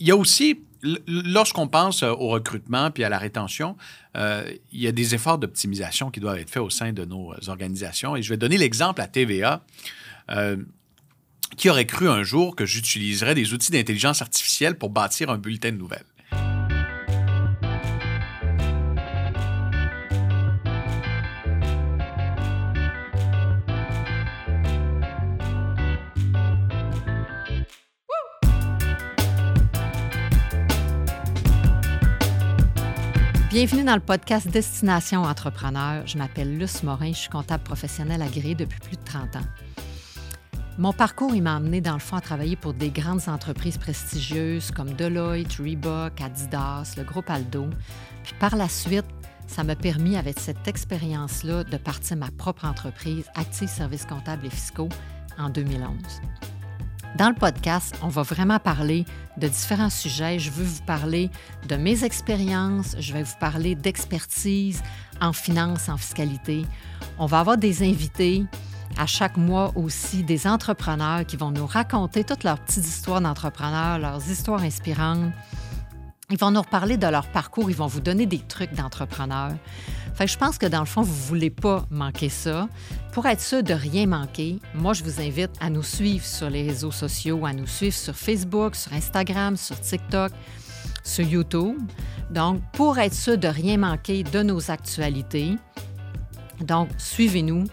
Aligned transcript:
il 0.00 0.08
y 0.08 0.10
a 0.10 0.16
aussi, 0.16 0.60
lorsqu'on 1.06 1.68
pense 1.68 2.02
au 2.02 2.28
recrutement 2.28 2.90
puis 2.90 3.04
à 3.04 3.08
la 3.08 3.18
rétention, 3.18 3.76
il 4.16 4.58
y 4.72 4.88
a 4.88 4.92
des 4.92 5.14
efforts 5.14 5.38
d'optimisation 5.38 6.10
qui 6.10 6.18
doivent 6.20 6.38
être 6.38 6.50
faits 6.50 6.62
au 6.62 6.70
sein 6.70 6.92
de 6.92 7.04
nos 7.04 7.32
organisations. 7.48 8.16
Et 8.16 8.22
je 8.22 8.30
vais 8.30 8.36
donner 8.36 8.58
l'exemple 8.58 9.00
à 9.00 9.06
TVA. 9.06 9.62
qui 11.56 11.68
aurait 11.68 11.86
cru 11.86 12.08
un 12.08 12.22
jour 12.22 12.56
que 12.56 12.64
j'utiliserais 12.64 13.34
des 13.34 13.52
outils 13.52 13.72
d'intelligence 13.72 14.22
artificielle 14.22 14.78
pour 14.78 14.90
bâtir 14.90 15.30
un 15.30 15.38
bulletin 15.38 15.72
de 15.72 15.76
nouvelles? 15.76 16.04
Bienvenue 33.60 33.84
dans 33.84 33.94
le 33.94 34.00
podcast 34.00 34.48
Destination 34.48 35.24
Entrepreneur. 35.24 36.06
Je 36.06 36.16
m'appelle 36.16 36.56
Luce 36.56 36.82
Morin, 36.82 37.12
je 37.12 37.18
suis 37.18 37.28
comptable 37.28 37.62
professionnel 37.62 38.22
agréé 38.22 38.54
depuis 38.54 38.80
plus 38.80 38.96
de 38.96 39.04
30 39.04 39.36
ans. 39.36 39.46
Mon 40.78 40.94
parcours, 40.94 41.34
m'a 41.34 41.56
amené 41.56 41.82
dans 41.82 41.92
le 41.92 41.98
fond 41.98 42.16
à 42.16 42.22
travailler 42.22 42.56
pour 42.56 42.72
des 42.72 42.88
grandes 42.88 43.28
entreprises 43.28 43.76
prestigieuses 43.76 44.70
comme 44.70 44.94
Deloitte, 44.94 45.56
Reebok, 45.58 46.22
Adidas, 46.22 46.94
le 46.96 47.04
groupe 47.04 47.28
Aldo. 47.28 47.66
Puis 48.22 48.32
par 48.40 48.56
la 48.56 48.66
suite, 48.66 49.04
ça 49.46 49.62
m'a 49.62 49.76
permis, 49.76 50.16
avec 50.16 50.40
cette 50.40 50.66
expérience-là, 50.66 51.64
de 51.64 51.76
partir 51.76 52.16
ma 52.16 52.30
propre 52.30 52.64
entreprise, 52.64 53.26
Active 53.34 53.68
Services 53.68 54.06
comptables 54.06 54.46
et 54.46 54.50
fiscaux, 54.50 54.88
en 55.38 55.50
2011. 55.50 55.98
Dans 57.16 57.28
le 57.28 57.34
podcast, 57.34 57.94
on 58.02 58.08
va 58.08 58.22
vraiment 58.22 58.58
parler 58.58 59.04
de 59.36 59.48
différents 59.48 59.90
sujets. 59.90 60.38
Je 60.38 60.50
veux 60.50 60.64
vous 60.64 60.82
parler 60.82 61.28
de 61.68 61.76
mes 61.76 62.04
expériences, 62.04 62.94
je 62.98 63.12
vais 63.12 63.24
vous 63.24 63.36
parler 63.40 63.74
d'expertise 63.74 64.82
en 65.20 65.32
finance, 65.32 65.88
en 65.88 65.96
fiscalité. 65.96 66.64
On 67.18 67.26
va 67.26 67.40
avoir 67.40 67.56
des 67.58 67.82
invités 67.82 68.44
à 68.96 69.06
chaque 69.06 69.36
mois 69.36 69.72
aussi, 69.74 70.22
des 70.22 70.46
entrepreneurs 70.46 71.26
qui 71.26 71.36
vont 71.36 71.50
nous 71.50 71.66
raconter 71.66 72.24
toutes 72.24 72.44
leurs 72.44 72.58
petites 72.58 72.86
histoires 72.86 73.20
d'entrepreneurs, 73.20 73.98
leurs 73.98 74.30
histoires 74.30 74.62
inspirantes. 74.62 75.32
Ils 76.30 76.38
vont 76.38 76.52
nous 76.52 76.62
reparler 76.62 76.96
de 76.96 77.06
leur 77.08 77.26
parcours, 77.26 77.70
ils 77.70 77.76
vont 77.76 77.88
vous 77.88 78.00
donner 78.00 78.26
des 78.26 78.38
trucs 78.38 78.72
d'entrepreneurs. 78.72 79.52
Fait 80.14 80.28
je 80.28 80.38
pense 80.38 80.58
que 80.58 80.66
dans 80.66 80.80
le 80.80 80.86
fond, 80.86 81.02
vous 81.02 81.12
ne 81.12 81.28
voulez 81.28 81.50
pas 81.50 81.86
manquer 81.90 82.28
ça. 82.28 82.68
Pour 83.12 83.26
être 83.26 83.40
sûr 83.40 83.62
de 83.64 83.74
rien 83.74 84.06
manquer, 84.06 84.60
moi, 84.72 84.92
je 84.92 85.02
vous 85.02 85.20
invite 85.20 85.50
à 85.60 85.68
nous 85.68 85.82
suivre 85.82 86.24
sur 86.24 86.48
les 86.48 86.62
réseaux 86.62 86.92
sociaux, 86.92 87.44
à 87.44 87.52
nous 87.52 87.66
suivre 87.66 87.94
sur 87.94 88.14
Facebook, 88.14 88.76
sur 88.76 88.92
Instagram, 88.92 89.56
sur 89.56 89.78
TikTok, 89.80 90.30
sur 91.02 91.26
YouTube. 91.26 91.76
Donc, 92.30 92.62
pour 92.72 92.98
être 92.98 93.14
sûr 93.14 93.36
de 93.36 93.48
rien 93.48 93.78
manquer 93.78 94.22
de 94.22 94.42
nos 94.42 94.70
actualités, 94.70 95.56
donc, 96.60 96.88
suivez-nous. 96.98 97.64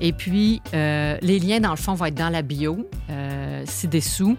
Et 0.00 0.12
puis, 0.12 0.62
euh, 0.72 1.18
les 1.20 1.38
liens, 1.40 1.60
dans 1.60 1.70
le 1.70 1.76
fond, 1.76 1.94
vont 1.94 2.06
être 2.06 2.14
dans 2.14 2.30
la 2.30 2.42
bio, 2.42 2.88
euh, 3.10 3.64
ci-dessous. 3.66 4.36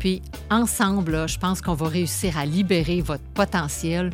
Puis, 0.00 0.22
ensemble, 0.50 1.28
je 1.28 1.38
pense 1.38 1.60
qu'on 1.60 1.74
va 1.74 1.88
réussir 1.88 2.36
à 2.38 2.46
libérer 2.46 3.00
votre 3.00 3.24
potentiel 3.34 4.10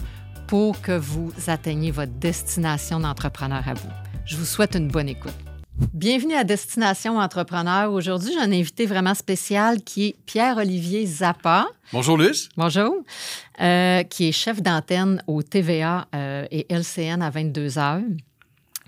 pour 0.46 0.80
que 0.80 0.92
vous 0.92 1.32
atteigniez 1.46 1.90
votre 1.90 2.12
destination 2.12 3.00
d'entrepreneur 3.00 3.66
à 3.66 3.74
vous. 3.74 3.88
Je 4.26 4.36
vous 4.36 4.44
souhaite 4.44 4.74
une 4.74 4.88
bonne 4.88 5.08
écoute. 5.08 5.45
Bienvenue 5.78 6.34
à 6.34 6.44
Destination 6.44 7.18
Entrepreneur. 7.18 7.92
Aujourd'hui, 7.92 8.32
j'ai 8.32 8.40
un 8.40 8.50
invité 8.50 8.86
vraiment 8.86 9.14
spécial 9.14 9.82
qui 9.82 10.06
est 10.06 10.16
Pierre-Olivier 10.24 11.04
Zappa. 11.04 11.66
Bonjour, 11.92 12.16
Luce. 12.16 12.48
Bonjour. 12.56 12.94
Euh, 13.60 14.02
qui 14.04 14.28
est 14.28 14.32
chef 14.32 14.62
d'antenne 14.62 15.22
au 15.26 15.42
TVA 15.42 16.06
euh, 16.14 16.46
et 16.50 16.66
LCN 16.70 17.20
à 17.20 17.28
22 17.28 17.78
heures 17.78 18.00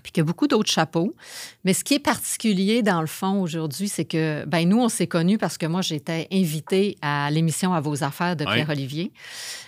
puis 0.03 0.11
qu'il 0.11 0.21
y 0.21 0.23
a 0.23 0.25
beaucoup 0.25 0.47
d'autres 0.47 0.71
chapeaux. 0.71 1.15
Mais 1.63 1.73
ce 1.73 1.83
qui 1.83 1.95
est 1.95 1.99
particulier, 1.99 2.81
dans 2.81 3.01
le 3.01 3.07
fond, 3.07 3.41
aujourd'hui, 3.41 3.87
c'est 3.87 4.05
que, 4.05 4.45
ben 4.45 4.67
nous, 4.67 4.79
on 4.79 4.89
s'est 4.89 5.07
connus 5.07 5.37
parce 5.37 5.57
que 5.57 5.65
moi, 5.65 5.81
j'étais 5.81 6.27
invitée 6.31 6.97
à 7.01 7.29
l'émission 7.31 7.73
À 7.73 7.81
vos 7.81 8.03
affaires 8.03 8.35
de 8.35 8.45
Pierre-Olivier. 8.45 9.11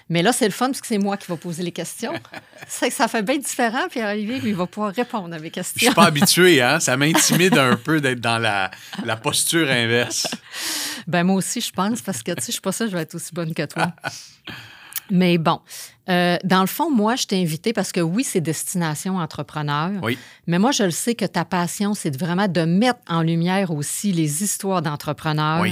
Mais 0.10 0.22
là, 0.24 0.34
c'est 0.34 0.46
le 0.46 0.52
fun 0.52 0.68
parce 0.68 0.82
que 0.82 0.88
c'est 0.88 0.98
moi 0.98 1.16
qui 1.16 1.32
vais 1.32 1.38
poser 1.38 1.64
les 1.64 1.72
questions. 1.72 2.14
ça 2.68 3.08
fait 3.08 3.24
bien 3.24 3.38
différent, 3.38 3.88
Pierre-Olivier, 3.90 4.40
lui, 4.40 4.50
il 4.50 4.56
va 4.56 4.68
pouvoir 4.68 4.94
répondre 4.94 5.34
à 5.34 5.40
mes 5.40 5.52
questions. 5.52 5.80
Je 5.80 5.86
suis 5.86 5.96
pas 5.96 6.06
habitué, 6.06 6.62
hein? 6.62 6.80
Ça 6.80 6.98
m'intimide 6.98 7.58
un 7.58 7.78
peu 7.78 8.02
d'être 8.02 8.20
dans 8.20 8.38
la, 8.38 8.72
la, 9.06 9.16
posture 9.16 9.70
inverse. 9.70 10.28
Ben 11.08 11.24
moi 11.24 11.38
aussi, 11.38 11.62
je 11.62 11.72
pense, 11.72 12.02
parce 12.02 12.24
que, 12.24 12.32
tu 12.32 12.42
sais, 12.42 12.48
je 12.48 12.52
suis 12.54 12.62
pas 12.62 12.72
sûre 12.72 12.88
que 12.88 12.92
je 12.92 12.98
vais 12.98 13.04
être 13.04 13.16
aussi 13.16 13.34
bonne 13.34 13.54
que 13.54 13.66
toi. 13.66 13.94
Mais 15.12 15.38
bon, 15.38 15.60
euh, 16.10 16.38
dans 16.44 16.62
le 16.62 16.68
fond, 16.68 16.90
moi, 16.90 17.16
je 17.16 17.28
t'ai 17.28 17.40
invité 17.40 17.74
parce 17.74 17.92
que 17.92 18.00
oui, 18.00 18.24
c'est 18.24 18.42
destination 18.42 19.18
entrepreneur. 19.18 19.92
Oui. 20.02 20.18
Mais 20.48 20.58
moi, 20.58 20.72
je 20.72 20.84
le 20.84 20.92
sais 20.92 21.16
que 21.16 21.26
ta 21.26 21.46
passion, 21.46 21.94
c'est 21.94 22.16
vraiment 22.18 22.48
de 22.48 22.62
mettre 22.62 23.00
en 23.08 23.22
lumière 23.22 23.72
aussi 23.72 24.12
les 24.14 24.42
histoires 24.42 24.82
d'entrepreneurs, 24.82 25.66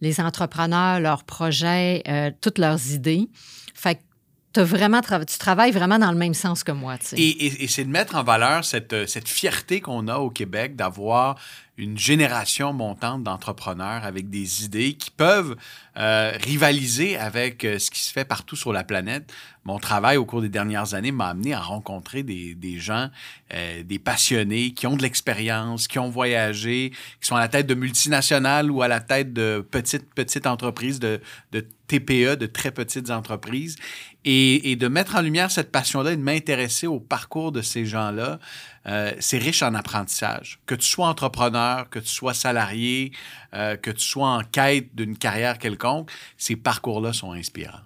les 0.00 0.20
entrepreneurs, 0.20 1.00
leurs 1.00 1.24
projets, 1.24 2.02
euh, 2.08 2.30
toutes 2.40 2.58
leurs 2.58 2.92
idées. 2.92 3.28
Fait 3.74 3.96
que 3.96 4.60
vraiment 4.60 5.00
tu 5.00 5.38
travailles 5.38 5.72
vraiment 5.72 5.98
dans 5.98 6.12
le 6.12 6.18
même 6.18 6.34
sens 6.34 6.62
que 6.62 6.70
moi. 6.72 6.94
Et, 7.16 7.22
et, 7.22 7.64
et 7.64 7.68
c'est 7.68 7.84
de 7.84 7.90
mettre 7.90 8.14
en 8.14 8.22
valeur 8.22 8.64
cette, 8.64 9.08
cette 9.08 9.28
fierté 9.28 9.80
qu'on 9.80 10.06
a 10.06 10.18
au 10.18 10.30
Québec 10.30 10.76
d'avoir 10.76 11.36
une 11.76 11.98
génération 11.98 12.72
montante 12.72 13.24
d'entrepreneurs 13.24 14.04
avec 14.04 14.30
des 14.30 14.64
idées 14.64 14.94
qui 14.94 15.10
peuvent 15.10 15.56
euh, 15.96 16.32
rivaliser 16.42 17.16
avec 17.16 17.64
euh, 17.64 17.78
ce 17.78 17.88
qui 17.88 18.00
se 18.00 18.12
fait 18.12 18.24
partout 18.24 18.56
sur 18.56 18.72
la 18.72 18.82
planète. 18.82 19.32
Mon 19.64 19.78
travail 19.78 20.16
au 20.16 20.24
cours 20.24 20.42
des 20.42 20.48
dernières 20.48 20.94
années 20.94 21.12
m'a 21.12 21.28
amené 21.28 21.54
à 21.54 21.60
rencontrer 21.60 22.24
des, 22.24 22.56
des 22.56 22.80
gens, 22.80 23.10
euh, 23.54 23.84
des 23.84 24.00
passionnés 24.00 24.72
qui 24.72 24.88
ont 24.88 24.96
de 24.96 25.02
l'expérience, 25.02 25.86
qui 25.86 26.00
ont 26.00 26.10
voyagé, 26.10 26.90
qui 27.20 27.28
sont 27.28 27.36
à 27.36 27.40
la 27.40 27.48
tête 27.48 27.68
de 27.68 27.74
multinationales 27.74 28.72
ou 28.72 28.82
à 28.82 28.88
la 28.88 28.98
tête 28.98 29.32
de 29.32 29.64
petites, 29.70 30.12
petites 30.14 30.48
entreprises, 30.48 30.98
de, 30.98 31.20
de 31.52 31.64
TPE, 31.86 32.36
de 32.36 32.46
très 32.46 32.72
petites 32.72 33.10
entreprises, 33.10 33.76
et, 34.24 34.70
et 34.70 34.76
de 34.76 34.88
mettre 34.88 35.16
en 35.16 35.20
lumière 35.20 35.50
cette 35.50 35.70
passion-là 35.70 36.12
et 36.12 36.16
de 36.16 36.22
m'intéresser 36.22 36.86
au 36.86 37.00
parcours 37.00 37.52
de 37.52 37.62
ces 37.62 37.84
gens-là. 37.84 38.38
Euh, 38.86 39.12
c'est 39.18 39.38
riche 39.38 39.62
en 39.62 39.74
apprentissage. 39.74 40.60
Que 40.66 40.74
tu 40.74 40.86
sois 40.86 41.08
entrepreneur, 41.08 41.88
que 41.88 41.98
tu 41.98 42.08
sois 42.08 42.34
salarié, 42.34 43.12
euh, 43.54 43.76
que 43.76 43.90
tu 43.90 44.04
sois 44.04 44.28
en 44.28 44.42
quête 44.42 44.94
d'une 44.94 45.16
carrière 45.16 45.58
quelconque, 45.58 46.10
ces 46.36 46.56
parcours-là 46.56 47.12
sont 47.12 47.32
inspirants. 47.32 47.80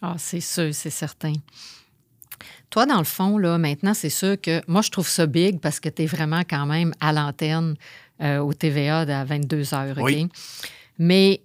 Ah, 0.00 0.14
c'est 0.16 0.40
sûr, 0.40 0.74
c'est 0.74 0.90
certain. 0.90 1.34
Toi, 2.70 2.86
dans 2.86 2.98
le 2.98 3.04
fond, 3.04 3.38
là, 3.38 3.58
maintenant, 3.58 3.94
c'est 3.94 4.10
sûr 4.10 4.40
que 4.40 4.62
moi, 4.68 4.82
je 4.82 4.90
trouve 4.90 5.08
ça 5.08 5.26
big 5.26 5.60
parce 5.60 5.80
que 5.80 5.88
tu 5.88 6.02
es 6.02 6.06
vraiment 6.06 6.42
quand 6.48 6.66
même 6.66 6.92
à 7.00 7.12
l'antenne 7.12 7.76
euh, 8.22 8.38
au 8.38 8.52
TVA 8.52 9.00
à 9.00 9.24
22 9.24 9.74
heures. 9.74 9.96
Oui. 9.98 10.28
Mais 10.98 11.40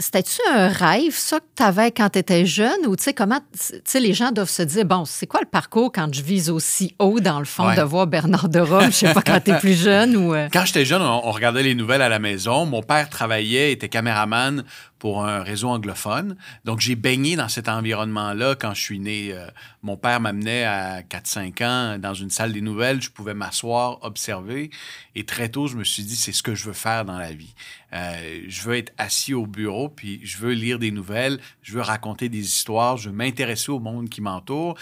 c'était-tu 0.00 0.40
un 0.50 0.68
rêve, 0.68 1.12
ça, 1.12 1.40
que 1.40 1.44
tu 1.56 1.62
avais 1.62 1.90
quand 1.90 2.10
tu 2.10 2.18
étais 2.18 2.46
jeune? 2.46 2.86
Ou, 2.86 2.96
tu 2.96 3.04
sais, 3.04 3.14
comment, 3.14 3.38
tu 3.52 3.80
sais, 3.84 4.00
les 4.00 4.14
gens 4.14 4.32
doivent 4.32 4.50
se 4.50 4.62
dire, 4.62 4.84
bon, 4.84 5.04
c'est 5.04 5.26
quoi 5.26 5.40
le 5.40 5.46
parcours 5.46 5.92
quand 5.92 6.12
je 6.12 6.22
vise 6.22 6.50
aussi 6.50 6.94
haut, 6.98 7.20
dans 7.20 7.38
le 7.38 7.44
fond, 7.44 7.74
de 7.74 7.82
voir 7.82 8.06
Bernard 8.06 8.48
de 8.48 8.60
Rome, 8.60 8.86
je 8.86 8.90
sais 8.90 9.14
pas, 9.14 9.22
quand 9.22 9.40
tu 9.44 9.50
es 9.50 9.58
plus 9.58 9.80
jeune 9.80 10.16
ou... 10.16 10.34
Euh? 10.34 10.48
Quand 10.52 10.64
j'étais 10.64 10.84
jeune, 10.84 11.02
on, 11.02 11.30
regardait 11.30 11.62
les 11.62 11.74
nouvelles 11.74 12.02
à 12.02 12.08
la 12.08 12.18
maison. 12.18 12.66
Mon 12.66 12.82
père 12.82 13.08
travaillait, 13.08 13.72
était 13.72 13.88
caméraman 13.88 14.64
pour 15.00 15.24
un 15.24 15.42
réseau 15.42 15.68
anglophone. 15.68 16.36
Donc, 16.64 16.78
j'ai 16.78 16.94
baigné 16.94 17.34
dans 17.34 17.48
cet 17.48 17.68
environnement-là 17.68 18.54
quand 18.54 18.74
je 18.74 18.80
suis 18.80 19.00
né. 19.00 19.32
Euh, 19.32 19.48
mon 19.82 19.96
père 19.96 20.20
m'amenait 20.20 20.64
à 20.64 21.02
4-5 21.02 21.64
ans 21.64 21.98
dans 21.98 22.14
une 22.14 22.30
salle 22.30 22.52
des 22.52 22.60
nouvelles. 22.60 23.02
Je 23.02 23.10
pouvais 23.10 23.34
m'asseoir, 23.34 23.98
observer. 24.02 24.70
Et 25.16 25.24
très 25.24 25.48
tôt, 25.48 25.66
je 25.66 25.76
me 25.76 25.84
suis 25.84 26.04
dit, 26.04 26.14
c'est 26.14 26.32
ce 26.32 26.42
que 26.42 26.54
je 26.54 26.66
veux 26.66 26.74
faire 26.74 27.04
dans 27.04 27.18
la 27.18 27.32
vie. 27.32 27.54
Euh, 27.92 28.42
je 28.46 28.62
veux 28.62 28.76
être 28.76 28.92
assis 28.98 29.34
au 29.34 29.46
bureau, 29.46 29.88
puis 29.88 30.20
je 30.22 30.36
veux 30.36 30.52
lire 30.52 30.78
des 30.78 30.90
nouvelles, 30.90 31.40
je 31.62 31.72
veux 31.72 31.80
raconter 31.80 32.28
des 32.28 32.44
histoires, 32.44 32.98
je 32.98 33.08
veux 33.08 33.16
m'intéresser 33.16 33.72
au 33.72 33.80
monde 33.80 34.08
qui 34.08 34.20
m'entoure. 34.20 34.76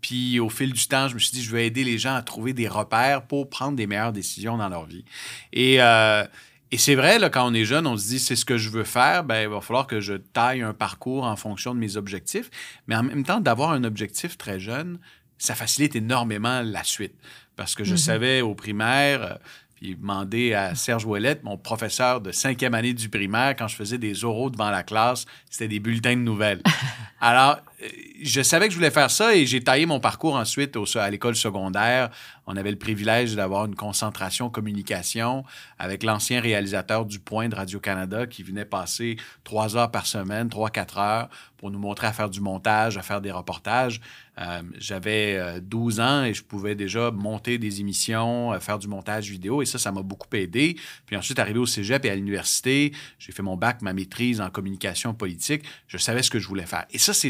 Puis 0.00 0.40
au 0.40 0.48
fil 0.48 0.72
du 0.72 0.86
temps, 0.86 1.08
je 1.08 1.14
me 1.14 1.18
suis 1.18 1.32
dit, 1.32 1.42
je 1.42 1.50
veux 1.50 1.60
aider 1.60 1.84
les 1.84 1.98
gens 1.98 2.14
à 2.14 2.22
trouver 2.22 2.54
des 2.54 2.68
repères 2.68 3.26
pour 3.26 3.50
prendre 3.50 3.76
des 3.76 3.86
meilleures 3.86 4.12
décisions 4.12 4.56
dans 4.56 4.68
leur 4.68 4.86
vie. 4.86 5.04
Et 5.52 5.82
euh, 5.82 6.24
et 6.70 6.78
c'est 6.78 6.94
vrai, 6.94 7.18
là, 7.18 7.30
quand 7.30 7.48
on 7.50 7.54
est 7.54 7.64
jeune, 7.64 7.86
on 7.86 7.96
se 7.96 8.08
dit 8.08 8.18
c'est 8.18 8.36
ce 8.36 8.44
que 8.44 8.58
je 8.58 8.68
veux 8.68 8.84
faire, 8.84 9.24
ben, 9.24 9.42
il 9.42 9.48
va 9.48 9.60
falloir 9.60 9.86
que 9.86 10.00
je 10.00 10.14
taille 10.14 10.62
un 10.62 10.74
parcours 10.74 11.24
en 11.24 11.36
fonction 11.36 11.74
de 11.74 11.80
mes 11.80 11.96
objectifs. 11.96 12.50
Mais 12.86 12.96
en 12.96 13.02
même 13.02 13.24
temps, 13.24 13.40
d'avoir 13.40 13.70
un 13.70 13.84
objectif 13.84 14.36
très 14.36 14.60
jeune, 14.60 14.98
ça 15.38 15.54
facilite 15.54 15.96
énormément 15.96 16.60
la 16.62 16.84
suite. 16.84 17.14
Parce 17.56 17.74
que 17.74 17.84
je 17.84 17.94
mm-hmm. 17.94 17.98
savais 17.98 18.40
au 18.42 18.54
primaire, 18.54 19.22
euh, 19.22 19.34
puis 19.76 19.94
demander 19.94 20.54
à 20.54 20.74
Serge 20.74 21.06
Ouellette, 21.06 21.42
mon 21.44 21.56
professeur 21.56 22.20
de 22.20 22.32
cinquième 22.32 22.74
année 22.74 22.92
du 22.92 23.08
primaire, 23.08 23.54
quand 23.56 23.68
je 23.68 23.76
faisais 23.76 23.98
des 23.98 24.24
oraux 24.24 24.50
devant 24.50 24.70
la 24.70 24.82
classe, 24.82 25.24
c'était 25.48 25.68
des 25.68 25.80
bulletins 25.80 26.16
de 26.16 26.22
nouvelles. 26.22 26.62
Alors, 27.20 27.60
euh, 27.82 27.88
je 28.22 28.42
savais 28.42 28.66
que 28.66 28.72
je 28.72 28.76
voulais 28.76 28.90
faire 28.90 29.10
ça 29.10 29.34
et 29.34 29.46
j'ai 29.46 29.62
taillé 29.62 29.86
mon 29.86 30.00
parcours 30.00 30.34
ensuite 30.34 30.76
au, 30.76 30.84
à 30.96 31.10
l'école 31.10 31.36
secondaire 31.36 32.10
On 32.46 32.56
avait 32.56 32.70
le 32.70 32.78
privilège 32.78 33.36
d'avoir 33.36 33.66
une 33.66 33.76
concentration 33.76 34.50
communication 34.50 35.44
avec 35.78 36.02
l'ancien 36.02 36.40
réalisateur 36.40 37.04
du 37.04 37.20
Point 37.20 37.48
de 37.48 37.54
Radio-Canada 37.54 38.26
qui 38.26 38.42
venait 38.42 38.64
passer 38.64 39.16
trois 39.44 39.76
heures 39.76 39.90
par 39.90 40.06
semaine, 40.06 40.48
trois, 40.48 40.70
quatre 40.70 40.98
heures, 40.98 41.28
pour 41.56 41.70
nous 41.70 41.78
montrer 41.78 42.06
à 42.06 42.12
faire 42.12 42.30
du 42.30 42.40
montage, 42.40 42.96
à 42.96 43.02
faire 43.02 43.20
des 43.20 43.30
reportages. 43.32 44.00
Euh, 44.40 44.62
j'avais 44.78 45.60
12 45.60 45.98
euh, 45.98 46.02
ans 46.02 46.24
et 46.24 46.32
je 46.32 46.44
pouvais 46.44 46.76
déjà 46.76 47.10
monter 47.10 47.58
des 47.58 47.80
émissions, 47.80 48.58
faire 48.60 48.78
du 48.78 48.86
montage 48.86 49.28
vidéo 49.28 49.62
et 49.62 49.66
ça, 49.66 49.78
ça 49.78 49.90
m'a 49.90 50.02
beaucoup 50.02 50.28
aidé. 50.34 50.76
Puis 51.06 51.16
ensuite, 51.16 51.38
arrivé 51.38 51.58
au 51.58 51.66
cégep 51.66 52.04
et 52.04 52.10
à 52.10 52.14
l'université, 52.14 52.92
j'ai 53.18 53.32
fait 53.32 53.42
mon 53.42 53.56
bac, 53.56 53.82
ma 53.82 53.92
maîtrise 53.92 54.40
en 54.40 54.50
communication 54.50 55.14
politique. 55.14 55.64
Je 55.88 55.98
savais 55.98 56.22
ce 56.22 56.30
que 56.30 56.38
je 56.38 56.46
voulais 56.46 56.66
faire. 56.66 56.86
Ça, 57.12 57.28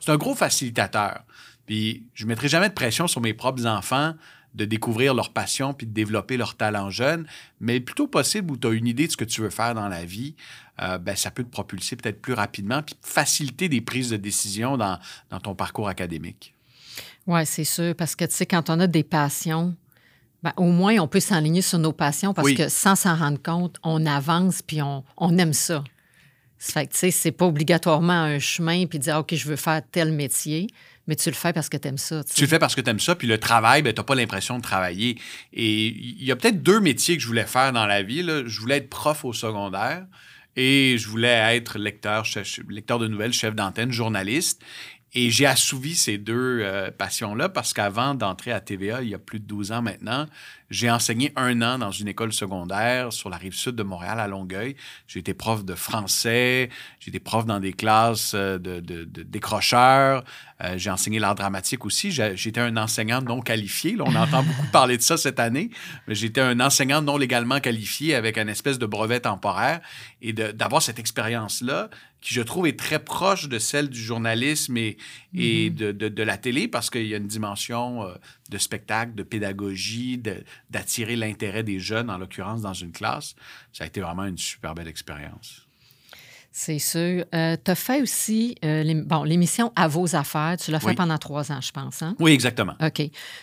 c'est 0.00 0.10
un 0.10 0.16
gros 0.16 0.34
facilitateur. 0.34 1.24
Puis 1.66 2.06
je 2.14 2.24
ne 2.24 2.28
mettrai 2.28 2.48
jamais 2.48 2.68
de 2.68 2.74
pression 2.74 3.06
sur 3.06 3.20
mes 3.20 3.34
propres 3.34 3.66
enfants 3.66 4.14
de 4.54 4.64
découvrir 4.64 5.14
leur 5.14 5.32
passion 5.32 5.72
puis 5.72 5.86
de 5.86 5.92
développer 5.92 6.36
leur 6.36 6.56
talent 6.56 6.90
jeune, 6.90 7.26
mais 7.60 7.80
plutôt 7.80 8.06
possible 8.06 8.50
où 8.50 8.56
tu 8.56 8.66
as 8.66 8.70
une 8.70 8.86
idée 8.86 9.06
de 9.06 9.12
ce 9.12 9.16
que 9.16 9.24
tu 9.24 9.40
veux 9.40 9.50
faire 9.50 9.74
dans 9.74 9.88
la 9.88 10.04
vie, 10.04 10.34
euh, 10.82 10.98
ben, 10.98 11.16
ça 11.16 11.30
peut 11.30 11.44
te 11.44 11.50
propulser 11.50 11.96
peut-être 11.96 12.20
plus 12.20 12.34
rapidement 12.34 12.82
puis 12.82 12.94
faciliter 13.00 13.68
des 13.68 13.80
prises 13.80 14.10
de 14.10 14.16
décision 14.16 14.76
dans, 14.76 14.98
ton 15.42 15.54
parcours 15.54 15.88
académique. 15.88 16.54
Oui, 17.26 17.46
c'est 17.46 17.64
sûr, 17.64 17.94
parce 17.94 18.16
que 18.16 18.24
tu 18.24 18.34
sais, 18.34 18.46
quand 18.46 18.68
on 18.68 18.80
a 18.80 18.86
des 18.86 19.04
passions, 19.04 19.74
ben, 20.42 20.52
au 20.56 20.70
moins 20.70 20.98
on 20.98 21.08
peut 21.08 21.20
s'enligner 21.20 21.62
sur 21.62 21.78
nos 21.78 21.92
passions 21.92 22.34
parce 22.34 22.52
que 22.52 22.68
sans 22.68 22.96
s'en 22.96 23.16
rendre 23.16 23.40
compte, 23.40 23.76
on 23.82 24.04
avance 24.04 24.60
puis 24.60 24.82
on, 24.82 25.04
on 25.16 25.38
aime 25.38 25.52
ça. 25.52 25.84
Fait 26.64 26.86
que, 26.86 26.92
tu 26.92 26.98
sais, 26.98 27.10
c'est 27.10 27.32
pas 27.32 27.46
obligatoirement 27.46 28.12
un 28.12 28.38
chemin 28.38 28.86
puis 28.86 28.98
dire, 28.98 29.16
OK, 29.18 29.34
je 29.34 29.48
veux 29.48 29.56
faire 29.56 29.82
tel 29.90 30.12
métier 30.12 30.68
mais 31.06 31.16
tu 31.16 31.28
le 31.28 31.34
fais 31.34 31.52
parce 31.52 31.68
que 31.68 31.76
tu 31.76 31.88
aimes 31.88 31.98
ça. 31.98 32.22
Tu 32.22 32.42
le 32.42 32.46
fais 32.46 32.58
parce 32.58 32.74
que 32.74 32.80
tu 32.80 32.88
aimes 32.88 33.00
ça, 33.00 33.16
puis 33.16 33.26
le 33.26 33.38
travail, 33.38 33.82
ben, 33.82 33.92
tu 33.92 34.00
n'as 34.00 34.04
pas 34.04 34.14
l'impression 34.14 34.58
de 34.58 34.62
travailler. 34.62 35.18
Et 35.52 35.88
il 35.88 36.24
y 36.24 36.30
a 36.30 36.36
peut-être 36.36 36.62
deux 36.62 36.80
métiers 36.80 37.16
que 37.16 37.22
je 37.22 37.26
voulais 37.26 37.46
faire 37.46 37.72
dans 37.72 37.86
la 37.86 38.02
vie. 38.02 38.22
Je 38.22 38.60
voulais 38.60 38.76
être 38.76 38.88
prof 38.88 39.24
au 39.24 39.32
secondaire 39.32 40.06
et 40.54 40.96
je 40.98 41.08
voulais 41.08 41.56
être 41.56 41.78
lecteur, 41.78 42.24
lecteur 42.68 42.98
de 42.98 43.08
nouvelles, 43.08 43.32
chef 43.32 43.54
d'antenne, 43.54 43.90
journaliste. 43.90 44.62
Et 45.14 45.30
j'ai 45.30 45.44
assouvi 45.44 45.94
ces 45.94 46.16
deux 46.16 46.60
euh, 46.62 46.90
passions-là 46.90 47.50
parce 47.50 47.74
qu'avant 47.74 48.14
d'entrer 48.14 48.50
à 48.50 48.60
TVA, 48.60 49.02
il 49.02 49.10
y 49.10 49.14
a 49.14 49.18
plus 49.18 49.40
de 49.40 49.44
12 49.44 49.72
ans 49.72 49.82
maintenant, 49.82 50.26
j'ai 50.72 50.90
enseigné 50.90 51.32
un 51.36 51.60
an 51.60 51.78
dans 51.78 51.90
une 51.90 52.08
école 52.08 52.32
secondaire 52.32 53.12
sur 53.12 53.28
la 53.28 53.36
rive 53.36 53.52
sud 53.52 53.76
de 53.76 53.82
Montréal, 53.82 54.18
à 54.18 54.26
Longueuil. 54.26 54.74
J'ai 55.06 55.20
été 55.20 55.34
prof 55.34 55.64
de 55.64 55.74
français, 55.74 56.70
j'ai 56.98 57.10
été 57.10 57.20
prof 57.20 57.44
dans 57.44 57.60
des 57.60 57.74
classes 57.74 58.32
euh, 58.34 58.58
de, 58.58 58.80
décrocheurs, 59.04 60.24
euh, 60.64 60.78
j'ai 60.78 60.90
enseigné 60.90 61.18
l'art 61.18 61.34
dramatique 61.34 61.84
aussi. 61.84 62.10
J'étais 62.10 62.60
un 62.60 62.76
enseignant 62.78 63.20
non 63.20 63.42
qualifié. 63.42 63.96
on 64.00 64.14
entend 64.14 64.42
beaucoup 64.42 64.66
parler 64.72 64.96
de 64.96 65.02
ça 65.02 65.18
cette 65.18 65.40
année, 65.40 65.70
mais 66.08 66.14
j'étais 66.14 66.40
un 66.40 66.58
enseignant 66.60 67.02
non 67.02 67.18
légalement 67.18 67.60
qualifié 67.60 68.14
avec 68.14 68.38
un 68.38 68.48
espèce 68.48 68.78
de 68.78 68.86
brevet 68.86 69.20
temporaire. 69.20 69.80
Et 70.22 70.32
d'avoir 70.32 70.80
cette 70.80 70.98
expérience-là, 70.98 71.90
qui 72.22 72.34
je 72.34 72.40
trouve 72.40 72.66
est 72.68 72.78
très 72.78 73.00
proche 73.00 73.48
de 73.48 73.58
celle 73.58 73.88
du 73.88 74.00
journalisme 74.00 74.76
et, 74.76 74.96
et 75.34 75.68
mm-hmm. 75.68 75.74
de, 75.74 76.08
de, 76.08 76.22
la 76.22 76.38
télé, 76.38 76.68
parce 76.68 76.88
qu'il 76.88 77.06
y 77.06 77.14
a 77.14 77.16
une 77.16 77.26
dimension 77.26 78.04
euh, 78.04 78.14
de 78.52 78.58
spectacle, 78.58 79.14
de 79.14 79.22
pédagogie, 79.22 80.22
d'attirer 80.70 81.16
l'intérêt 81.16 81.62
des 81.62 81.80
jeunes, 81.80 82.10
en 82.10 82.18
l'occurrence 82.18 82.60
dans 82.60 82.74
une 82.74 82.92
classe. 82.92 83.34
Ça 83.72 83.84
a 83.84 83.86
été 83.86 84.00
vraiment 84.00 84.24
une 84.24 84.38
super 84.38 84.74
belle 84.74 84.88
expérience. 84.88 85.66
C'est 86.54 86.78
sûr. 86.78 87.24
Euh, 87.34 87.56
tu 87.64 87.70
as 87.70 87.74
fait 87.74 88.02
aussi 88.02 88.56
euh, 88.62 88.82
l'émission 89.24 89.72
À 89.74 89.88
vos 89.88 90.14
affaires. 90.14 90.56
Tu 90.62 90.70
l'as 90.70 90.80
fait 90.80 90.94
pendant 90.94 91.16
trois 91.16 91.50
ans, 91.50 91.62
je 91.62 91.72
pense. 91.72 92.02
Hein? 92.02 92.14
Oui, 92.20 92.32
exactement. 92.32 92.74
OK. 92.82 92.96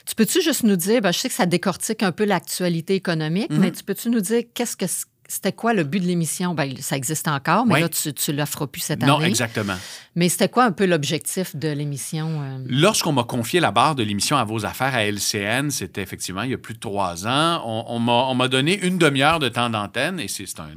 Tu 0.06 0.16
peux-tu 0.16 0.44
juste 0.44 0.64
nous 0.64 0.76
dire, 0.76 1.02
ben, 1.02 1.12
je 1.12 1.18
sais 1.18 1.28
que 1.28 1.34
ça 1.34 1.48
décortique 1.48 2.04
un 2.04 2.12
peu 2.12 2.24
l'actualité 2.24 2.94
économique, 2.94 3.50
mais 3.50 3.72
mm-hmm. 3.72 3.78
tu 3.78 3.84
peux-tu 3.84 4.10
nous 4.12 4.22
dire 4.22 4.44
qu'est-ce 4.54 4.78
que 4.78 4.86
c'était 5.31 5.54
quoi 5.54 5.76
le 5.76 5.84
but 5.84 6.00
de 6.00 6.08
l'émission? 6.08 6.56
Bien, 6.56 6.74
ça 6.80 6.98
existe 6.98 7.28
encore, 7.28 7.68
mais 7.68 7.80
là, 7.80 7.88
tu 7.88 8.10
ne 8.10 8.36
l'offres 8.36 8.66
plus 8.66 8.81
cette 8.81 9.04
année. 9.04 9.12
Non, 9.12 9.22
exactement. 9.22 9.76
Mais 10.16 10.28
c'était 10.28 10.50
quoi 10.50 10.66
un 10.66 10.72
peu 10.72 10.88
l'objectif 10.88 11.56
de 11.56 11.70
l'émission? 11.70 12.42
Euh? 12.42 12.66
Lorsqu'on 12.68 13.12
m'a 13.12 13.24
confié 13.24 13.60
la 13.60 13.70
barre 13.70 13.94
de 13.94 14.02
l'émission 14.02 14.38
à 14.38 14.44
vos 14.44 14.66
affaires 14.66 14.96
à 14.96 15.06
LCN, 15.06 15.70
c'était 15.70 16.02
effectivement 16.02 16.42
il 16.42 16.50
y 16.50 16.54
a 16.56 16.58
plus 16.58 16.74
de 16.74 16.80
trois 16.80 17.28
ans, 17.28 17.62
on, 17.64 18.00
on 18.08 18.36
m'a 18.36 18.48
donné 18.48 18.80
une 18.80 18.98
demi-heure 18.98 19.38
de 19.38 19.50
temps 19.50 19.70
d'antenne, 19.70 20.20
et 20.20 20.28
c'est 20.28 20.60
un, 20.60 20.72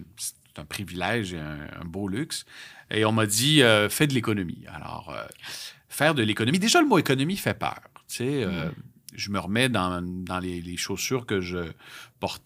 un, 0.59 0.65
privilège 0.67 1.33
et 1.33 1.39
un, 1.39 1.85
beau 1.87 2.07
luxe. 2.07 2.45
Et 2.91 3.07
on 3.07 3.13
m'a 3.13 3.25
dit, 3.25 3.63
euh, 3.63 3.89
fais 3.89 4.07
de 4.07 4.13
l'économie. 4.13 4.67
Alors, 4.71 5.15
euh, 5.17 5.25
faire 5.89 6.15
de 6.15 6.23
l'économie, 6.23 6.59
déjà 6.59 6.83
le 6.83 6.87
mot 6.87 6.99
économie 6.99 7.39
fait 7.39 7.55
peur. 7.55 7.81
Tu 8.07 8.17
sais, 8.17 8.47
mm 8.47 8.71
je 9.15 9.31
me 9.31 9.39
remets 9.39 9.69
dans, 9.69 10.01
les, 10.41 10.77
chaussures 10.77 11.27
que 11.27 11.41
je 11.41 11.59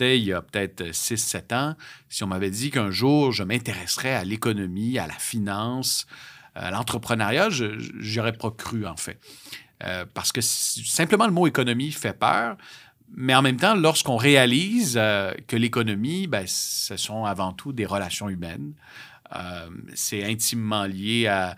il 0.00 0.24
y 0.24 0.32
a 0.32 0.42
peut-être 0.42 0.82
6-7 0.82 1.54
ans. 1.54 1.76
Si 2.08 2.24
on 2.24 2.26
m'avait 2.26 2.50
dit 2.50 2.70
qu'un 2.70 2.90
jour 2.90 3.32
je 3.32 3.42
m'intéresserais 3.42 4.14
à 4.14 4.24
l'économie, 4.24 4.98
à 4.98 5.06
la 5.06 5.14
finance, 5.14 6.06
à 6.54 6.70
l'entrepreneuriat, 6.70 7.50
je 7.50 8.16
n'aurais 8.16 8.32
pas 8.32 8.50
cru 8.50 8.86
en 8.86 8.96
fait. 8.96 9.18
Euh, 9.84 10.06
parce 10.14 10.32
que 10.32 10.40
simplement 10.40 11.26
le 11.26 11.32
mot 11.32 11.46
économie 11.46 11.92
fait 11.92 12.18
peur. 12.18 12.56
Mais 13.14 13.34
en 13.34 13.42
même 13.42 13.56
temps, 13.56 13.74
lorsqu'on 13.74 14.16
réalise 14.16 14.96
euh, 14.96 15.32
que 15.46 15.56
l'économie, 15.56 16.26
ben, 16.26 16.44
ce 16.46 16.96
sont 16.96 17.24
avant 17.24 17.52
tout 17.52 17.72
des 17.72 17.86
relations 17.86 18.28
humaines, 18.28 18.72
euh, 19.34 19.68
c'est 19.94 20.24
intimement 20.24 20.84
lié 20.84 21.26
à, 21.26 21.56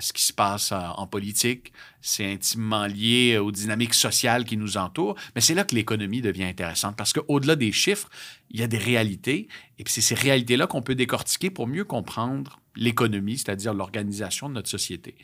ce 0.00 0.12
qui 0.14 0.22
se 0.22 0.32
passe 0.32 0.72
en, 0.72 1.06
politique, 1.06 1.72
c'est 2.00 2.32
intimement 2.32 2.86
lié 2.86 3.36
aux 3.36 3.52
dynamiques 3.52 3.92
sociales 3.92 4.46
qui 4.46 4.56
nous 4.56 4.78
entourent, 4.78 5.16
mais 5.34 5.42
c'est 5.42 5.54
là 5.54 5.64
que 5.64 5.74
l'économie 5.74 6.22
devient 6.22 6.44
intéressante 6.44 6.96
parce 6.96 7.12
qu'au-delà 7.12 7.54
des 7.54 7.70
chiffres, 7.70 8.08
il 8.50 8.58
y 8.58 8.62
a 8.62 8.66
des 8.66 8.78
réalités, 8.78 9.48
et 9.78 9.84
puis 9.84 9.92
c'est 9.92 10.00
ces 10.00 10.14
réalités-là 10.14 10.66
qu'on 10.66 10.80
peut 10.80 10.94
décortiquer 10.94 11.50
pour 11.50 11.66
mieux 11.66 11.84
comprendre 11.84 12.58
l'économie, 12.74 13.36
c'est-à-dire 13.36 13.74
l'organisation 13.74 14.48
de 14.48 14.54
notre 14.54 14.70
société. 14.70 15.14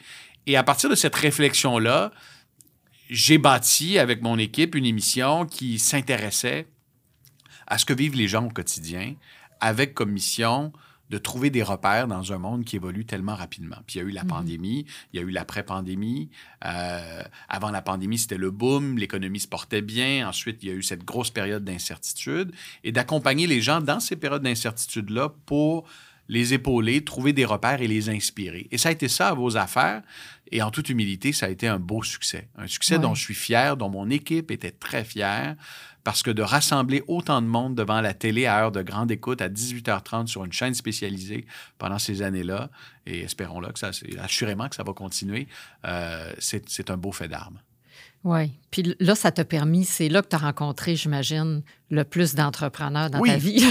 Et 0.47 0.57
à 0.57 0.63
partir 0.63 0.91
de 0.91 0.95
cette 0.95 1.15
réflexion-là, 1.15 2.13
j'ai 3.09 3.39
bâti 3.39 3.99
avec 3.99 4.23
mon 4.23 4.39
équipe 4.39 4.75
une 4.75 4.85
émission 4.85 5.47
qui 5.47 5.79
s'intéressait 5.79 6.67
à 7.67 7.79
ce 7.79 7.87
que 7.87 7.95
vivent 7.95 8.17
les 8.17 8.29
gens 8.29 8.45
au 8.45 8.51
quotidien, 8.51 9.15
avec 9.61 9.95
comme 9.95 10.11
mission 10.11 10.73
de 11.11 11.19
trouver 11.19 11.51
des 11.51 11.63
repères 11.63 12.09
dans 12.09 12.33
un 12.33 12.39
monde 12.39 12.65
qui 12.65 12.77
évolue 12.77 13.05
tellement 13.05 13.35
rapidement. 13.35 13.77
Puis 13.87 13.97
il 13.97 14.03
y 14.03 14.05
a 14.05 14.09
eu 14.09 14.13
la 14.13 14.23
mhm. 14.23 14.29
pandémie, 14.29 14.87
il 15.13 15.21
y 15.21 15.23
a 15.23 15.27
eu 15.27 15.31
l'après-pandémie. 15.31 16.31
Euh, 16.65 17.23
avant 17.49 17.71
la 17.71 17.83
pandémie, 17.83 18.19
c'était 18.19 18.39
le 18.39 18.51
boom, 18.51 18.97
l'économie 18.97 19.41
se 19.41 19.49
portait 19.49 19.83
bien. 19.83 20.29
Ensuite, 20.29 20.63
il 20.63 20.69
y 20.69 20.73
a 20.73 20.75
eu 20.75 20.83
cette 20.83 21.05
grosse 21.05 21.31
période 21.31 21.65
d'incertitude. 21.65 22.53
Et 22.85 22.93
d'accompagner 22.93 23.47
les 23.47 23.61
gens 23.61 23.81
dans 23.81 24.01
ces 24.01 24.17
périodes 24.17 24.43
d'incertitude-là 24.43 25.33
pour 25.47 25.87
les 26.29 26.55
épauler, 26.55 27.05
trouver 27.05 27.35
des 27.35 27.45
repères 27.45 27.83
et 27.83 27.87
les 27.87 28.09
inspirer. 28.09 28.67
Et 28.71 28.79
ça 28.79 28.89
a 28.89 28.93
été 28.93 29.09
ça 29.09 29.29
à 29.29 29.35
vos 29.35 29.59
affaires. 29.59 30.03
Et 30.51 30.63
en 30.63 30.71
toute 30.71 30.89
humilité, 30.89 31.33
ça 31.33 31.47
a 31.47 31.49
été 31.51 31.69
un 31.69 31.79
beau 31.79 32.03
succès. 32.03 32.49
Un 32.57 32.67
succès 32.67 32.99
dont 32.99 33.15
je 33.15 33.23
suis 33.23 33.35
fier, 33.35 33.77
dont 33.77 33.91
mon 33.91 34.09
équipe 34.09 34.51
était 34.51 34.71
très 34.71 35.05
fière 35.05 35.57
parce 36.05 36.23
que 36.23 36.31
de 36.31 36.43
rassembler 36.43 37.03
autant 37.09 37.41
de 37.41 37.47
monde 37.47 37.75
devant 37.75 38.03
la 38.03 38.13
télé 38.13 38.47
à 38.47 38.63
heure 38.63 38.73
de 38.73 38.83
grande 38.83 39.11
écoute 39.11 39.41
à 39.41 39.49
18h30 39.49 40.27
sur 40.27 40.45
une 40.45 40.53
chaîne 40.53 40.75
spécialisée 40.75 41.47
pendant 41.79 41.99
ces 41.99 42.23
années-là, 42.23 42.71
et 43.07 43.21
espérons-le 43.21 43.73
que 43.73 43.79
ça, 43.79 43.91
assurément 44.19 44.69
que 44.69 44.77
ça 44.77 44.85
va 44.85 44.93
continuer, 44.93 45.49
euh, 45.87 46.31
c'est 46.39 46.91
un 46.91 46.99
beau 46.99 47.11
fait 47.11 47.29
d'armes. 47.29 47.59
Oui. 48.23 48.53
Puis 48.71 48.95
là, 49.01 49.15
ça 49.15 49.33
t'a 49.33 49.45
permis, 49.45 49.85
c'est 49.85 50.09
là 50.09 50.23
que 50.23 50.29
tu 50.29 50.37
as 50.37 50.39
rencontré, 50.39 50.95
j'imagine, 50.95 51.63
le 51.91 52.05
plus 52.05 52.35
d'entrepreneurs 52.35 53.11
dans 53.11 53.21
ta 53.21 53.37
vie. 53.37 53.65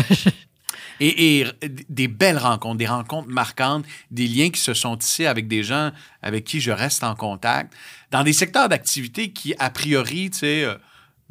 et, 0.99 1.39
et, 1.39 1.47
des 1.89 2.07
belles 2.07 2.37
rencontres, 2.37 2.77
des 2.77 2.87
rencontres 2.87 3.29
marquantes, 3.29 3.85
des 4.11 4.27
liens 4.27 4.49
qui 4.49 4.61
se 4.61 4.73
sont 4.73 4.97
tissés 4.97 5.25
avec 5.25 5.47
des 5.47 5.63
gens 5.63 5.91
avec 6.21 6.45
qui 6.45 6.61
je 6.61 6.71
reste 6.71 7.03
en 7.03 7.15
contact, 7.15 7.73
dans 8.11 8.23
des 8.23 8.33
secteurs 8.33 8.69
d'activité 8.69 9.33
qui, 9.33 9.55
a 9.57 9.69
priori, 9.71 10.29
tu 10.29 10.39
sais, 10.39 10.63
euh, 10.63 10.75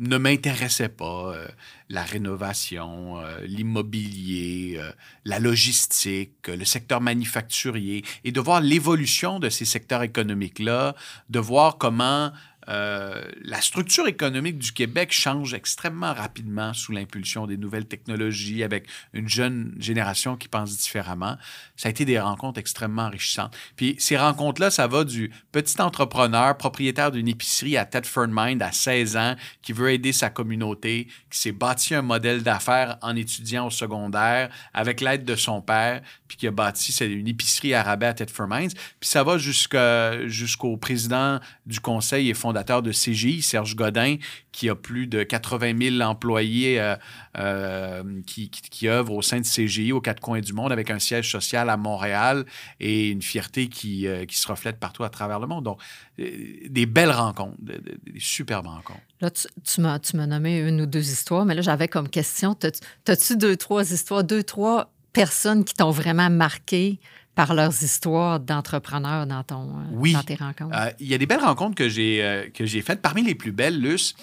ne 0.02 0.18
m'intéressait 0.18 0.88
pas. 0.88 1.32
Euh, 1.34 1.48
la 1.88 2.02
rénovation, 2.02 3.18
euh, 3.18 3.40
l'immobilier, 3.46 4.76
euh, 4.78 4.90
la 5.24 5.38
logistique, 5.38 6.48
le 6.48 6.64
secteur 6.64 7.00
manufacturier, 7.00 8.02
et 8.24 8.32
de 8.32 8.40
voir 8.40 8.60
l'évolution 8.60 9.38
de 9.38 9.48
ces 9.48 9.66
secteurs 9.66 10.02
économiques-là, 10.02 10.94
de 11.28 11.38
voir 11.38 11.76
comment 11.76 12.32
euh, 12.68 13.22
la 13.42 13.60
structure 13.60 14.06
économique 14.06 14.58
du 14.58 14.72
Québec 14.72 15.12
change 15.12 15.54
extrêmement 15.54 16.12
rapidement 16.12 16.72
sous 16.72 16.92
l'impulsion 16.92 17.46
des 17.46 17.56
nouvelles 17.56 17.86
technologies, 17.86 18.62
avec 18.62 18.86
une 19.12 19.28
jeune 19.28 19.74
génération 19.78 20.36
qui 20.36 20.48
pense 20.48 20.76
différemment. 20.76 21.36
Ça 21.76 21.88
a 21.88 21.90
été 21.90 22.04
des 22.04 22.20
rencontres 22.20 22.60
extrêmement 22.60 23.02
enrichissantes. 23.02 23.56
Puis 23.76 23.96
ces 23.98 24.16
rencontres-là, 24.16 24.70
ça 24.70 24.86
va 24.86 25.04
du 25.04 25.32
petit 25.50 25.80
entrepreneur, 25.80 26.56
propriétaire 26.56 27.10
d'une 27.10 27.28
épicerie 27.28 27.76
à 27.76 27.84
Tedford 27.84 28.28
Mind 28.30 28.62
à 28.62 28.70
16 28.70 29.16
ans, 29.16 29.36
qui 29.62 29.72
veut 29.72 29.90
aider 29.90 30.12
sa 30.12 30.30
communauté, 30.30 31.08
qui 31.30 31.38
s'est 31.38 31.52
bâti 31.52 31.94
un 31.94 32.02
modèle 32.02 32.42
d'affaires 32.42 32.98
en 33.02 33.16
étudiant 33.16 33.66
au 33.66 33.70
secondaire 33.70 34.50
avec 34.72 35.00
l'aide 35.00 35.24
de 35.24 35.34
son 35.36 35.60
père, 35.60 36.02
puis 36.28 36.36
qui 36.36 36.46
a 36.46 36.50
bâti 36.50 36.92
une 37.04 37.28
épicerie 37.28 37.74
à 37.74 37.82
rabais 37.82 38.06
à 38.06 38.14
Tedford 38.14 38.48
Mines. 38.48 38.70
Puis 39.00 39.08
ça 39.08 39.24
va 39.24 39.38
jusqu'au 39.38 40.76
président 40.76 41.40
du 41.66 41.80
conseil 41.80 42.30
et 42.30 42.34
fondateur 42.34 42.51
de 42.52 42.92
CGI, 42.92 43.42
Serge 43.42 43.76
Godin, 43.76 44.16
qui 44.52 44.68
a 44.68 44.74
plus 44.74 45.06
de 45.06 45.22
80 45.22 45.98
000 45.98 46.00
employés 46.00 46.80
euh, 46.80 46.96
euh, 47.38 48.02
qui, 48.26 48.50
qui, 48.50 48.88
œuvrent 48.88 49.14
au 49.14 49.22
sein 49.22 49.40
de 49.40 49.46
CGI 49.46 49.92
aux 49.92 50.00
quatre 50.00 50.20
coins 50.20 50.40
du 50.40 50.52
monde 50.52 50.72
avec 50.72 50.90
un 50.90 50.98
siège 50.98 51.30
social 51.30 51.70
à 51.70 51.76
Montréal 51.76 52.44
et 52.80 53.08
une 53.10 53.22
fierté 53.22 53.68
qui, 53.68 54.06
qui 54.28 54.36
se 54.36 54.48
reflète 54.48 54.78
partout 54.78 55.04
à 55.04 55.10
travers 55.10 55.40
le 55.40 55.46
monde. 55.46 55.64
Donc, 55.64 55.80
des 56.18 56.86
belles 56.86 57.10
rencontres, 57.10 57.56
des, 57.60 57.80
superbes 58.18 58.66
rencontres. 58.66 59.00
Là, 59.20 59.30
tu, 59.30 59.46
tu 59.64 59.80
m'as 59.80 60.26
nommé 60.26 60.58
une 60.58 60.82
ou 60.82 60.86
deux 60.86 61.10
histoires, 61.10 61.44
mais 61.44 61.54
là, 61.54 61.62
j'avais 61.62 61.88
comme 61.88 62.08
question, 62.08 62.56
as-tu 63.08 63.36
deux, 63.36 63.56
trois 63.56 63.92
histoires, 63.92 64.24
deux, 64.24 64.42
trois 64.42 64.92
personnes 65.12 65.64
qui 65.64 65.74
t'ont 65.74 65.90
vraiment 65.90 66.30
marqué 66.30 66.98
par 67.34 67.54
leurs 67.54 67.82
histoires 67.82 68.40
d'entrepreneurs 68.40 69.26
dans, 69.26 69.42
ton, 69.42 69.70
euh, 69.70 70.12
dans 70.12 70.22
tes 70.22 70.34
rencontres? 70.34 70.76
Euh, 70.76 70.90
il 71.00 71.06
y 71.06 71.14
a 71.14 71.18
des 71.18 71.26
belles 71.26 71.40
rencontres 71.40 71.74
que 71.74 71.88
j'ai, 71.88 72.22
euh, 72.22 72.48
que 72.50 72.66
j'ai 72.66 72.82
faites. 72.82 73.00
Parmi 73.00 73.22
les 73.22 73.34
plus 73.34 73.52
belles, 73.52 73.80
Luce, 73.80 74.14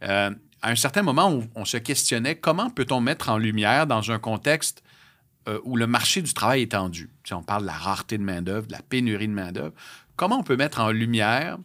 à 0.00 0.30
un 0.62 0.76
certain 0.76 1.02
moment, 1.02 1.28
on, 1.28 1.48
on 1.54 1.64
se 1.64 1.76
questionnait 1.76 2.36
comment 2.36 2.70
peut-on 2.70 3.00
mettre 3.00 3.30
en 3.30 3.38
lumière 3.38 3.86
dans 3.86 4.10
un 4.10 4.18
contexte 4.18 4.82
où 5.64 5.76
le 5.76 5.86
marché 5.86 6.22
du 6.22 6.32
travail 6.32 6.62
est 6.62 6.72
tendu? 6.72 7.10
Si 7.24 7.34
on 7.34 7.42
parle 7.42 7.62
de 7.62 7.66
la 7.66 7.74
rareté 7.74 8.16
de 8.16 8.22
main-d'œuvre, 8.22 8.66
de 8.66 8.72
la 8.72 8.80
pénurie 8.82 9.28
de 9.28 9.32
main-d'œuvre, 9.32 9.74
comment 10.16 10.38
on 10.38 10.42
peut 10.42 10.56
mettre 10.56 10.80
en 10.80 10.90
lumière 10.90 11.58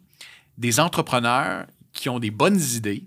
des 0.58 0.80
entrepreneurs 0.82 1.66
qui 1.94 2.10
ont 2.10 2.20
des 2.20 2.32
bonnes 2.32 2.60
idées, 2.60 3.06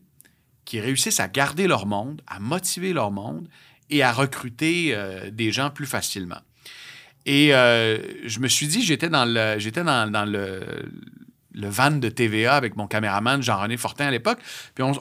qui 0.64 0.80
réussissent 0.80 1.20
à 1.20 1.28
garder 1.28 1.66
leur 1.66 1.86
monde, 1.86 2.22
à 2.26 2.40
motiver 2.40 2.92
leur 2.92 3.10
monde 3.10 3.48
et 3.90 4.02
à 4.02 4.12
recruter 4.12 4.96
des 5.30 5.52
gens 5.52 5.70
plus 5.70 5.86
facilement? 5.86 6.40
Et 7.26 7.54
euh, 7.54 7.98
je 8.26 8.40
me 8.40 8.48
suis 8.48 8.66
dit, 8.66 8.82
j'étais 8.82 9.08
dans 9.08 9.24
le, 9.24 9.58
j'étais 9.58 9.84
dans, 9.84 10.28
le, 10.28 10.60
le, 11.52 11.68
van 11.68 11.92
de 11.92 12.08
TVA 12.08 12.54
avec 12.56 12.76
mon 12.76 12.86
caméraman 12.86 13.42
Jean-René 13.42 13.76
Fortin 13.76 14.06
à 14.06 14.10
l'époque. 14.10 14.38
Puis 14.74 14.82
on, 14.82 14.92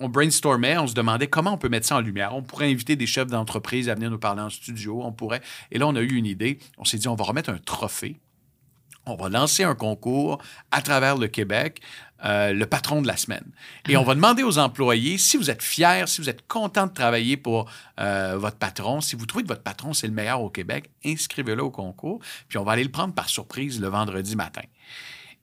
on, 0.00 0.08
brainstormait, 0.08 0.78
on 0.78 0.86
se 0.86 0.94
demandait 0.94 1.26
comment 1.26 1.54
on 1.54 1.58
peut 1.58 1.68
mettre 1.68 1.86
ça 1.86 1.96
en 1.96 2.00
lumière. 2.00 2.34
On 2.34 2.42
pourrait 2.42 2.70
inviter 2.70 2.94
des 2.94 3.06
chefs 3.06 3.28
d'entreprise 3.28 3.88
à 3.88 3.94
venir 3.94 4.10
nous 4.10 4.18
parler 4.18 4.42
en 4.42 4.50
studio. 4.50 5.00
On 5.02 5.12
pourrait. 5.12 5.40
Et 5.72 5.78
là, 5.78 5.88
on 5.88 5.96
a 5.96 6.00
eu 6.00 6.14
une 6.14 6.26
idée. 6.26 6.58
On 6.78 6.84
s'est 6.84 6.98
dit, 6.98 7.08
on 7.08 7.16
va 7.16 7.24
remettre 7.24 7.50
un 7.50 7.58
trophée. 7.58 8.20
On 9.06 9.16
va 9.16 9.28
lancer 9.28 9.64
un 9.64 9.74
concours 9.74 10.38
à 10.70 10.80
travers 10.80 11.16
le 11.16 11.26
Québec 11.26 11.80
euh, 12.24 12.52
le 12.52 12.66
patron 12.66 13.02
de 13.02 13.06
la 13.06 13.16
semaine. 13.16 13.44
Et 13.88 13.96
on 13.96 14.04
va 14.04 14.14
demander 14.14 14.42
aux 14.42 14.58
employés 14.58 15.18
si 15.18 15.36
vous 15.36 15.50
êtes 15.50 15.62
fiers, 15.62 16.04
si 16.06 16.20
vous 16.20 16.28
êtes 16.28 16.46
content 16.46 16.86
de 16.86 16.92
travailler 16.92 17.36
pour 17.36 17.70
euh, 18.00 18.36
votre 18.38 18.56
patron, 18.56 19.00
si 19.00 19.16
vous 19.16 19.26
trouvez 19.26 19.44
que 19.44 19.48
votre 19.48 19.62
patron 19.62 19.92
c'est 19.92 20.06
le 20.06 20.14
meilleur 20.14 20.40
au 20.40 20.50
Québec, 20.50 20.90
inscrivez-le 21.04 21.62
au 21.62 21.70
concours, 21.70 22.20
puis 22.48 22.58
on 22.58 22.64
va 22.64 22.72
aller 22.72 22.84
le 22.84 22.90
prendre 22.90 23.14
par 23.14 23.28
surprise 23.28 23.80
le 23.80 23.88
vendredi 23.88 24.36
matin. 24.36 24.62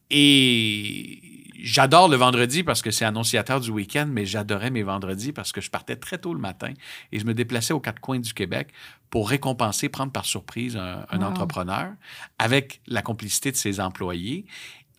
Et 0.09 1.41
j'adore 1.61 2.09
le 2.09 2.17
vendredi 2.17 2.63
parce 2.63 2.81
que 2.81 2.91
c'est 2.91 3.05
annonciateur 3.05 3.61
du 3.61 3.69
week-end, 3.69 4.07
mais 4.09 4.25
j'adorais 4.25 4.71
mes 4.71 4.83
vendredis 4.83 5.31
parce 5.31 5.51
que 5.51 5.61
je 5.61 5.69
partais 5.69 5.95
très 5.95 6.17
tôt 6.17 6.33
le 6.33 6.39
matin 6.39 6.73
et 7.11 7.19
je 7.19 7.25
me 7.25 7.33
déplaçais 7.33 7.73
aux 7.73 7.79
quatre 7.79 8.01
coins 8.01 8.19
du 8.19 8.33
Québec 8.33 8.73
pour 9.09 9.29
récompenser, 9.29 9.89
prendre 9.89 10.11
par 10.11 10.25
surprise 10.25 10.77
un, 10.77 11.21
entrepreneur 11.21 11.93
avec 12.39 12.81
la 12.87 13.01
complicité 13.01 13.51
de 13.51 13.57
ses 13.57 13.79
employés. 13.79 14.45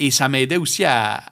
Et 0.02 0.10
ça 0.10 0.28
m'aidait 0.28 0.56
aussi 0.56 0.84
à, 0.84 1.22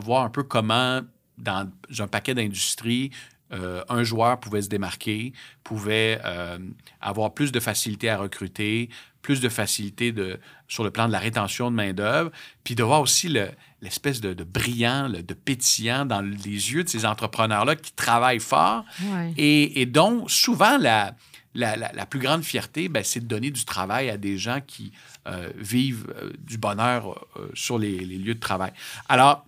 voir 0.00 0.22
un 0.22 0.30
peu 0.30 0.44
comment, 0.44 1.00
dans 1.38 1.68
un 1.98 2.06
paquet 2.06 2.34
d'industries, 2.34 3.10
euh, 3.52 3.82
un 3.88 4.04
joueur 4.04 4.38
pouvait 4.38 4.62
se 4.62 4.68
démarquer, 4.68 5.32
pouvait 5.64 6.20
euh, 6.24 6.56
avoir 7.00 7.34
plus 7.34 7.50
de 7.50 7.58
facilité 7.58 8.08
à 8.08 8.16
recruter, 8.16 8.90
plus 9.22 9.40
de 9.40 9.48
facilité 9.48 10.12
de, 10.12 10.38
sur 10.68 10.84
le 10.84 10.92
plan 10.92 11.08
de 11.08 11.12
la 11.12 11.18
rétention 11.18 11.68
de 11.72 11.74
main-d'œuvre, 11.74 12.30
puis 12.62 12.76
de 12.76 12.84
voir 12.84 13.00
aussi 13.00 13.28
l'espèce 13.28 14.20
de, 14.20 14.44
brillant, 14.44 15.08
de 15.08 15.34
pétillant 15.34 16.06
dans 16.06 16.20
les 16.20 16.72
yeux 16.72 16.84
de 16.84 16.88
ces 16.88 17.04
entrepreneurs-là 17.04 17.74
qui 17.74 17.90
travaillent 17.90 18.38
fort. 18.38 18.84
Et, 19.36 19.84
dont 19.86 20.28
souvent 20.28 20.78
la, 20.78 21.16
la, 21.54 22.06
plus 22.06 22.20
grande 22.20 22.42
fierté, 22.42 22.88
ben, 22.88 23.04
c'est 23.04 23.20
de 23.20 23.26
donner 23.26 23.50
du 23.50 23.64
travail 23.64 24.10
à 24.10 24.16
des 24.16 24.38
gens 24.38 24.60
qui 24.66 24.92
euh, 25.26 25.50
vivent 25.56 26.12
euh, 26.16 26.32
du 26.38 26.58
bonheur 26.58 27.26
euh, 27.36 27.50
sur 27.54 27.78
les, 27.78 27.98
lieux 27.98 28.34
de 28.34 28.40
travail. 28.40 28.72
Alors, 29.08 29.46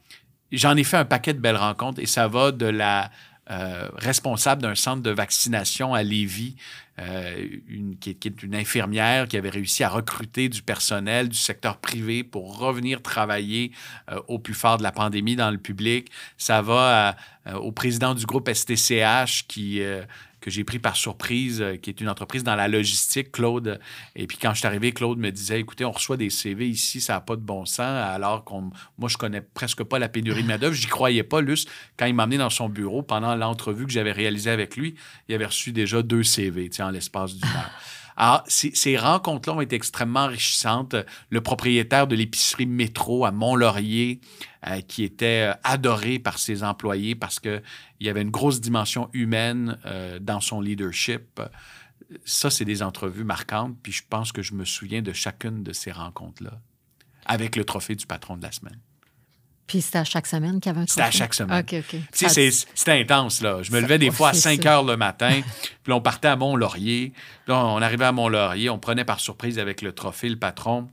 j'en 0.53 0.77
ai 0.77 0.85
fait 0.85 0.97
un 0.97 1.05
paquet 1.05 1.35
de 1.35 1.41
belles 1.41 1.57
rencontres 1.57 2.01
et 2.01 2.07
ça 2.07 2.29
va 2.29 2.53
de 2.53 2.67
la 2.67 3.11
responsable 3.47 4.63
d'un 4.63 4.75
centre 4.75 5.03
de 5.03 5.11
vaccination 5.11 5.93
à 5.93 6.03
Lévis, 6.03 6.57
qui, 8.01 8.09
est, 8.09 8.43
une 8.43 8.55
infirmière 8.55 9.29
qui 9.29 9.37
avait 9.37 9.51
réussi 9.51 9.85
à 9.85 9.91
recruter 9.91 10.49
du 10.49 10.63
personnel 10.63 11.29
du 11.29 11.37
secteur 11.37 11.77
privé 11.77 12.25
pour 12.25 12.57
revenir 12.57 13.03
travailler 13.03 13.73
au 14.29 14.39
plus 14.39 14.55
fort 14.55 14.79
de 14.79 14.83
la 14.83 14.93
pandémie 14.93 15.37
dans 15.37 15.51
le 15.51 15.59
public. 15.59 16.11
Ça 16.39 16.63
va 16.63 17.17
au 17.55 17.71
président 17.71 18.15
du 18.15 18.25
groupe 18.25 18.49
STCH 18.51 19.47
qui 19.47 19.83
que 20.45 20.51
j'ai 20.51 20.63
pris 20.63 20.79
par 20.79 20.95
surprise, 20.95 21.63
euh, 21.63 21.77
qui 21.77 21.89
est 21.89 22.03
une 22.03 22.09
entreprise 22.11 22.45
dans 22.45 22.55
la 22.55 22.69
logistique, 22.69 23.33
Claude. 23.33 23.81
Et 24.15 24.27
puis 24.27 24.37
quand 24.37 24.53
je 24.53 24.59
suis 24.59 24.67
arrivé, 24.67 24.93
Claude 24.93 25.19
me 25.19 25.31
disait, 25.31 25.59
écoutez, 25.59 25.87
on 25.87 25.91
reçoit 25.91 26.19
des 26.19 26.29
CV 26.29 26.69
ici, 26.69 27.01
ça 27.01 27.15
n'a 27.15 27.21
pas 27.23 27.37
de 27.37 27.41
bon 27.41 27.65
sens, 27.65 27.81
alors 27.81 28.45
qu'on, 28.45 28.71
moi, 28.99 29.09
je 29.09 29.17
connais 29.17 29.41
presque 29.41 29.83
pas 29.85 29.99
la 29.99 30.11
pénurie 30.11 30.43
de 30.43 30.49
main-d'œuvre. 30.49 30.75
J'y 30.75 30.87
croyais 30.87 31.23
pas, 31.23 31.41
Luce, 31.41 31.65
quand 31.97 32.05
il 32.05 32.15
m'a 32.15 32.25
amené 32.25 32.37
dans 32.37 32.51
son 32.51 32.69
bureau, 32.69 33.03
pendant 33.03 33.35
l'entrevue 33.35 33.87
que 33.87 33.93
j'avais 33.93 34.13
réalisée 34.13 34.51
avec 34.51 34.77
lui, 34.77 34.97
il 35.31 35.35
avait 35.35 35.47
reçu 35.47 35.73
déjà 35.73 36.03
deux 36.03 36.23
CV, 36.23 36.69
en 36.81 36.91
l'espace 36.91 37.35
d'une 37.37 37.49
heure. 37.49 37.71
Alors, 38.17 38.45
ces, 38.47 38.97
rencontres-là 38.97 39.57
ont 39.57 39.61
été 39.61 39.75
extrêmement 39.75 40.25
enrichissantes. 40.25 40.95
Le 41.31 41.41
propriétaire 41.41 42.07
de 42.07 42.15
l'épicerie 42.15 42.67
Métro 42.67 43.25
à 43.25 43.33
Mont-Laurier, 43.33 44.21
euh, 44.67 44.81
qui 44.83 45.03
était 45.03 45.51
euh, 45.51 45.55
adoré 45.65 46.19
par 46.19 46.39
ses 46.39 46.63
employés 46.63 47.15
parce 47.15 47.41
qu'il 47.41 47.63
y 48.01 48.09
avait 48.09 48.23
une 48.23 48.31
grosse 48.31 48.61
dimension 48.61 49.11
humaine 49.13 49.79
euh, 49.87 50.19
dans 50.21 50.41
son 50.41 50.61
leadership. 50.61 51.41
Ça, 52.25 52.51
c'est 52.51 52.65
des 52.65 52.83
entrevues 52.83 53.25
marquantes, 53.25 53.77
puis 53.83 53.93
je 53.93 54.03
pense 54.09 54.31
que 54.31 54.43
je 54.43 54.55
me 54.55 54.65
souviens 54.65 55.03
de 55.03 55.13
chacune 55.13 55.63
de 55.65 55.73
ces 55.73 55.91
rencontres-là, 55.91 56.61
avec 57.27 57.57
le 57.57 57.65
trophée 57.65 57.97
du 57.97 58.07
patron 58.07 58.37
de 58.37 58.43
la 58.43 58.53
semaine. 58.53 58.79
Puis 59.67 59.81
c'était 59.81 59.99
à 59.99 60.05
chaque 60.05 60.27
semaine 60.27 60.61
qu'il 60.61 60.71
y 60.71 60.75
avait 60.75 60.83
un? 60.83 60.87
C'était 60.87 61.03
à 61.03 61.11
chaque 61.11 61.35
semaine. 61.35 61.61
OK, 61.61 61.75
OK. 61.79 62.01
C'était 62.13 63.01
intense, 63.01 63.41
là. 63.41 63.63
Je 63.63 63.73
me 63.73 63.81
levais 63.81 63.99
des 63.99 64.11
fois 64.11 64.31
à 64.31 64.35
5 64.35 64.65
heures 64.67 64.85
le 64.85 64.97
matin, 64.97 65.41
puis 65.83 65.93
on 65.93 66.01
partait 66.01 66.29
à 66.29 66.37
Mont-Laurier. 66.37 67.13
Puis 67.45 67.55
on 67.55 67.81
arrivait 67.81 68.05
à 68.05 68.13
Mont-Laurier, 68.13 68.69
on 68.71 68.79
prenait 68.79 69.05
par 69.05 69.21
surprise 69.21 69.59
avec 69.59 69.83
le 69.83 69.93
trophée 69.93 70.29
le 70.29 70.39
patron. 70.39 70.89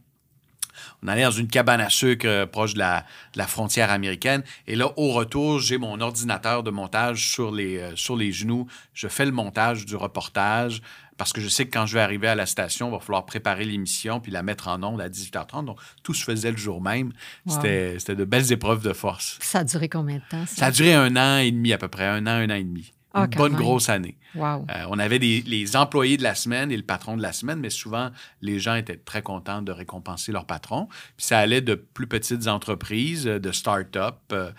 On 1.04 1.08
allait 1.08 1.24
dans 1.24 1.32
une 1.32 1.48
cabane 1.48 1.82
à 1.82 1.90
sucre 1.90 2.28
euh, 2.28 2.46
proche 2.46 2.74
de 2.74 2.80
la, 2.80 3.48
frontière 3.48 3.92
américaine. 3.92 4.44
Et 4.68 4.76
là, 4.76 4.92
au 4.98 5.12
retour, 5.12 5.60
j'ai 5.60 5.78
mon 5.78 6.00
ordinateur 6.00 6.64
de 6.64 6.72
montage 6.72 7.30
sur 7.30 7.52
les, 7.52 7.78
euh, 7.78 7.96
sur 7.96 8.16
les 8.16 8.32
genoux. 8.32 8.68
Je 8.94 9.08
fais 9.08 9.26
le 9.26 9.32
montage 9.32 9.86
du 9.86 9.96
reportage 9.96 10.82
parce 11.22 11.34
que 11.34 11.42
je 11.42 11.50
sais 11.50 11.68
que 11.68 11.72
quand 11.72 11.86
je 11.86 11.94
vais 11.94 12.02
arriver 12.02 12.28
à 12.28 12.34
la 12.34 12.48
station, 12.48 12.88
il 12.88 12.94
va 12.94 13.00
falloir 13.00 13.28
préparer 13.28 13.64
l'émission 13.64 14.20
puis 14.20 14.32
la 14.32 14.42
mettre 14.42 14.70
en 14.70 14.82
ondes 14.82 15.00
à 15.00 15.08
18h30. 15.08 15.66
Donc, 15.66 15.78
tout 16.02 16.16
se 16.16 16.24
faisait 16.24 16.50
le 16.50 16.58
jour 16.58 16.82
même. 16.82 17.14
C'était 17.46 18.16
de 18.16 18.26
belles 18.26 18.52
épreuves 18.52 18.82
de 18.82 18.92
force. 18.92 19.38
Ça 19.40 19.60
a 19.60 19.64
duré 19.64 19.88
combien 19.88 20.16
de 20.16 20.24
temps? 20.28 20.44
Ça, 20.48 20.66
a 20.66 20.72
duré 20.72 20.96
un 20.96 21.16
an 21.18 21.38
et 21.38 21.52
demi 21.52 21.74
à 21.74 21.78
peu 21.78 21.90
près, 21.90 22.08
un 22.08 22.26
an, 22.26 22.32
un 22.32 22.50
an 22.50 22.56
et 22.56 22.64
demi. 22.64 22.92
Ah, 23.14 23.26
une 23.26 23.38
bonne 23.38 23.54
grosse 23.54 23.90
année. 23.90 24.18
Euh, 24.36 24.58
on 24.90 24.98
avait 24.98 25.20
les 25.20 25.76
employés 25.76 26.18
de 26.18 26.24
la 26.24 26.34
semaine 26.34 26.72
et 26.72 26.78
le 26.78 26.84
patron 26.84 27.18
de 27.18 27.22
la 27.22 27.34
semaine, 27.34 27.60
mais 27.60 27.70
souvent, 27.70 28.10
les 28.42 28.60
gens 28.60 28.74
étaient 28.74 28.98
très 28.98 29.22
contents 29.22 29.62
de 29.62 29.72
récompenser 29.72 30.32
leur 30.32 30.46
patron. 30.46 30.88
Puis 31.18 31.28
ça 31.28 31.38
allait 31.38 31.62
de 31.62 31.76
plus 31.76 32.08
petites 32.08 32.48
entreprises, 32.48 33.26
de 33.26 33.52
start-up, 33.52 34.16
euh, 34.32 34.52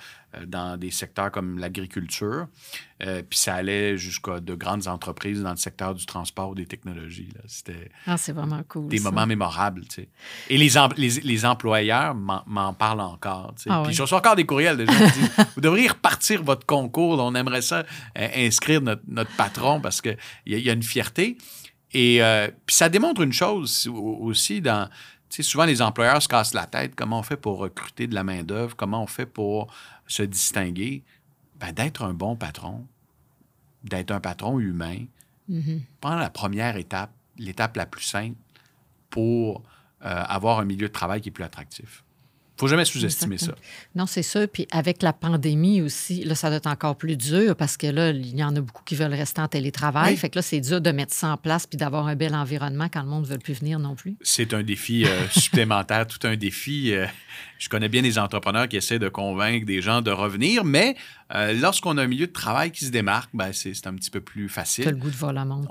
dans 0.46 0.76
des 0.76 0.90
secteurs 0.90 1.30
comme 1.30 1.58
l'agriculture. 1.58 2.46
Euh, 3.04 3.22
puis 3.28 3.38
ça 3.38 3.56
allait 3.56 3.96
jusqu'à 3.98 4.38
de 4.38 4.54
grandes 4.54 4.86
entreprises 4.86 5.42
dans 5.42 5.50
le 5.50 5.56
secteur 5.56 5.94
du 5.94 6.06
transport 6.06 6.50
ou 6.50 6.54
des 6.54 6.66
technologies. 6.66 7.30
C'était 7.46 7.90
ah, 8.06 8.16
c'est 8.16 8.32
vraiment 8.32 8.62
cool. 8.68 8.88
Des 8.88 9.00
moments 9.00 9.26
mémorables. 9.26 9.82
Tu 9.88 10.02
sais. 10.02 10.08
Et 10.48 10.56
les, 10.56 10.70
les, 10.96 11.44
employeurs 11.44 12.14
m'en 12.14 12.74
parlent 12.74 13.00
encore. 13.00 13.54
Tu 13.56 13.64
sais. 13.64 13.70
Ah 13.72 13.82
puis 13.84 13.92
je 13.92 14.02
reçois 14.02 14.18
encore 14.18 14.36
des 14.36 14.46
courriels 14.46 14.76
de 14.76 14.86
gens 14.86 14.92
qui 14.92 15.18
disent 15.18 15.30
Vous 15.56 15.60
devriez 15.60 15.88
repartir 15.88 16.42
votre 16.44 16.64
concours. 16.64 17.18
On 17.18 17.34
aimerait 17.34 17.62
ça 17.62 17.84
euh, 18.16 18.28
inscrire 18.36 18.80
notre, 18.80 19.02
notre, 19.08 19.34
patron 19.36 19.80
parce 19.80 20.00
qu'il 20.00 20.16
y, 20.46 20.56
y, 20.56 20.70
a 20.70 20.72
une 20.72 20.82
fierté. 20.82 21.38
Et 21.92 22.20
puis 22.64 22.74
ça 22.74 22.88
démontre 22.88 23.20
une 23.20 23.32
chose 23.32 23.88
aussi 23.90 24.60
dans. 24.60 24.88
Souvent, 25.28 25.64
les 25.64 25.80
employeurs 25.80 26.20
se 26.22 26.28
cassent 26.28 26.52
la 26.52 26.66
tête. 26.66 26.94
Comment 26.94 27.20
on 27.20 27.22
fait 27.22 27.38
pour 27.38 27.58
recruter 27.58 28.06
de 28.06 28.14
la 28.14 28.22
main-d'œuvre? 28.22 28.76
Comment 28.76 29.02
on 29.02 29.06
fait 29.06 29.24
pour 29.24 29.72
se 30.12 30.22
distinguer, 30.22 31.02
ben, 31.58 31.72
d'être 31.72 32.02
un 32.02 32.12
bon 32.12 32.36
patron, 32.36 32.86
d'être 33.82 34.10
un 34.10 34.20
patron 34.20 34.58
humain, 34.58 35.06
mm-hmm. 35.50 35.80
pendant 36.00 36.16
la 36.16 36.30
première 36.30 36.76
étape, 36.76 37.10
l'étape 37.38 37.76
la 37.76 37.86
plus 37.86 38.04
simple 38.04 38.36
pour 39.08 39.62
euh, 40.04 40.24
avoir 40.28 40.58
un 40.58 40.64
milieu 40.64 40.88
de 40.88 40.92
travail 40.92 41.20
qui 41.22 41.30
est 41.30 41.32
plus 41.32 41.44
attractif. 41.44 42.04
Faut 42.56 42.68
jamais 42.68 42.84
sous-estimer 42.84 43.38
ça. 43.38 43.54
Non, 43.94 44.06
c'est 44.06 44.22
ça. 44.22 44.46
Puis 44.46 44.68
avec 44.70 45.02
la 45.02 45.12
pandémie 45.12 45.82
aussi, 45.82 46.22
là, 46.24 46.34
ça 46.34 46.48
doit 46.48 46.58
être 46.58 46.66
encore 46.66 46.96
plus 46.96 47.16
dur 47.16 47.56
parce 47.56 47.76
que 47.76 47.86
là, 47.86 48.10
il 48.10 48.36
y 48.36 48.44
en 48.44 48.54
a 48.54 48.60
beaucoup 48.60 48.84
qui 48.84 48.94
veulent 48.94 49.14
rester 49.14 49.40
en 49.40 49.48
télétravail. 49.48 50.16
Fait 50.16 50.30
que 50.30 50.38
là, 50.38 50.42
c'est 50.42 50.60
dur 50.60 50.80
de 50.80 50.90
mettre 50.92 51.14
ça 51.14 51.28
en 51.28 51.36
place 51.36 51.66
puis 51.66 51.76
d'avoir 51.76 52.06
un 52.06 52.14
bel 52.14 52.34
environnement 52.34 52.88
quand 52.92 53.02
le 53.02 53.08
monde 53.08 53.24
ne 53.24 53.28
veut 53.28 53.38
plus 53.38 53.54
venir 53.54 53.78
non 53.78 53.94
plus. 53.94 54.16
C'est 54.22 54.54
un 54.54 54.62
défi 54.62 55.04
euh, 55.04 55.28
supplémentaire, 55.30 56.06
tout 56.06 56.24
un 56.26 56.36
défi. 56.36 56.92
Euh, 56.94 57.06
je 57.58 57.68
connais 57.68 57.88
bien 57.88 58.02
des 58.02 58.18
entrepreneurs 58.18 58.68
qui 58.68 58.76
essaient 58.76 58.98
de 58.98 59.08
convaincre 59.08 59.66
des 59.66 59.80
gens 59.80 60.02
de 60.02 60.10
revenir, 60.10 60.64
mais 60.64 60.96
euh, 61.34 61.52
lorsqu'on 61.54 61.96
a 61.98 62.02
un 62.02 62.06
milieu 62.06 62.26
de 62.26 62.32
travail 62.32 62.70
qui 62.72 62.84
se 62.84 62.90
démarque, 62.90 63.30
ben 63.32 63.52
c'est 63.52 63.86
un 63.86 63.94
petit 63.94 64.10
peu 64.10 64.20
plus 64.20 64.48
facile. 64.48 64.84
Tu 64.84 64.88
as 64.88 64.92
le 64.92 64.98
goût 64.98 65.10
de 65.10 65.16
voir 65.16 65.32
le 65.32 65.44
monde. 65.44 65.66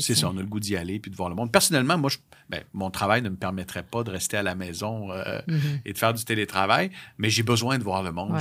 C'est 0.00 0.14
ça, 0.14 0.28
on 0.28 0.36
a 0.36 0.40
le 0.40 0.46
goût 0.46 0.60
d'y 0.60 0.76
aller 0.76 0.98
puis 0.98 1.10
de 1.10 1.16
voir 1.16 1.28
le 1.28 1.34
monde. 1.34 1.50
Personnellement, 1.50 1.98
moi, 1.98 2.10
je, 2.10 2.18
ben, 2.48 2.62
mon 2.72 2.90
travail 2.90 3.22
ne 3.22 3.28
me 3.28 3.36
permettrait 3.36 3.82
pas 3.82 4.04
de 4.04 4.10
rester 4.10 4.36
à 4.36 4.42
la 4.42 4.54
maison 4.54 5.10
euh, 5.10 5.40
mm-hmm. 5.48 5.80
et 5.84 5.92
de 5.92 5.98
faire 5.98 6.14
du 6.14 6.24
télétravail, 6.24 6.90
mais 7.18 7.30
j'ai 7.30 7.42
besoin 7.42 7.78
de 7.78 7.82
voir 7.82 8.02
le 8.02 8.12
monde. 8.12 8.38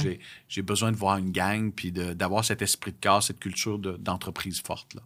J'ai 0.47 0.61
besoin 0.61 0.91
de 0.91 0.97
voir 0.97 1.17
une 1.17 1.31
gang 1.31 1.71
puis 1.71 1.91
d'avoir 1.91 2.45
cet 2.45 2.61
esprit 2.61 2.91
de 2.91 2.97
corps, 3.01 3.23
cette 3.23 3.39
culture 3.39 3.79
d'entreprise 3.79 4.61
forte. 4.61 4.93
Là. 4.93 5.01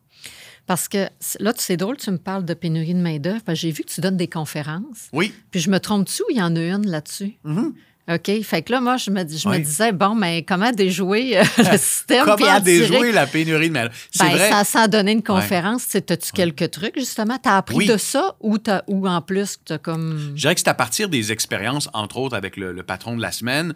Parce 0.66 0.88
que 0.88 1.10
là, 1.40 1.54
c'est 1.58 1.78
drôle, 1.78 1.98
tu 1.98 2.10
me 2.12 2.18
parles 2.18 2.46
de 2.46 2.54
pénurie 2.54 2.94
de 2.94 3.02
main-d'œuvre. 3.02 3.42
J'ai 3.54 3.72
vu 3.72 3.84
que 3.84 3.92
tu 3.92 4.02
donnes 4.02 4.18
des 4.18 4.30
conférences. 4.30 5.10
Oui. 5.12 5.34
Puis 5.52 5.60
je 5.60 5.70
me 5.70 5.80
trompe-tu 5.80 6.24
il 6.30 6.38
y 6.38 6.42
en 6.42 6.56
a 6.56 6.62
une 6.62 6.88
là-dessus? 6.88 7.34
Mm-hmm. 7.46 7.74
OK? 8.12 8.42
Fait 8.44 8.62
que 8.62 8.72
là, 8.74 8.82
moi, 8.82 8.98
je 8.98 9.10
me, 9.10 9.26
je 9.26 9.48
me 9.48 9.58
disais, 9.60 9.94
bon, 9.94 10.14
mais 10.14 10.44
comment 10.44 10.72
déjouer 10.72 11.38
euh, 11.38 11.44
le 11.58 11.78
système? 11.78 12.26
comment 12.26 12.60
déjouer 12.60 13.12
la 13.14 13.26
pénurie 13.26 13.70
de 13.70 13.74
main-d'œuvre? 13.74 13.96
Ben, 14.20 14.30
vrai. 14.30 14.64
Sans, 14.66 14.88
donner 14.88 15.14
une 15.14 15.24
conférence, 15.24 15.96
as-tu 15.96 16.32
quelques 16.34 16.72
trucs, 16.72 17.00
justement? 17.00 17.38
Tu 17.42 17.48
as 17.48 17.58
appris 17.58 17.88
de 17.88 17.98
ça 17.98 18.36
ou, 18.42 18.58
as, 18.68 18.84
ou 18.88 19.08
en 19.08 19.22
plus, 19.22 19.58
tu 19.66 19.74
as 19.74 19.78
comme. 19.78 20.34
Je 20.36 20.42
dirais 20.42 20.56
que 20.56 20.62
c'est 20.62 20.68
à 20.68 20.74
partir 20.74 21.08
des 21.08 21.32
expériences, 21.32 21.90
entre 21.94 22.18
autres 22.18 22.36
avec 22.36 22.58
le, 22.58 22.74
le 22.74 22.84
patron 22.84 23.16
de 23.16 23.22
la 23.22 23.32
semaine, 23.32 23.74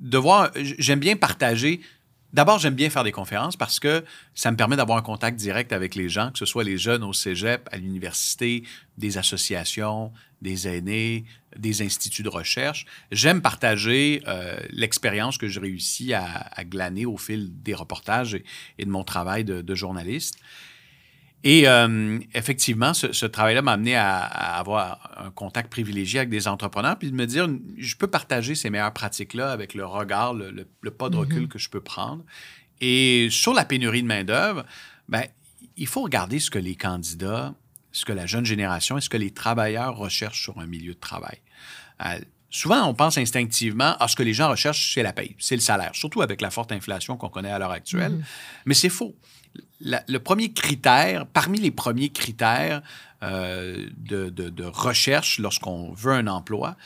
de 0.00 0.18
voir. 0.18 0.50
J'aime 0.56 1.00
bien 1.00 1.16
partager 1.16 1.80
D'abord, 2.32 2.60
j'aime 2.60 2.74
bien 2.74 2.90
faire 2.90 3.02
des 3.02 3.12
conférences 3.12 3.56
parce 3.56 3.80
que 3.80 4.04
ça 4.34 4.52
me 4.52 4.56
permet 4.56 4.76
d'avoir 4.76 4.96
un 4.96 5.02
contact 5.02 5.36
direct 5.36 5.72
avec 5.72 5.96
les 5.96 6.08
gens, 6.08 6.30
que 6.30 6.38
ce 6.38 6.46
soit 6.46 6.62
les 6.62 6.78
jeunes 6.78 7.02
au 7.02 7.12
cégep, 7.12 7.68
à 7.72 7.76
l'université, 7.76 8.62
des 8.98 9.18
associations, 9.18 10.12
des 10.40 10.68
aînés, 10.68 11.24
des 11.56 11.82
instituts 11.82 12.22
de 12.22 12.28
recherche. 12.28 12.86
J'aime 13.10 13.42
partager 13.42 14.22
euh, 14.28 14.58
l'expérience 14.70 15.38
que 15.38 15.48
j'ai 15.48 15.60
réussi 15.60 16.14
à, 16.14 16.50
glaner 16.64 17.06
au 17.06 17.16
fil 17.16 17.50
des 17.62 17.74
reportages 17.74 18.34
et, 18.78 18.84
de 18.84 18.90
mon 18.90 19.04
travail 19.04 19.44
de 19.44 19.74
journaliste. 19.74 20.38
Et 21.42 21.66
euh, 21.66 22.18
effectivement, 22.34 22.92
ce, 22.92 23.26
travail-là 23.26 23.62
m'a 23.62 23.72
amené 23.72 23.96
à, 23.96 24.18
avoir 24.18 25.10
un 25.16 25.30
contact 25.30 25.70
privilégié 25.70 26.20
avec 26.20 26.30
des 26.30 26.48
entrepreneurs, 26.48 26.98
puis 26.98 27.10
de 27.10 27.16
me 27.16 27.26
dire, 27.26 27.48
je 27.78 27.96
peux 27.96 28.08
partager 28.08 28.54
ces 28.54 28.68
meilleures 28.68 28.92
pratiques-là 28.92 29.50
avec 29.50 29.74
le 29.74 29.86
regard, 29.86 30.34
le, 30.34 30.66
pas 30.90 31.08
de 31.08 31.16
recul 31.16 31.44
mm-hmm. 31.44 31.48
que 31.48 31.58
je 31.58 31.70
peux 31.70 31.80
prendre. 31.80 32.24
Et 32.82 33.28
sur 33.30 33.54
la 33.54 33.64
pénurie 33.64 34.02
de 34.02 34.08
main-d'œuvre, 34.08 34.66
ben, 35.08 35.24
il 35.76 35.86
faut 35.86 36.02
regarder 36.02 36.40
ce 36.40 36.50
que 36.50 36.58
les 36.58 36.76
candidats, 36.76 37.54
ce 37.92 38.04
que 38.04 38.12
la 38.12 38.26
jeune 38.26 38.44
génération 38.44 38.98
et 38.98 39.00
ce 39.00 39.08
que 39.08 39.16
les 39.16 39.30
travailleurs 39.30 39.96
recherchent 39.96 40.42
sur 40.42 40.58
un 40.58 40.66
milieu 40.66 40.94
de 40.94 40.98
travail. 40.98 41.38
Euh, 42.04 42.18
souvent, 42.50 42.86
on 42.86 42.94
pense 42.94 43.18
instinctivement 43.18 43.96
à 43.98 44.08
ce 44.08 44.16
que 44.16 44.22
les 44.22 44.34
gens 44.34 44.48
recherchent, 44.50 44.94
c'est 44.94 45.02
la 45.02 45.12
paye, 45.12 45.36
c'est 45.38 45.56
le 45.56 45.60
salaire, 45.60 45.90
surtout 45.94 46.22
avec 46.22 46.40
la 46.40 46.50
forte 46.50 46.72
inflation 46.72 47.16
qu'on 47.16 47.28
connaît 47.28 47.50
à 47.50 47.58
l'heure 47.58 47.72
actuelle. 47.72 48.12
Mm-hmm. 48.12 48.64
Mais 48.66 48.74
c'est 48.74 48.88
faux 48.88 49.14
le 49.80 50.18
premier 50.18 50.52
critère, 50.52 51.26
parmi 51.26 51.58
les 51.58 51.70
premiers 51.70 52.10
critères 52.10 52.82
euh, 53.22 53.86
de, 53.96 54.64
recherche 54.64 55.38
lorsqu'on 55.38 55.92
veut 55.92 56.12
un 56.12 56.26
emploi, 56.26 56.76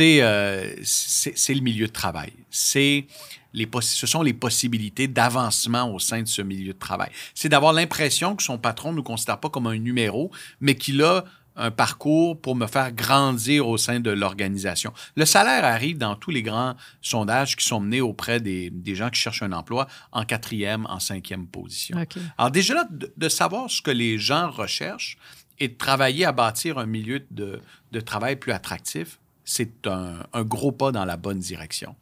euh, 0.00 0.74
c'est 0.82 1.54
le 1.54 1.60
milieu 1.60 1.86
de 1.86 1.92
travail. 1.92 2.32
C'est 2.50 3.06
les 3.52 3.68
ce 3.80 4.06
sont 4.06 4.22
les 4.22 4.32
possibilités 4.32 5.08
d'avancement 5.08 5.92
au 5.92 5.98
sein 5.98 6.22
de 6.22 6.28
ce 6.28 6.42
milieu 6.42 6.72
de 6.72 6.78
travail. 6.78 7.10
C'est 7.34 7.48
d'avoir 7.48 7.72
l'impression 7.72 8.36
que 8.36 8.42
son 8.42 8.58
patron 8.58 8.92
ne 8.92 8.96
nous 8.96 9.02
considère 9.02 9.40
pas 9.40 9.48
comme 9.48 9.66
un 9.66 9.78
numéro, 9.78 10.30
mais 10.60 10.74
qu'il 10.74 11.02
a 11.02 11.24
un 11.56 11.70
parcours 11.70 12.40
pour 12.40 12.54
me 12.54 12.66
faire 12.66 12.92
grandir 12.92 13.68
au 13.68 13.76
sein 13.76 14.00
de 14.00 14.10
l'organisation. 14.10 14.92
Le 15.16 15.24
salaire 15.24 15.64
arrive 15.64 15.98
dans 15.98 16.14
tous 16.14 16.30
les 16.30 16.42
grands 16.42 16.74
sondages 17.02 17.56
qui 17.56 17.66
sont 17.66 17.80
menés 17.80 18.00
auprès 18.00 18.40
des, 18.40 18.72
gens 18.94 19.10
qui 19.10 19.20
cherchent 19.20 19.42
un 19.42 19.52
emploi 19.52 19.86
en 20.12 20.24
quatrième, 20.24 20.86
en 20.86 21.00
cinquième 21.00 21.46
position. 21.46 21.98
Alors 22.38 22.50
déjà 22.50 22.74
là, 22.74 22.88
de, 22.90 23.28
savoir 23.28 23.70
ce 23.70 23.82
que 23.82 23.90
les 23.90 24.18
gens 24.18 24.50
recherchent 24.50 25.18
et 25.58 25.68
de 25.68 25.74
travailler 25.74 26.24
à 26.24 26.32
bâtir 26.32 26.78
un 26.78 26.86
milieu 26.86 27.26
de, 27.30 27.60
travail 28.00 28.36
plus 28.36 28.52
attractif, 28.52 29.18
c'est 29.44 29.86
un 29.86 30.42
gros 30.44 30.72
pas 30.72 30.92
dans 30.92 31.04
la 31.04 31.16
bonne 31.16 31.40
direction. 31.40 31.96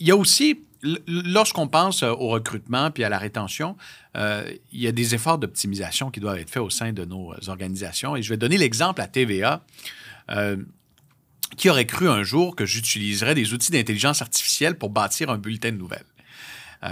Il 0.00 0.08
y 0.08 0.10
a 0.10 0.16
aussi 0.16 0.58
lorsqu'on 1.06 1.68
pense 1.68 2.02
euh, 2.02 2.10
au 2.10 2.28
recrutement 2.28 2.90
puis 2.90 3.04
à 3.04 3.08
la 3.08 3.18
rétention, 3.18 3.76
euh, 4.16 4.50
il 4.72 4.80
y 4.80 4.86
a 4.86 4.92
des 4.92 5.14
efforts 5.14 5.38
d'optimisation 5.38 6.10
qui 6.10 6.20
doivent 6.20 6.38
être 6.38 6.50
faits 6.50 6.62
au 6.62 6.70
sein 6.70 6.92
de 6.92 7.04
nos 7.04 7.34
organisations. 7.48 8.16
Et 8.16 8.22
je 8.22 8.30
vais 8.30 8.36
donner 8.36 8.58
l'exemple 8.58 9.00
à 9.00 9.06
TVA. 9.06 9.62
Euh, 10.30 10.56
qui 11.56 11.68
aurait 11.68 11.86
cru 11.86 12.08
un 12.08 12.22
jour 12.22 12.54
que 12.54 12.64
j'utiliserais 12.64 13.34
des 13.34 13.52
outils 13.52 13.72
d'intelligence 13.72 14.22
artificielle 14.22 14.78
pour 14.78 14.88
bâtir 14.88 15.30
un 15.30 15.36
bulletin 15.36 15.72
de 15.72 15.76
nouvelles? 15.76 16.04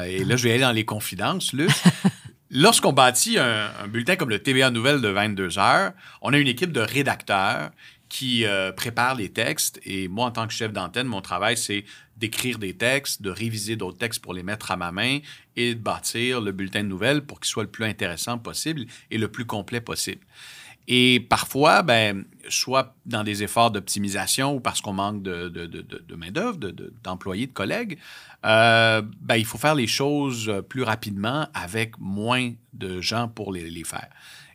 et 0.05 0.25
là, 0.25 0.37
je 0.37 0.43
vais 0.43 0.51
aller 0.51 0.61
dans 0.61 0.73
les 0.73 0.85
confidences, 0.85 1.53
Luc. 1.53 1.71
Lorsqu'on 2.51 2.93
bâtit 2.93 3.39
un, 3.39 3.71
un, 3.83 3.87
bulletin 3.87 4.17
comme 4.17 4.31
le 4.31 4.41
TVA 4.41 4.71
Nouvelles 4.71 5.01
de 5.01 5.09
22 5.09 5.59
heures, 5.59 5.93
on 6.23 6.33
a 6.33 6.39
une 6.39 6.49
équipe 6.49 6.73
de 6.73 6.81
rédacteurs 6.81 7.71
qui 8.09 8.45
euh, 8.45 8.73
prépare 8.73 9.15
les 9.15 9.29
textes. 9.29 9.81
Et 9.85 10.09
moi, 10.09 10.27
en 10.27 10.31
tant 10.31 10.47
que 10.47 10.53
chef 10.53 10.73
d'antenne, 10.73 11.07
mon 11.07 11.21
travail, 11.21 11.57
c'est 11.57 11.85
d'écrire 12.17 12.59
des 12.59 12.75
textes, 12.75 13.23
de 13.23 13.31
réviser 13.31 13.77
d'autres 13.77 13.99
textes 13.99 14.21
pour 14.21 14.35
les 14.35 14.43
mettre 14.43 14.71
à 14.71 14.77
ma 14.77 14.93
main 14.93 15.19
et 15.57 15.75
de 15.75 15.81
bâtir 15.81 16.41
le 16.41 16.53
bulletin 16.53 16.83
de 16.83 16.89
nouvelles 16.89 17.23
pour 17.23 17.41
qu'il 17.41 17.49
soit 17.49 17.63
le 17.63 17.71
plus 17.71 17.85
intéressant 17.85 18.39
possible 18.39 18.87
et 19.11 19.19
le 19.19 19.29
plus 19.29 19.45
complet 19.45 19.81
possible. 19.81 20.25
Et 20.91 21.21
parfois, 21.29 21.83
ben, 21.83 22.25
soit 22.49 22.97
dans 23.05 23.23
des 23.23 23.43
efforts 23.43 23.71
d'optimisation 23.71 24.55
ou 24.55 24.61
parce 24.61 24.81
qu'on 24.81 24.95
manque 24.95 25.23
de, 25.23 25.49
de, 25.51 25.67
de, 25.67 26.15
main-d'œuvre, 26.15 26.59
d'employés, 27.05 27.47
de, 27.47 27.53
collègues, 27.53 27.99
euh, 28.47 29.03
ben, 29.21 29.37
il 29.37 29.45
faut 29.45 29.59
faire 29.59 29.75
les 29.75 29.87
choses 29.87 30.51
plus 30.71 30.83
rapidement 30.83 31.47
avec 31.53 31.99
moins 31.99 32.53
de 32.73 33.03
gens 33.03 33.29
pour 33.29 33.53
les, 33.53 33.69
les 33.69 33.85
faire. 33.85 34.09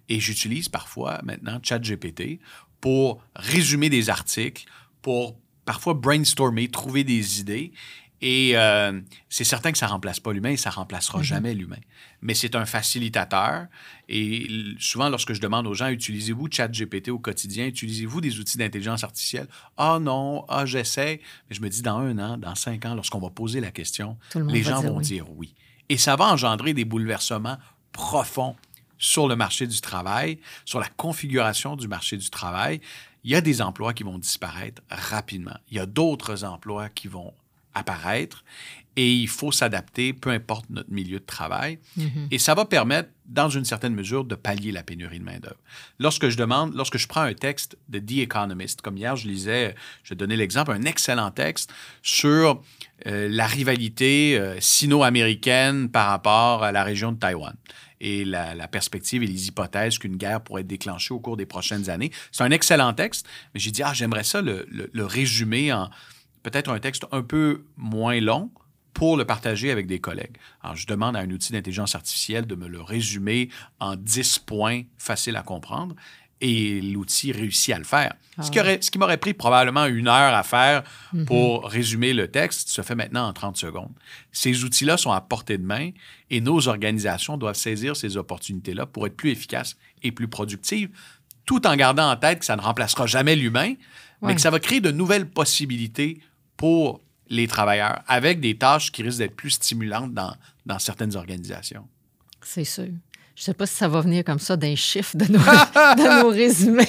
Et 0.09 0.19
j'utilise 0.19 0.69
parfois 0.69 1.19
maintenant 1.23 1.59
ChatGPT 1.61 2.39
pour 2.83 3.23
résumer 3.37 3.89
des 3.89 4.09
articles, 4.09 4.65
pour 5.01 5.39
parfois 5.63 5.93
brainstormer, 5.93 6.67
trouver 6.67 7.05
des 7.05 7.39
idées. 7.39 7.71
Et 8.19 8.57
euh, 8.57 8.99
c'est 9.29 9.45
certain 9.45 9.71
que 9.71 9.77
ça 9.77 9.85
ne 9.85 9.91
remplace 9.91 10.19
pas 10.19 10.33
l'humain 10.33 10.49
et 10.49 10.57
ça 10.57 10.69
ne 10.69 10.75
remplacera 10.75 11.21
mm-hmm. 11.21 11.23
jamais 11.23 11.53
l'humain. 11.53 11.79
Mais 12.21 12.33
c'est 12.33 12.55
un 12.55 12.65
facilitateur. 12.65 13.67
Et 14.09 14.49
souvent, 14.79 15.07
lorsque 15.07 15.31
je 15.31 15.39
demande 15.39 15.65
aux 15.65 15.73
gens, 15.73 15.87
utilisez-vous 15.87 16.49
ChatGPT 16.51 17.07
au 17.07 17.19
quotidien? 17.19 17.67
Utilisez-vous 17.67 18.19
des 18.19 18.37
outils 18.39 18.57
d'intelligence 18.57 19.05
artificielle? 19.05 19.47
Ah 19.77 19.99
non, 20.01 20.43
ah 20.49 20.65
j'essaie. 20.65 21.21
Mais 21.49 21.55
je 21.55 21.61
me 21.61 21.69
dis, 21.69 21.83
dans 21.83 21.99
un 21.99 22.19
an, 22.19 22.37
dans 22.37 22.55
cinq 22.55 22.83
ans, 22.83 22.95
lorsqu'on 22.95 23.19
va 23.19 23.29
poser 23.29 23.61
la 23.61 23.71
question, 23.71 24.17
les 24.35 24.61
gens 24.61 24.81
vont 24.81 24.99
dire 24.99 25.31
oui. 25.37 25.55
Et 25.87 25.95
ça 25.95 26.17
va 26.17 26.25
engendrer 26.25 26.73
des 26.73 26.83
bouleversements 26.83 27.59
profonds 27.93 28.57
sur 28.97 29.27
le 29.27 29.35
marché 29.35 29.67
du 29.67 29.81
travail, 29.81 30.39
sur 30.65 30.79
la 30.79 30.87
configuration 30.87 31.75
du 31.75 31.87
marché 31.87 32.17
du 32.17 32.29
travail, 32.29 32.81
il 33.23 33.31
y 33.31 33.35
a 33.35 33.41
des 33.41 33.61
emplois 33.61 33.93
qui 33.93 34.03
vont 34.03 34.17
disparaître 34.17 34.81
rapidement. 34.89 35.57
Il 35.71 35.77
y 35.77 35.79
a 35.79 35.85
d'autres 35.85 36.43
emplois 36.43 36.89
qui 36.89 37.07
vont 37.07 37.33
apparaître 37.73 38.43
et 38.95 39.11
il 39.11 39.27
faut 39.27 39.51
s'adapter, 39.51 40.13
peu 40.13 40.29
importe 40.29 40.69
notre 40.69 40.91
milieu 40.91 41.19
de 41.19 41.25
travail. 41.25 41.79
Mm-hmm. 41.97 42.27
Et 42.29 42.37
ça 42.37 42.53
va 42.53 42.65
permettre, 42.65 43.09
dans 43.25 43.49
une 43.49 43.65
certaine 43.65 43.95
mesure, 43.95 44.23
de 44.23 44.35
pallier 44.35 44.71
la 44.71 44.83
pénurie 44.83 45.17
de 45.17 45.23
main-d'œuvre. 45.23 45.57
Lorsque 45.97 46.29
je 46.29 46.37
demande, 46.37 46.75
lorsque 46.75 46.97
je 46.97 47.07
prends 47.07 47.21
un 47.21 47.33
texte 47.33 47.77
de 47.89 47.97
The 47.97 48.19
Economist, 48.19 48.81
comme 48.81 48.97
hier, 48.97 49.15
je 49.15 49.27
lisais, 49.27 49.73
je 50.03 50.13
donnais 50.13 50.35
l'exemple, 50.35 50.71
un 50.71 50.83
excellent 50.83 51.31
texte 51.31 51.73
sur 52.03 52.61
euh, 53.07 53.27
la 53.31 53.47
rivalité 53.47 54.37
euh, 54.37 54.59
sino-américaine 54.59 55.89
par 55.89 56.09
rapport 56.09 56.63
à 56.63 56.71
la 56.71 56.83
région 56.83 57.11
de 57.11 57.17
Taïwan 57.17 57.55
et 58.03 58.25
la, 58.25 58.67
perspective 58.67 59.23
et 59.23 59.27
les 59.27 59.47
hypothèses 59.47 59.97
qu'une 59.97 60.17
guerre 60.17 60.41
pourrait 60.41 60.61
être 60.61 60.67
déclenchée 60.67 61.13
au 61.13 61.19
cours 61.19 61.37
des 61.37 61.45
prochaines 61.45 61.89
années. 61.89 62.11
C'est 62.31 62.43
un 62.43 62.51
excellent 62.51 62.93
texte, 62.93 63.25
mais 63.53 63.59
j'ai 63.59 63.71
dit, 63.71 63.81
ah, 63.81 63.93
j'aimerais 63.93 64.25
ça 64.25 64.41
le, 64.41 64.65
résumer 65.05 65.71
en 65.71 65.89
peut-être 66.43 66.69
un 66.69 66.79
texte 66.79 67.05
un 67.13 67.21
peu 67.21 67.63
moins 67.77 68.19
long 68.19 68.51
pour 68.93 69.15
le 69.15 69.25
partager 69.25 69.71
avec 69.71 69.87
des 69.87 69.99
collègues. 69.99 70.37
Alors, 70.61 70.75
je 70.75 70.85
demande 70.85 71.15
à 71.15 71.19
un 71.19 71.29
outil 71.31 71.53
d'intelligence 71.53 71.95
artificielle 71.95 72.45
de 72.45 72.55
me 72.55 72.67
le 72.67 72.81
résumer 72.81 73.49
en 73.79 73.95
10 73.95 74.39
points 74.39 74.83
faciles 74.97 75.37
à 75.37 75.41
comprendre 75.41 75.95
et 76.43 76.81
l'outil 76.81 77.31
réussit 77.31 77.73
à 77.73 77.77
le 77.77 77.85
faire. 77.85 78.13
ce, 78.41 78.51
qui 78.51 78.59
ah 78.59 78.65
ce 78.81 78.91
qui 78.91 78.99
m'aurait 78.99 79.17
pris 79.17 79.33
probablement 79.33 79.85
une 79.85 80.09
heure 80.09 80.35
à 80.35 80.43
faire 80.43 80.83
mm-hmm. 81.13 81.23
pour 81.23 81.69
résumer 81.69 82.13
le 82.13 82.27
texte 82.27 82.67
se 82.67 82.81
fait 82.81 82.95
maintenant 82.95 83.29
en 83.29 83.31
30 83.31 83.55
secondes. 83.55 83.93
Ces 84.33 84.65
outils-là 84.65 84.97
sont 84.97 85.13
à 85.13 85.21
portée 85.21 85.57
de 85.57 85.63
main 85.63 85.91
et 86.29 86.41
nos 86.41 86.67
organisations 86.67 87.37
doivent 87.37 87.55
saisir 87.55 87.95
ces 87.95 88.17
opportunités-là 88.17 88.85
pour 88.85 89.07
être 89.07 89.15
plus 89.15 89.31
efficaces 89.31 89.77
et 90.03 90.11
plus 90.11 90.27
productives, 90.27 90.89
tout 91.45 91.65
en 91.65 91.77
gardant 91.77 92.11
en 92.11 92.17
tête 92.17 92.39
que 92.39 92.45
ça 92.45 92.57
ne 92.57 92.61
remplacera 92.61 93.05
jamais 93.05 93.37
l'humain, 93.37 93.75
mais 94.21 94.35
que 94.35 94.41
ça 94.41 94.49
va 94.49 94.59
créer 94.59 94.81
de 94.81 94.91
nouvelles 94.91 95.29
possibilités 95.29 96.19
pour 96.57 96.99
les 97.29 97.47
travailleurs, 97.47 98.01
avec 98.07 98.41
des 98.41 98.57
tâches 98.57 98.91
qui 98.91 99.01
risquent 99.01 99.19
d'être 99.19 99.35
plus 99.35 99.51
stimulantes 99.51 100.13
dans, 100.13 100.35
dans 100.65 100.79
certaines 100.79 101.15
organisations. 101.15 101.87
C'est 102.41 102.65
sûr. 102.65 102.89
Je 103.35 103.41
ne 103.41 103.45
sais 103.45 103.53
pas 103.55 103.65
si 103.65 103.73
ça 103.73 103.87
va 103.87 104.01
venir 104.01 104.23
comme 104.23 104.39
ça 104.39 104.55
d'un 104.55 104.75
chiffre 104.75 105.17
de 105.17 105.25
nos, 105.25 105.39
de 105.39 106.21
nos 106.21 106.29
résumés, 106.29 106.87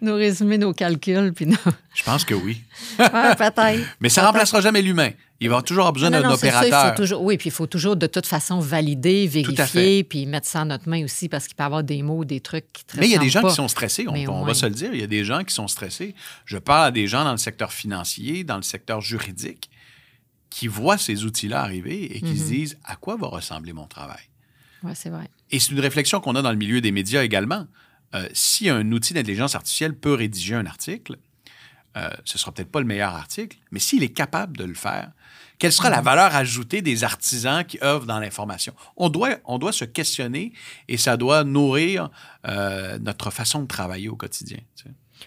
nos 0.00 0.14
résumés, 0.14 0.56
nos 0.56 0.72
calculs. 0.72 1.32
Puis 1.34 1.46
Je 1.94 2.02
pense 2.02 2.24
que 2.24 2.34
oui. 2.34 2.62
ouais, 2.98 3.36
peut-être. 3.36 3.84
Mais 4.00 4.08
ça 4.08 4.22
ne 4.22 4.26
remplacera 4.26 4.62
jamais 4.62 4.80
l'humain. 4.80 5.10
Il 5.38 5.50
va 5.50 5.60
toujours 5.60 5.82
avoir 5.82 5.92
besoin 5.92 6.10
d'un 6.10 6.30
opérateur. 6.30 6.94
toujours, 6.94 7.22
oui, 7.22 7.36
puis 7.36 7.48
il 7.48 7.52
faut 7.52 7.66
toujours 7.66 7.96
de 7.96 8.06
toute 8.06 8.26
façon 8.26 8.60
valider, 8.60 9.26
vérifier, 9.26 10.04
puis 10.04 10.24
mettre 10.24 10.46
ça 10.46 10.62
en 10.62 10.66
notre 10.66 10.88
main 10.88 11.04
aussi 11.04 11.28
parce 11.28 11.46
qu'il 11.46 11.56
peut 11.56 11.64
y 11.64 11.66
avoir 11.66 11.82
des 11.82 12.00
mots, 12.02 12.24
des 12.24 12.40
trucs 12.40 12.72
qui 12.72 12.84
Mais 12.96 13.08
il 13.08 13.12
y 13.12 13.16
a 13.16 13.18
des 13.18 13.28
gens 13.28 13.42
qui 13.42 13.54
sont 13.54 13.68
stressés, 13.68 14.06
on, 14.08 14.14
on 14.14 14.44
va 14.44 14.54
se 14.54 14.66
le 14.66 14.72
dire. 14.72 14.94
Il 14.94 15.00
y 15.00 15.04
a 15.04 15.08
des 15.08 15.24
gens 15.24 15.42
qui 15.42 15.52
sont 15.52 15.68
stressés. 15.68 16.14
Je 16.46 16.58
parle 16.58 16.86
à 16.86 16.90
des 16.90 17.06
gens 17.06 17.24
dans 17.24 17.32
le 17.32 17.38
secteur 17.38 17.72
financier, 17.72 18.44
dans 18.44 18.56
le 18.56 18.62
secteur 18.62 19.00
juridique, 19.00 19.68
qui 20.48 20.68
voient 20.68 20.98
ces 20.98 21.24
outils-là 21.24 21.60
arriver 21.60 22.16
et 22.16 22.20
qui 22.20 22.38
se 22.38 22.44
mhm. 22.44 22.50
disent 22.50 22.78
à 22.84 22.96
quoi 22.96 23.16
va 23.16 23.26
ressembler 23.26 23.72
mon 23.72 23.86
travail? 23.86 24.22
Oui, 24.84 24.92
c'est 24.94 25.10
vrai. 25.10 25.28
Et 25.52 25.58
c'est 25.58 25.72
une 25.72 25.80
réflexion 25.80 26.20
qu'on 26.20 26.34
a 26.34 26.42
dans 26.42 26.50
le 26.50 26.56
milieu 26.56 26.80
des 26.80 26.92
médias 26.92 27.22
également. 27.22 27.66
Euh, 28.14 28.28
si 28.32 28.68
un 28.68 28.90
outil 28.92 29.14
d'intelligence 29.14 29.54
artificielle 29.54 29.94
peut 29.94 30.14
rédiger 30.14 30.54
un 30.54 30.66
article, 30.66 31.18
euh, 31.96 32.08
ce 32.24 32.36
ne 32.36 32.38
sera 32.38 32.52
peut-être 32.52 32.70
pas 32.70 32.80
le 32.80 32.86
meilleur 32.86 33.14
article, 33.14 33.58
mais 33.70 33.78
s'il 33.78 34.02
est 34.02 34.12
capable 34.12 34.56
de 34.56 34.64
le 34.64 34.74
faire, 34.74 35.12
quelle 35.58 35.72
sera 35.72 35.90
la 35.90 36.00
valeur 36.00 36.34
ajoutée 36.34 36.82
des 36.82 37.04
artisans 37.04 37.64
qui 37.64 37.78
œuvrent 37.82 38.06
dans 38.06 38.18
l'information? 38.18 38.74
On 38.96 39.10
doit, 39.10 39.36
on 39.44 39.58
doit 39.58 39.72
se 39.72 39.84
questionner 39.84 40.52
et 40.88 40.96
ça 40.96 41.16
doit 41.16 41.44
nourrir 41.44 42.10
euh, 42.48 42.98
notre 42.98 43.30
façon 43.30 43.62
de 43.62 43.66
travailler 43.66 44.08
au 44.08 44.16
quotidien. 44.16 44.58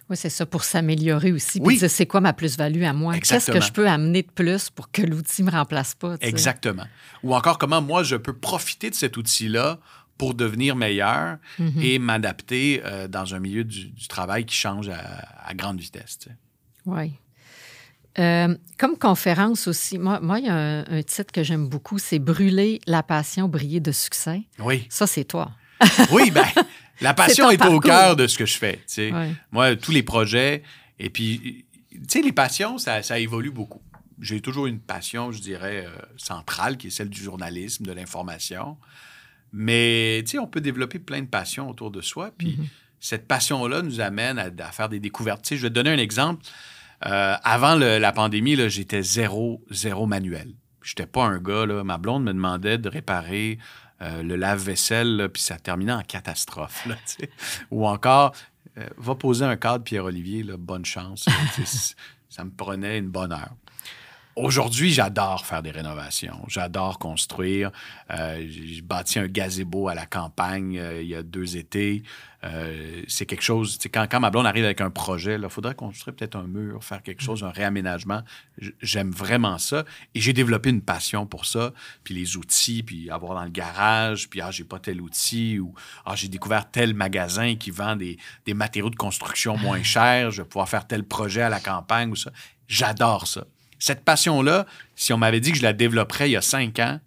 Oui, 0.10 0.18
c'est 0.18 0.30
ça, 0.30 0.46
pour 0.46 0.64
s'améliorer 0.64 1.32
aussi. 1.32 1.60
Oui. 1.64 1.80
c'est 1.80 2.06
quoi 2.06 2.20
ma 2.20 2.34
plus-value 2.34 2.84
à 2.84 2.92
moi? 2.92 3.18
Qu'est-ce 3.18 3.50
que 3.50 3.62
je 3.62 3.72
peux 3.72 3.88
amener 3.88 4.24
de 4.24 4.32
plus 4.32 4.70
pour 4.70 4.92
que 4.92 5.02
l'outil 5.02 5.44
ne 5.44 5.52
me 5.52 5.56
remplace 5.56 5.96
pas? 5.96 6.16
Exactement. 6.20 6.86
Ou 7.24 7.34
encore, 7.34 7.58
comment 7.58 7.82
moi, 7.82 8.04
je 8.04 8.16
peux 8.16 8.36
profiter 8.36 8.90
de 8.90 8.96
cet 8.96 9.16
outil-là 9.16 9.80
pour 10.18 10.34
devenir 10.34 10.76
meilleur 10.76 11.38
mm-hmm. 11.60 11.82
et 11.82 12.00
m'adapter 12.00 12.82
euh, 12.86 13.08
dans 13.08 13.36
un 13.36 13.40
milieu 13.40 13.64
du, 13.64 13.94
travail 14.08 14.46
qui 14.46 14.56
change 14.56 14.90
à, 14.90 15.54
grande 15.54 15.80
vitesse. 15.80 16.20
Oui. 16.86 17.14
Euh, 18.18 18.56
comme 18.78 18.98
conférence 18.98 19.68
aussi, 19.68 19.98
moi, 19.98 20.22
moi 20.22 20.40
il 20.40 20.46
y 20.46 20.50
a 20.50 20.56
un, 20.56 21.04
titre 21.04 21.34
que 21.34 21.44
j'aime 21.44 21.68
beaucoup, 21.68 22.00
c'est 22.00 22.20
Brûler 22.20 22.80
la 22.88 23.04
passion, 23.04 23.50
briller 23.50 23.82
de 23.82 23.92
succès. 23.92 24.44
Oui. 24.60 24.86
Ça, 24.90 25.06
c'est 25.06 25.26
toi. 25.26 25.52
oui, 26.12 26.32
bien, 26.32 26.46
La 27.02 27.14
passion 27.14 27.50
est, 27.50 27.64
au 27.66 27.80
cœur 27.80 28.16
de 28.16 28.28
ce 28.28 28.38
que 28.38 28.46
je 28.46 28.58
fais. 28.58 28.82
Moi, 29.52 29.76
tous 29.76 29.92
les 29.92 30.04
projets. 30.04 30.64
Et 31.00 31.10
puis, 31.10 31.66
tu 31.92 32.00
sais, 32.08 32.22
les 32.22 32.32
passions, 32.32 32.78
ça, 32.78 33.20
évolue 33.20 33.52
beaucoup. 33.52 33.82
J'ai 34.22 34.40
toujours 34.40 34.68
une 34.68 34.80
passion, 34.80 35.34
je 35.34 35.42
dirais, 35.42 35.86
euh, 35.86 35.92
centrale, 36.16 36.78
qui 36.78 36.88
est 36.88 36.90
celle 36.90 37.10
du 37.10 37.22
journalisme, 37.22 37.86
de 37.86 37.92
l'information. 37.92 38.78
Mais, 39.52 40.22
tu 40.26 40.32
sais, 40.32 40.40
on 40.40 40.48
peut 40.48 40.62
développer 40.62 41.00
plein 41.00 41.22
de 41.22 41.28
passions 41.28 41.70
autour 41.70 41.92
de 41.92 42.02
soi. 42.02 42.32
Puis, 42.38 42.52
mm-hmm. 42.52 42.68
cette 43.00 43.28
passion-là 43.28 43.82
nous 43.82 44.02
amène 44.02 44.38
à, 44.40 44.72
faire 44.72 44.90
des 44.90 45.00
découvertes. 45.00 45.44
Tu 45.44 45.50
sais, 45.50 45.58
je 45.58 45.62
vais 45.64 45.70
te 45.70 45.74
donner 45.74 45.92
un 45.92 45.98
exemple. 45.98 46.44
Euh, 47.06 47.36
avant 47.44 47.76
la 47.76 48.12
pandémie, 48.12 48.58
j'étais 48.70 49.02
zéro, 49.02 49.64
zéro 49.70 50.08
manuel. 50.08 50.54
Je 50.82 50.92
n'étais 50.92 51.06
pas 51.06 51.26
un 51.26 51.40
gars, 51.40 51.66
là. 51.66 51.84
Ma 51.84 51.98
blonde 51.98 52.24
me 52.24 52.34
demandait 52.34 52.78
de 52.78 52.90
réparer 52.90 53.58
euh, 54.02 54.22
le 54.24 54.36
lave-vaisselle, 54.36 55.30
puis 55.34 55.42
ça 55.42 55.58
terminait 55.58 55.94
en 55.94 56.04
catastrophe. 56.04 56.88
Ou 57.72 57.88
encore, 57.88 58.34
euh, 58.78 58.88
va 58.98 59.16
poser 59.16 59.46
un 59.46 59.56
cadre, 59.56 59.84
Pierre-Olivier, 59.84 60.44
bonne 60.58 60.86
chance. 60.86 61.28
ça 62.30 62.44
me 62.44 62.52
prenait 62.52 62.98
une 62.98 63.10
bonne 63.10 63.32
heure. 63.32 63.56
Aujourd'hui, 64.36 64.92
j'adore 64.92 65.46
faire 65.46 65.64
des 65.64 65.72
rénovations. 65.72 66.44
J'adore 66.50 67.00
construire. 67.00 67.72
Euh, 68.12 68.46
j'ai 68.50 68.82
bâti 68.82 69.18
un 69.18 69.28
gazebo 69.28 69.88
à 69.88 69.96
la 69.96 70.06
campagne 70.06 70.78
euh, 70.78 71.02
il 71.02 71.08
y 71.08 71.16
a 71.16 71.24
deux 71.24 71.56
étés. 71.56 72.04
Euh, 72.44 73.02
c'est 73.08 73.26
quelque 73.26 73.44
chose, 73.44 73.80
quand, 73.94 74.08
quand 74.12 74.20
ma 74.20 74.32
blonde 74.32 74.46
arrive 74.46 74.66
avec 74.66 74.82
un 74.82 74.90
projet, 74.90 75.40
il 75.42 75.50
faudrait 75.50 75.74
construire 75.74 76.14
peut-être 76.18 76.36
un 76.36 76.48
mur, 76.48 76.84
faire 76.84 77.02
quelque 77.02 77.24
chose, 77.24 77.46
un 77.46 77.50
réaménagement. 77.50 78.24
J'aime 78.82 79.10
vraiment 79.10 79.58
ça. 79.58 79.86
Et 80.14 80.20
j'ai 80.20 80.34
développé 80.34 80.70
une 80.70 80.82
passion 80.82 81.26
pour 81.26 81.46
ça. 81.46 81.72
Puis 82.04 82.14
les 82.14 82.36
outils, 82.36 82.84
puis 82.84 83.10
avoir 83.10 83.36
dans 83.36 83.46
le 83.46 83.52
garage, 83.52 84.30
puis 84.30 84.42
ah, 84.42 84.52
j'ai 84.52 84.66
pas 84.66 84.80
tel 84.80 85.00
outil, 85.00 85.60
ou 85.60 85.74
ah, 86.06 86.18
j'ai 86.18 86.28
découvert 86.28 86.70
tel 86.70 86.94
magasin 86.94 87.56
qui 87.56 87.72
vend 87.72 87.96
des, 87.96 88.18
des 88.46 88.54
matériaux 88.54 88.90
de 88.90 88.98
construction 88.98 89.58
moins 89.58 89.82
chers, 89.82 90.32
je 90.32 90.42
vais 90.42 90.48
pouvoir 90.48 90.68
faire 90.68 90.86
tel 90.86 91.06
projet 91.06 91.42
à 91.42 91.50
la 91.50 91.62
campagne 91.62 92.12
ou 92.12 92.18
ça. 92.18 92.32
J'adore 92.68 93.28
ça. 93.28 93.46
Cette 93.86 94.04
passion-là, 94.04 94.66
si 94.96 95.14
on 95.14 95.20
m'avait 95.20 95.40
dit 95.40 95.52
que 95.52 95.60
je 95.60 95.62
la 95.62 95.72
développerais 95.72 96.28
il 96.28 96.32
y 96.32 96.36
a 96.36 96.42
cinq 96.42 96.80
ans, 96.80 97.00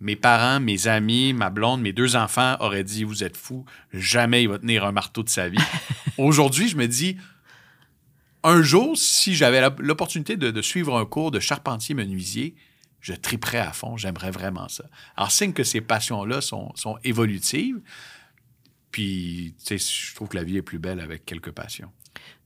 mes 0.00 0.16
parents, 0.16 0.58
mes 0.58 0.86
amis, 0.86 1.34
ma 1.34 1.50
blonde, 1.50 1.82
mes 1.82 1.92
deux 1.92 2.16
enfants 2.16 2.56
auraient 2.60 2.82
dit 2.82 3.04
Vous 3.04 3.24
êtes 3.24 3.36
fou, 3.36 3.66
jamais 3.92 4.42
il 4.42 4.48
va 4.48 4.58
tenir 4.58 4.86
un 4.86 4.92
marteau 4.92 5.22
de 5.22 5.28
sa 5.28 5.50
vie. 5.50 5.58
Aujourd'hui, 6.16 6.66
je 6.66 6.78
me 6.78 6.88
dis 6.88 7.18
Un 8.42 8.62
jour, 8.62 8.96
si 8.96 9.34
j'avais 9.34 9.60
l'opportunité 9.80 10.38
de, 10.38 10.62
suivre 10.62 10.96
un 10.96 11.04
cours 11.04 11.30
de 11.30 11.40
charpentier 11.40 11.94
menuisier, 11.94 12.54
je 13.00 13.12
triperais 13.12 13.58
à 13.58 13.74
fond, 13.74 13.98
j'aimerais 13.98 14.30
vraiment 14.30 14.68
ça. 14.68 14.84
Alors, 15.18 15.30
signe 15.30 15.52
que 15.52 15.62
ces 15.62 15.82
passions-là 15.82 16.40
sont, 16.40 16.72
sont 16.74 16.96
évolutives. 17.04 17.82
Puis, 18.92 19.54
tu 19.58 19.78
sais, 19.78 20.08
je 20.08 20.14
trouve 20.14 20.28
que 20.28 20.38
la 20.38 20.44
vie 20.44 20.56
est 20.56 20.62
plus 20.62 20.78
belle 20.78 21.00
avec 21.00 21.26
quelques 21.26 21.52
passions. 21.52 21.92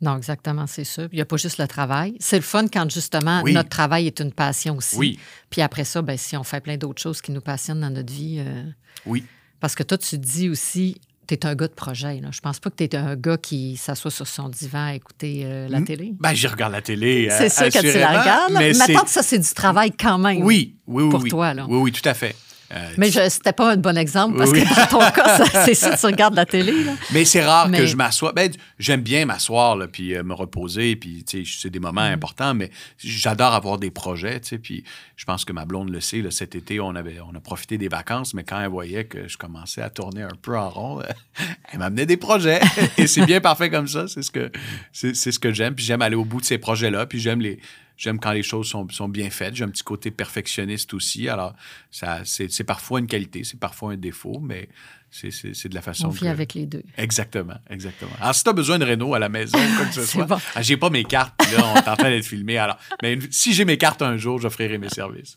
Non, 0.01 0.17
exactement, 0.17 0.67
c'est 0.67 0.85
ça. 0.85 1.05
Il 1.13 1.17
n'y 1.17 1.21
a 1.21 1.25
pas 1.25 1.37
juste 1.37 1.59
le 1.59 1.67
travail. 1.67 2.17
C'est 2.21 2.37
le 2.37 2.43
fun 2.43 2.67
quand 2.73 2.91
justement 2.91 3.43
notre 3.43 3.69
travail 3.69 4.07
est 4.07 4.21
une 4.21 4.33
passion 4.33 4.77
aussi. 4.77 4.97
Oui. 4.97 5.19
Puis 5.51 5.61
après 5.61 5.85
ça, 5.85 6.03
ben, 6.03 6.17
si 6.17 6.37
on 6.37 6.45
fait 6.45 6.61
plein 6.61 6.77
d'autres 6.77 7.03
choses 7.03 7.21
qui 7.21 7.33
nous 7.33 7.41
passionnent 7.41 7.81
dans 7.81 7.91
notre 7.91 8.13
vie. 8.13 8.37
Euh, 8.39 8.65
oui. 9.07 9.25
Parce 9.61 9.75
que 9.75 9.83
toi, 9.83 9.99
tu 9.99 10.19
dis 10.19 10.49
aussi, 10.49 11.01
tu 11.27 11.35
es 11.35 11.47
un 11.47 11.55
gars 11.55 11.69
de 11.69 11.73
projet. 11.75 12.21
Là. 12.21 12.29
Je 12.33 12.41
pense 12.41 12.61
pas 12.61 12.71
que 12.71 12.77
tu 12.77 12.85
es 12.85 12.97
un 12.97 13.17
gars 13.17 13.37
qui 13.37 13.77
s'assoit 13.77 14.11
sur 14.11 14.27
son 14.27 14.49
divan 14.49 14.87
à 14.87 14.95
écouter 14.95 15.43
euh, 15.45 15.69
la 15.69 15.83
télé. 15.83 16.15
Ben, 16.21 16.33
j'y 16.33 16.47
regarde 16.47 16.73
la 16.73 16.83
télé. 16.83 17.29
C'est 17.31 17.49
sûr 17.49 17.67
que 17.67 17.81
tu 17.81 17.99
la 17.99 18.21
regardes. 18.21 18.53
Mais, 18.53 18.73
mais 18.73 18.95
que 18.95 19.11
ça, 19.11 19.23
c'est 19.23 19.39
du 19.39 19.55
travail 19.55 19.93
quand 19.93 20.19
même. 20.19 20.43
Oui, 20.43 20.77
oui, 20.87 21.05
oui. 21.05 21.11
Pour 21.11 21.25
toi, 21.25 21.55
là. 21.55 21.67
Oui, 21.69 21.79
oui, 21.79 21.93
tout 21.93 22.09
à 22.09 22.15
fait. 22.15 22.37
Euh, 22.71 22.93
mais 22.99 23.11
c'était 23.11 23.53
pas 23.53 23.73
un 23.73 23.77
bon 23.77 23.97
exemple 23.97 24.37
parce 24.37 24.53
que 24.53 24.59
dans 24.59 24.87
ton 24.87 25.11
cas, 25.11 25.45
c'est 25.65 25.75
ça, 25.75 25.97
tu 25.97 26.07
regardes 26.07 26.35
la 26.35 26.45
télé. 26.45 26.85
Là. 26.85 26.93
Mais 27.13 27.25
c'est 27.25 27.43
rare 27.43 27.71
que 27.71 27.87
je 27.87 27.97
m'assoie. 27.97 28.33
Ben, 28.33 28.53
j'aime 28.79 29.01
bien 29.01 29.25
m'asseoir 29.25 29.79
puis 29.91 30.15
euh, 30.15 30.23
me 30.23 30.35
reposer, 30.35 30.97
puis 30.97 31.25
c'est 31.27 31.71
des 31.71 31.79
moments 31.81 32.09
mm. 32.09 32.13
importants, 32.13 32.55
mais 32.55 32.71
j'adore 32.99 33.55
avoir 33.55 33.79
des 33.79 33.91
projets. 33.91 34.41
Puis 34.63 34.85
je 35.17 35.25
pense 35.25 35.45
que 35.45 35.53
ma 35.53 35.65
blonde 35.65 35.91
le 35.91 36.01
sait. 36.01 36.21
Là, 36.21 36.31
cet 36.31 36.55
été, 36.55 36.79
on, 36.81 36.95
avait, 36.95 37.21
on 37.21 37.35
a 37.35 37.41
profité 37.41 37.79
des 37.79 37.89
vacances, 37.89 38.35
mais 38.35 38.45
quand 38.45 38.61
elle 38.61 38.69
voyait 38.69 39.05
que 39.05 39.29
je 39.29 39.39
commençais 39.39 39.83
à 39.83 39.89
tourner 39.89 40.23
un 40.23 40.37
peu 40.41 40.57
en 40.57 40.69
rond, 40.69 41.03
elle 41.73 41.79
m'amenait 41.79 42.07
des 42.07 42.19
projets. 42.19 42.61
Et 42.99 43.07
c'est 43.07 43.25
bien 43.25 43.41
parfait 43.41 43.71
comme 43.71 43.89
ça. 43.89 44.09
C'est 44.09 44.23
ce 44.23 44.31
que, 44.31 44.51
c'est, 44.93 45.15
ce 45.15 45.39
que 45.39 45.53
j'aime. 45.53 45.75
Puis 45.75 45.85
j'aime 45.85 46.03
aller 46.03 46.17
au 46.17 46.25
bout 46.25 46.41
de 46.41 46.47
ces 46.47 46.59
projets-là. 46.59 47.07
Puis 47.07 47.19
j'aime 47.19 47.41
les 47.41 47.59
J'aime 47.99 48.21
quand 48.21 48.31
les 48.31 48.45
choses 48.45 48.69
sont, 48.69 48.89
sont 48.91 49.09
bien 49.09 49.29
faites. 49.29 49.57
J'ai 49.57 49.65
un 49.65 49.69
petit 49.69 49.83
côté 49.83 50.13
perfectionniste 50.13 50.95
aussi. 50.95 51.29
Alors, 51.29 51.55
ça, 51.91 52.21
c'est, 52.25 52.63
parfois 52.63 53.01
une 53.01 53.09
qualité, 53.09 53.43
c'est 53.43 53.59
parfois 53.59 53.93
un 53.93 53.97
défaut, 53.97 54.39
mais 54.41 54.69
c'est, 55.11 55.67
de 55.67 55.75
la 55.75 55.83
façon. 55.83 56.07
On 56.07 56.11
vit 56.11 56.29
avec 56.29 56.55
les 56.55 56.67
deux. 56.67 56.85
Exactement, 56.97 57.57
exactement. 57.69 58.13
Alors, 58.21 58.37
si 58.37 58.45
tu 58.45 58.51
as 58.51 58.53
besoin 58.53 58.79
de 58.79 58.85
Renault 58.85 59.15
à 59.15 59.19
la 59.19 59.29
maison, 59.29 59.59
comme 59.77 59.91
ce 59.91 60.03
soit, 60.07 60.29
ah, 60.55 60.63
j'ai 60.63 60.77
pas 60.77 60.91
mes 60.91 61.03
cartes, 61.03 61.35
là, 61.53 61.73
on 61.75 61.75
est 61.75 61.89
en 61.89 61.97
train 61.97 62.11
d'être 62.11 62.25
filmé. 62.25 62.57
Alors, 62.57 62.79
mais 63.03 63.19
si 63.33 63.53
j'ai 63.53 63.65
mes 63.65 63.79
cartes 63.79 64.01
un 64.01 64.17
jour, 64.17 64.39
j'offrirai 64.41 64.79
mes 64.79 64.91
services. 64.91 65.37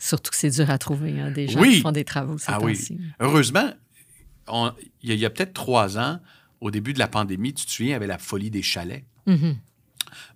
Surtout 0.00 0.30
que 0.30 0.36
c'est 0.36 0.50
dur 0.50 0.70
à 0.70 0.78
trouver, 0.78 1.20
hein, 1.20 1.30
des 1.30 1.46
gens 1.46 1.62
qui 1.62 1.82
font 1.82 1.92
des 1.92 2.04
travaux. 2.04 2.38
Ah 2.46 2.58
oui. 2.62 2.80
Heureusement, 3.20 3.70
il 5.02 5.14
y 5.14 5.26
a, 5.26 5.30
peut-être 5.30 5.52
trois 5.52 5.98
ans, 5.98 6.20
au 6.62 6.70
début 6.70 6.94
de 6.94 6.98
la 6.98 7.08
pandémie, 7.08 7.52
tu 7.52 7.66
te 7.66 7.70
souviens, 7.70 7.90
il 7.90 7.92
y 7.92 7.96
avait 7.96 8.06
la 8.06 8.16
folie 8.16 8.50
des 8.50 8.62
chalets. 8.62 9.04
Mm-hmm 9.26 9.56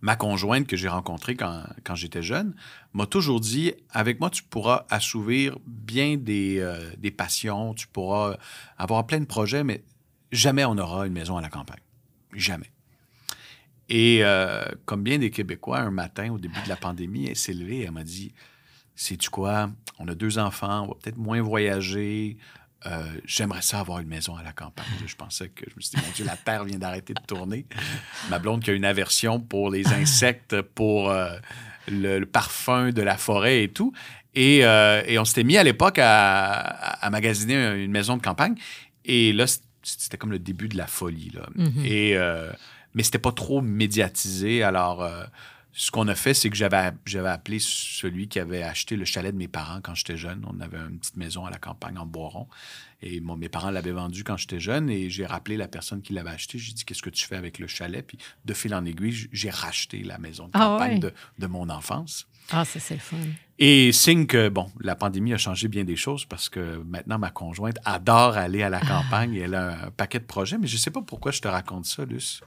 ma 0.03 0.17
conjointe 0.17 0.67
que 0.67 0.77
j'ai 0.77 0.89
rencontrée 0.89 1.37
quand, 1.37 1.95
j'étais 1.95 2.23
jeune 2.23 2.55
m'a 2.93 3.07
toujours 3.07 3.41
dit 3.41 3.73
avec 3.91 4.21
moi, 4.21 4.31
tu 4.31 4.43
pourras 4.43 4.87
assouvir 4.91 5.59
bien 5.67 6.17
des, 6.17 6.59
euh, 6.59 7.11
passions, 7.17 7.75
tu 7.75 7.87
pourras 7.87 8.37
avoir 8.79 9.07
plein 9.07 9.21
de 9.21 9.27
projets, 9.27 9.65
mais 9.65 9.85
jamais 10.33 10.65
on 10.65 10.79
aura 10.79 11.07
une 11.07 11.13
maison 11.13 11.37
à 11.37 11.41
la 11.41 11.51
campagne. 11.51 11.81
Jamais. 12.33 12.71
Et 13.89 14.21
euh, 14.23 14.65
comme 14.85 15.03
bien 15.03 15.19
des 15.19 15.31
Québécois, 15.31 15.81
un 15.81 15.91
matin, 15.91 16.33
au 16.33 16.39
début 16.39 16.61
de 16.63 16.69
la 16.69 16.77
pandémie, 16.77 17.27
elle 17.27 17.37
s'est 17.37 17.53
levée, 17.53 17.81
elle 17.81 17.91
m'a 17.91 18.05
dit 18.05 18.33
Sais-tu 18.95 19.31
quoi? 19.31 19.71
On 19.99 20.07
a 20.09 20.15
deux 20.15 20.39
enfants, 20.39 20.85
on 20.85 20.89
va 20.89 20.95
peut-être 20.95 21.17
moins 21.17 21.41
voyager, 21.41 22.37
euh, 22.87 23.05
j'aimerais 23.25 23.63
ça 23.63 23.81
avoir 23.81 23.99
une 23.99 24.09
maison 24.09 24.37
à 24.37 24.43
la 24.43 24.53
campagne. 24.53 24.87
Je 25.07 25.15
pensais 25.15 25.49
que 25.49 25.65
je 25.69 25.77
me 25.77 25.81
suis 25.81 25.97
dit, 25.97 26.05
mon 26.05 26.13
Dieu, 26.13 26.25
la 26.25 26.37
Terre 26.37 26.65
vient 26.65 26.79
d'arrêter 26.79 27.15
de 27.15 27.21
tourner. 27.27 27.67
Ma 28.31 28.39
blonde 28.39 28.63
qui 28.63 28.71
a 28.71 28.73
une 28.73 28.85
aversion 28.85 29.41
pour 29.41 29.71
les 29.71 29.87
insectes, 29.93 30.63
pour 30.63 31.11
euh, 31.11 31.37
le, 31.89 32.25
parfum 32.25 32.91
de 32.91 33.03
la 33.03 33.17
forêt 33.17 33.65
et 33.65 33.69
tout. 33.69 33.93
Et, 34.35 34.65
euh, 34.65 35.03
on 35.19 35.25
s'était 35.25 35.45
mis 35.45 35.59
à 35.59 35.63
l'époque 35.63 35.99
à, 36.01 37.09
magasiner 37.11 37.83
une 37.83 37.91
maison 37.91 38.17
de 38.17 38.23
campagne. 38.23 38.55
Et 39.05 39.33
là, 39.33 39.45
c'était 39.83 40.17
comme 40.17 40.31
le 40.31 40.39
début 40.39 40.69
de 40.69 40.77
la 40.77 40.87
folie. 40.87 41.33
Là. 41.35 41.49
Mm-hmm. 41.57 41.87
et, 41.87 42.49
mais 42.95 43.03
c'était 43.03 43.19
pas 43.19 43.33
trop 43.33 43.61
médiatisé. 43.61 44.63
Alors, 44.63 45.09
ce 45.73 45.91
qu'on 45.91 46.09
a 46.09 46.15
fait, 46.15 46.35
c'est 46.35 46.51
que 46.51 46.57
j'avais, 46.57 46.93
j'avais 47.07 47.29
appelé 47.29 47.59
celui 47.61 48.29
qui 48.29 48.41
avait 48.41 48.63
acheté 48.63 48.97
le 48.97 49.05
chalet 49.05 49.33
de 49.33 49.39
mes 49.39 49.49
parents 49.49 49.81
quand 49.81 49.95
j'étais 49.95 50.17
jeune. 50.17 50.45
On 50.47 50.61
avait 50.61 50.79
une 50.79 50.99
petite 50.99 51.17
maison 51.17 51.47
à 51.47 51.51
la 51.51 51.59
campagne 51.59 51.97
en 51.97 52.07
Boiron. 52.07 52.49
Et 53.03 53.21
mes 53.21 53.49
parents 53.49 53.71
l'avaient 53.71 53.93
vendu 53.93 54.25
quand 54.25 54.37
j'étais 54.37 54.59
jeune. 54.59 54.91
Et 54.91 55.11
j'ai 55.11 55.27
rappelé 55.27 55.57
la 55.57 55.69
personne 55.69 56.03
qui 56.03 56.13
l'avait 56.13 56.31
acheté. 56.31 56.59
J'ai 56.59 56.73
dit 56.73 56.85
Qu'est-ce 56.85 57.03
que 57.03 57.11
tu 57.11 57.25
fais 57.25 57.37
avec 57.37 57.59
le 57.59 57.67
chalet? 57.69 58.05
Puis 58.05 58.19
de 58.45 58.53
fil 58.53 58.75
en 58.75 58.85
aiguille, 58.85 59.29
j'ai 59.33 59.51
racheté 59.51 60.03
la 60.03 60.19
maison 60.19 60.47
de 60.47 60.51
ah 60.55 60.59
campagne 60.59 60.99
de, 61.01 61.47
mon 61.47 61.69
enfance. 61.69 62.27
Ah, 62.51 62.65
c'est, 62.65 62.81
c'est 62.81 62.99
fun. 62.99 63.17
Et 63.59 63.93
signe 63.93 64.27
que, 64.27 64.49
bon, 64.49 64.73
la 64.81 64.97
pandémie 64.97 65.33
a 65.33 65.39
changé 65.39 65.69
bien 65.69 65.85
des 65.85 65.97
choses 65.97 66.25
parce 66.25 66.49
que 66.49 66.83
maintenant, 66.85 67.19
ma 67.19 67.31
conjointe 67.31 67.79
adore 67.85 68.37
aller 68.37 68.63
à 68.63 68.71
la 68.71 68.81
campagne 68.81 69.35
et 69.35 69.41
elle 69.41 69.55
a 69.55 69.87
un 69.87 69.91
paquet 69.93 70.19
de 70.19 70.25
projets. 70.25 70.59
Mais 70.59 70.67
je 70.67 70.75
ne 70.75 70.81
sais 70.81 70.91
pas 70.91 71.03
pourquoi 71.03 71.31
je 71.31 71.41
te 71.41 71.49
raconte 71.49 71.85
ça, 71.85 72.05
Luce. 72.05 72.43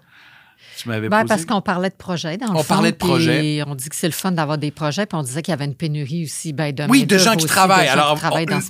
Tu 0.77 0.87
m'avais 0.89 1.09
ben, 1.09 1.25
Parce 1.25 1.45
qu'on 1.45 1.61
parlait 1.61 1.89
de 1.89 1.95
projets, 1.95 2.37
dans 2.37 2.51
le 2.51 2.59
On 2.59 2.63
parlait 2.63 2.91
de 2.91 2.97
projets. 2.97 3.63
On 3.67 3.75
dit 3.75 3.89
que 3.89 3.95
c'est 3.95 4.07
le 4.07 4.13
fun 4.13 4.31
d'avoir 4.31 4.57
des 4.57 4.71
projets, 4.71 5.05
puis 5.05 5.17
on 5.17 5.23
disait 5.23 5.41
qu'il 5.41 5.51
y 5.51 5.55
avait 5.55 5.65
une 5.65 5.75
pénurie 5.75 6.23
aussi 6.25 6.53
ben, 6.53 6.73
de 6.73 6.85
Oui, 6.89 7.05
de 7.05 7.17
gens 7.17 7.35
qui 7.35 7.45
travaillent. 7.45 7.87
Alors, 7.87 8.19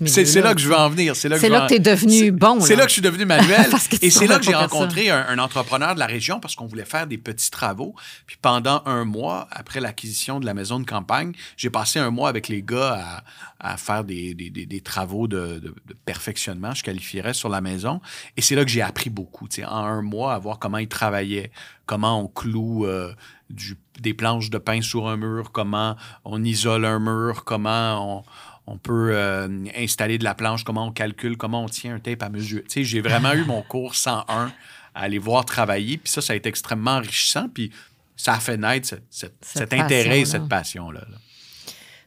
c'est 0.05 0.41
là 0.41 0.53
que 0.53 0.61
je 0.61 0.67
veux 0.67 0.75
en 0.75 0.89
venir. 0.89 1.15
C'est 1.15 1.29
là 1.29 1.37
que, 1.37 1.67
tu 1.67 1.75
es 1.75 1.79
devenu 1.79 2.31
bon. 2.31 2.59
C'est 2.61 2.75
là 2.75 2.83
que 2.83 2.89
je 2.89 2.93
suis 2.93 3.01
devenu 3.01 3.25
manuel. 3.25 3.67
et 4.01 4.09
c'est 4.09 4.27
là 4.27 4.39
que 4.39 4.45
j'ai 4.45 4.55
rencontré 4.55 5.09
un, 5.09 5.37
entrepreneur 5.43 5.93
de 5.93 5.99
la 5.99 6.05
région 6.05 6.39
parce 6.39 6.55
qu'on 6.55 6.67
voulait 6.67 6.85
faire 6.85 7.07
des 7.07 7.17
petits 7.17 7.51
travaux. 7.51 7.95
Puis 8.25 8.37
pendant 8.41 8.81
un 8.85 9.03
mois, 9.03 9.47
après 9.51 9.79
l'acquisition 9.79 10.39
de 10.39 10.45
la 10.45 10.53
maison 10.53 10.79
de 10.79 10.85
campagne, 10.85 11.33
j'ai 11.57 11.69
passé 11.69 11.99
un 11.99 12.11
mois 12.11 12.29
avec 12.29 12.47
les 12.47 12.61
gars 12.61 13.23
à, 13.59 13.77
faire 13.77 14.03
des, 14.03 14.33
des, 14.33 14.81
travaux 14.81 15.27
de, 15.27 15.59
de, 15.59 15.73
perfectionnement, 16.05 16.73
je 16.73 16.83
qualifierais, 16.83 17.33
sur 17.33 17.49
la 17.49 17.61
maison. 17.61 18.01
Et 18.37 18.41
c'est 18.41 18.55
là 18.55 18.63
que 18.63 18.71
j'ai 18.71 18.81
appris 18.81 19.09
beaucoup. 19.09 19.47
En 19.65 19.85
un 19.85 20.01
mois, 20.01 20.33
à 20.33 20.39
voir 20.39 20.59
comment 20.59 20.77
ils 20.77 20.87
travaillaient, 20.87 21.51
comment 21.85 22.19
on 22.19 22.27
cloue 22.27 22.85
euh, 22.85 23.13
des 23.99 24.13
planches 24.13 24.49
de 24.49 24.57
pain 24.57 24.81
sur 24.81 25.07
un 25.07 25.17
mur, 25.17 25.51
comment 25.51 25.95
on 26.25 26.43
isole 26.43 26.85
un 26.85 26.99
mur, 26.99 27.43
comment 27.45 28.23
on, 28.65 28.77
peut 28.77 29.11
euh, 29.13 29.65
installer 29.75 30.17
de 30.17 30.23
la 30.23 30.35
planche, 30.35 30.63
comment 30.63 30.87
on 30.87 30.91
calcule, 30.91 31.37
comment 31.37 31.63
on 31.63 31.69
tient 31.69 31.95
un 31.95 31.99
tape 31.99 32.23
à 32.23 32.29
mesure. 32.29 32.61
Tu 32.63 32.69
sais, 32.69 32.83
j'ai 32.83 33.01
vraiment 33.01 33.33
eu 33.33 33.45
mon 33.45 33.61
cours 33.67 33.95
101 33.95 34.51
à 34.95 35.01
aller 35.01 35.19
voir 35.19 35.45
travailler, 35.45 35.97
puis 35.97 36.11
ça, 36.11 36.21
ça 36.21 36.33
a 36.33 36.35
été 36.35 36.49
extrêmement 36.49 36.97
enrichissant, 36.97 37.49
puis 37.49 37.71
ça 38.15 38.33
a 38.33 38.39
fait 38.39 38.57
naître 38.57 38.95
cet 39.09 39.73
intérêt 39.73 40.23
cette 40.25 40.47
passion-là. 40.47 41.01
là 41.09 41.17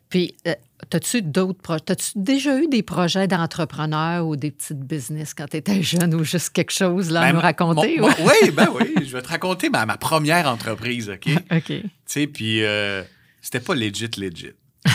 puis, 0.09 0.37
euh, 0.47 0.55
as-tu 0.95 1.23
d'autres 1.23 1.61
projets? 1.61 1.91
As-tu 1.91 2.13
déjà 2.17 2.59
eu 2.59 2.69
des 2.69 2.83
projets 2.83 3.27
d'entrepreneur 3.27 4.27
ou 4.27 4.37
des 4.37 4.51
petites 4.51 4.81
business 4.81 5.35
quand 5.35 5.47
tu 5.49 5.57
étais 5.57 5.83
jeune 5.83 6.15
ou 6.15 6.25
juste 6.25 6.51
quelque 6.51 6.73
chose 6.73 7.11
là, 7.11 7.21
à 7.21 7.27
ben, 7.27 7.35
nous 7.35 7.41
raconter? 7.41 8.01
oui, 8.01 8.51
ben 8.53 8.69
oui. 8.75 8.95
Je 9.05 9.13
vais 9.13 9.23
te 9.23 9.29
raconter 9.29 9.71
ma, 9.71 9.87
ma 9.87 9.97
première 9.97 10.49
entreprise, 10.49 11.11
OK? 11.11 11.29
OK. 11.51 11.65
Tu 11.67 11.91
sais, 12.07 12.27
puis 12.27 12.63
euh, 12.63 13.03
c'était 13.41 13.61
pas 13.61 13.75
legit, 13.75 14.11
legit. 14.17 14.53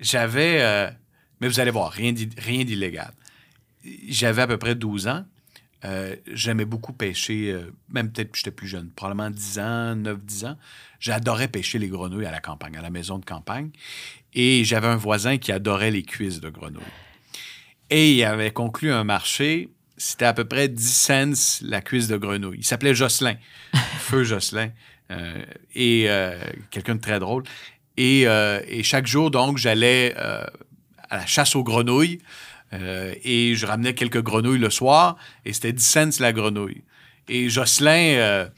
J'avais... 0.00 0.58
Euh, 0.60 0.90
mais 1.40 1.48
vous 1.48 1.60
allez 1.60 1.70
voir, 1.70 1.90
rien 1.90 2.12
d'illégal. 2.12 3.12
J'avais 4.08 4.42
à 4.42 4.46
peu 4.46 4.58
près 4.58 4.74
12 4.74 5.08
ans. 5.08 5.24
J'aimais 6.32 6.64
beaucoup 6.64 6.92
pêcher, 6.92 7.58
même 7.88 8.12
peut-être 8.12 8.30
que 8.30 8.38
j'étais 8.38 8.52
plus 8.52 8.68
jeune, 8.68 8.90
probablement 8.90 9.28
10 9.28 9.58
ans, 9.58 9.96
9-10 9.96 10.46
ans. 10.46 10.56
J'adorais 11.00 11.48
pêcher 11.48 11.80
les 11.80 11.88
grenouilles 11.88 12.26
à 12.26 12.30
la 12.30 12.38
campagne, 12.38 12.76
à 12.76 12.80
la 12.80 12.90
maison 12.90 13.18
de 13.18 13.24
campagne. 13.24 13.70
Et 14.34 14.64
j'avais 14.64 14.86
un 14.86 14.96
voisin 14.96 15.38
qui 15.38 15.52
adorait 15.52 15.90
les 15.90 16.02
cuisses 16.02 16.40
de 16.40 16.48
grenouilles. 16.48 16.82
Et 17.90 18.12
il 18.12 18.24
avait 18.24 18.52
conclu 18.52 18.90
un 18.90 19.04
marché, 19.04 19.68
c'était 19.98 20.24
à 20.24 20.32
peu 20.32 20.44
près 20.44 20.68
10 20.68 20.82
cents 20.82 21.60
la 21.62 21.80
cuisse 21.80 22.08
de 22.08 22.16
grenouille. 22.16 22.58
Il 22.58 22.64
s'appelait 22.64 22.94
Jocelyn, 22.94 23.36
Feu 23.98 24.24
Jocelyn, 24.24 24.70
euh, 25.10 25.44
et 25.74 26.04
euh, 26.08 26.38
quelqu'un 26.70 26.94
de 26.94 27.00
très 27.00 27.18
drôle. 27.20 27.44
Et, 27.96 28.22
euh, 28.26 28.60
et 28.66 28.82
chaque 28.82 29.06
jour, 29.06 29.30
donc, 29.30 29.58
j'allais 29.58 30.14
à 30.16 30.48
la 31.10 31.26
chasse 31.26 31.54
aux 31.54 31.62
grenouilles 31.62 32.20
et 32.72 33.54
je 33.54 33.66
ramenais 33.66 33.94
quelques 33.94 34.22
grenouilles 34.22 34.58
le 34.58 34.70
soir 34.70 35.18
et 35.44 35.52
c'était 35.52 35.74
10 35.74 35.84
cents 35.84 36.20
la 36.20 36.32
grenouille. 36.32 36.82
Et 37.28 37.50
Jocelyn 37.50 38.48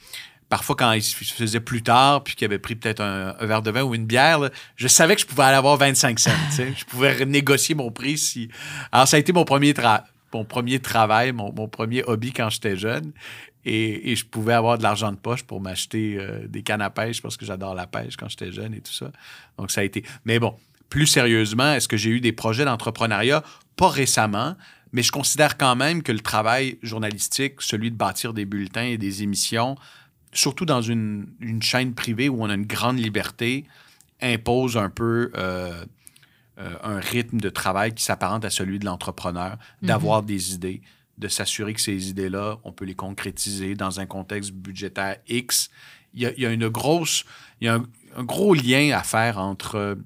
parfois 0.48 0.76
quand 0.76 0.92
il 0.92 1.02
se 1.02 1.14
faisait 1.14 1.60
plus 1.60 1.82
tard, 1.82 2.22
puis 2.22 2.34
qu'il 2.34 2.44
avait 2.44 2.58
pris 2.58 2.76
peut-être 2.76 3.00
un, 3.00 3.32
verre 3.40 3.62
de 3.62 3.70
vin 3.70 3.82
ou 3.82 3.94
une 3.94 4.06
bière, 4.06 4.50
je 4.76 4.88
savais 4.88 5.14
que 5.14 5.20
je 5.20 5.26
pouvais 5.26 5.44
aller 5.44 5.56
avoir 5.56 5.76
25 5.76 6.18
cents. 6.18 6.30
je 6.56 6.84
pouvais 6.84 7.24
négocier 7.26 7.74
mon 7.74 7.90
prix. 7.90 8.50
Alors, 8.92 9.08
ça 9.08 9.16
a 9.16 9.20
été 9.20 9.32
mon 9.32 9.44
premier, 9.44 9.74
mon 10.32 10.44
premier 10.44 10.78
travail, 10.80 11.32
mon, 11.32 11.52
premier 11.68 12.02
hobby 12.04 12.32
quand 12.32 12.50
j'étais 12.50 12.76
jeune. 12.76 13.12
Et, 13.64 14.14
je 14.14 14.24
pouvais 14.26 14.52
avoir 14.52 14.76
de 14.76 14.82
l'argent 14.82 15.10
de 15.10 15.16
poche 15.16 15.42
pour 15.42 15.60
m'acheter 15.60 16.16
euh, 16.18 16.46
des 16.46 16.62
cannes 16.62 16.82
à 16.82 16.90
pêche 16.90 17.22
parce 17.22 17.38
que 17.38 17.46
j'adore 17.46 17.74
la 17.74 17.86
pêche 17.86 18.16
quand 18.16 18.28
j'étais 18.28 18.52
jeune 18.52 18.74
et 18.74 18.80
tout 18.80 18.92
ça. 18.92 19.10
Donc, 19.58 19.70
ça 19.70 19.80
a 19.80 19.84
été. 19.84 20.04
Mais 20.26 20.38
bon, 20.38 20.54
plus 20.90 21.06
sérieusement, 21.06 21.72
est-ce 21.72 21.88
que 21.88 21.96
j'ai 21.96 22.10
eu 22.10 22.20
des 22.20 22.32
projets 22.32 22.66
d'entrepreneuriat? 22.66 23.42
Pas 23.76 23.88
récemment, 23.88 24.54
mais 24.92 25.02
je 25.02 25.10
considère 25.10 25.58
quand 25.58 25.74
même 25.74 26.02
que 26.02 26.12
le 26.12 26.20
travail 26.20 26.78
journalistique, 26.82 27.54
celui 27.58 27.90
de 27.90 27.96
bâtir 27.96 28.32
des 28.32 28.44
bulletins 28.44 28.84
et 28.84 28.98
des 28.98 29.24
émissions, 29.24 29.76
surtout 30.34 30.66
dans 30.66 30.82
une, 30.82 31.26
chaîne 31.62 31.94
privée 31.94 32.28
où 32.28 32.42
on 32.42 32.50
a 32.50 32.54
une 32.54 32.66
grande 32.66 32.98
liberté, 32.98 33.64
impose 34.20 34.76
un 34.76 34.90
peu 34.90 35.30
euh, 35.36 35.84
euh, 36.58 36.76
un 36.82 37.00
rythme 37.00 37.38
de 37.38 37.48
travail 37.48 37.94
qui 37.94 38.02
s'apparente 38.02 38.44
à 38.44 38.50
celui 38.50 38.78
de 38.78 38.84
l'entrepreneur, 38.84 39.56
mhm. 39.80 39.88
d'avoir 39.88 40.22
des 40.22 40.54
idées, 40.54 40.82
de 41.18 41.28
s'assurer 41.28 41.74
que 41.74 41.80
ces 41.80 42.10
idées-là, 42.10 42.58
on 42.64 42.72
peut 42.72 42.84
les 42.84 42.94
concrétiser 42.94 43.74
dans 43.74 44.00
un 44.00 44.06
contexte 44.06 44.52
budgétaire 44.52 45.16
X. 45.28 45.70
Il 46.12 46.22
y 46.22 46.46
a, 46.46 46.50
une 46.50 46.68
grosse, 46.68 47.24
il 47.60 47.66
y 47.66 47.68
a 47.68 47.74
un, 48.16 48.24
gros 48.24 48.54
lien 48.54 48.96
à 48.96 49.02
faire 49.02 49.38
entre, 49.38 49.98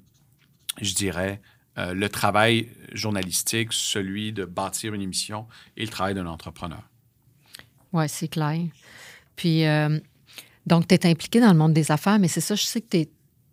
je 0.81 0.93
dirais, 0.95 1.41
euh, 1.77 1.93
le 1.93 2.09
travail 2.09 2.69
journalistique, 2.93 3.73
celui 3.73 4.33
de 4.33 4.45
bâtir 4.45 4.93
une 4.93 5.01
émission 5.01 5.47
et 5.77 5.83
le 5.83 5.89
travail 5.89 6.15
d'un 6.15 6.25
entrepreneur. 6.25 6.81
Oui, 7.93 8.09
c'est 8.09 8.27
clair. 8.27 8.59
Puis, 9.35 9.63
donc, 10.69 10.87
tu 10.87 10.95
es 10.95 11.05
impliqué 11.07 11.41
dans 11.41 11.51
le 11.51 11.57
monde 11.57 11.73
des 11.73 11.91
affaires, 11.91 12.19
mais 12.19 12.27
c'est 12.27 12.41
ça, 12.41 12.55
je 12.55 12.63
sais 12.63 12.79
que 12.79 12.87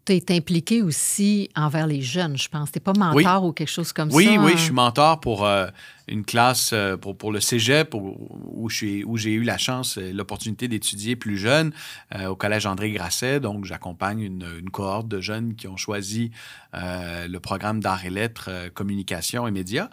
tu 0.04 0.12
es, 0.12 0.30
impliqué 0.30 0.82
aussi 0.82 1.48
envers 1.56 1.86
les 1.86 2.02
jeunes, 2.02 2.36
je 2.36 2.48
pense. 2.48 2.70
Tu 2.70 2.76
n'es 2.76 2.82
pas 2.82 2.92
mentor 2.92 3.44
ou 3.44 3.52
quelque 3.52 3.70
chose 3.70 3.92
comme 3.92 4.10
ça. 4.10 4.16
Oui, 4.16 4.36
oui, 4.38 4.52
hein? 4.52 4.56
je 4.56 4.62
suis 4.62 4.72
mentor 4.72 5.18
pour 5.18 5.46
euh, 5.46 5.66
une 6.06 6.24
classe, 6.24 6.70
euh, 6.74 6.96
pour, 6.96 7.16
pour 7.16 7.32
le 7.32 7.40
cégep, 7.40 7.94
où, 7.94 8.68
j'ai 8.68 9.32
eu 9.32 9.42
la 9.42 9.56
chance, 9.56 9.96
l'opportunité 9.96 10.68
d'étudier 10.68 11.16
plus 11.16 11.38
jeune 11.38 11.72
euh, 12.14 12.28
au 12.28 12.36
Collège 12.36 12.66
André 12.66 12.92
Grasset. 12.92 13.40
Donc, 13.40 13.64
j'accompagne 13.64 14.20
une, 14.20 14.46
une, 14.60 14.70
cohorte 14.70 15.08
de 15.08 15.20
jeunes 15.20 15.56
qui 15.56 15.66
ont 15.66 15.78
choisi 15.78 16.30
le 16.74 17.38
programme 17.38 17.80
d'art 17.80 18.04
et 18.04 18.10
lettres, 18.10 18.50
communication 18.74 19.48
et 19.48 19.50
médias. 19.50 19.88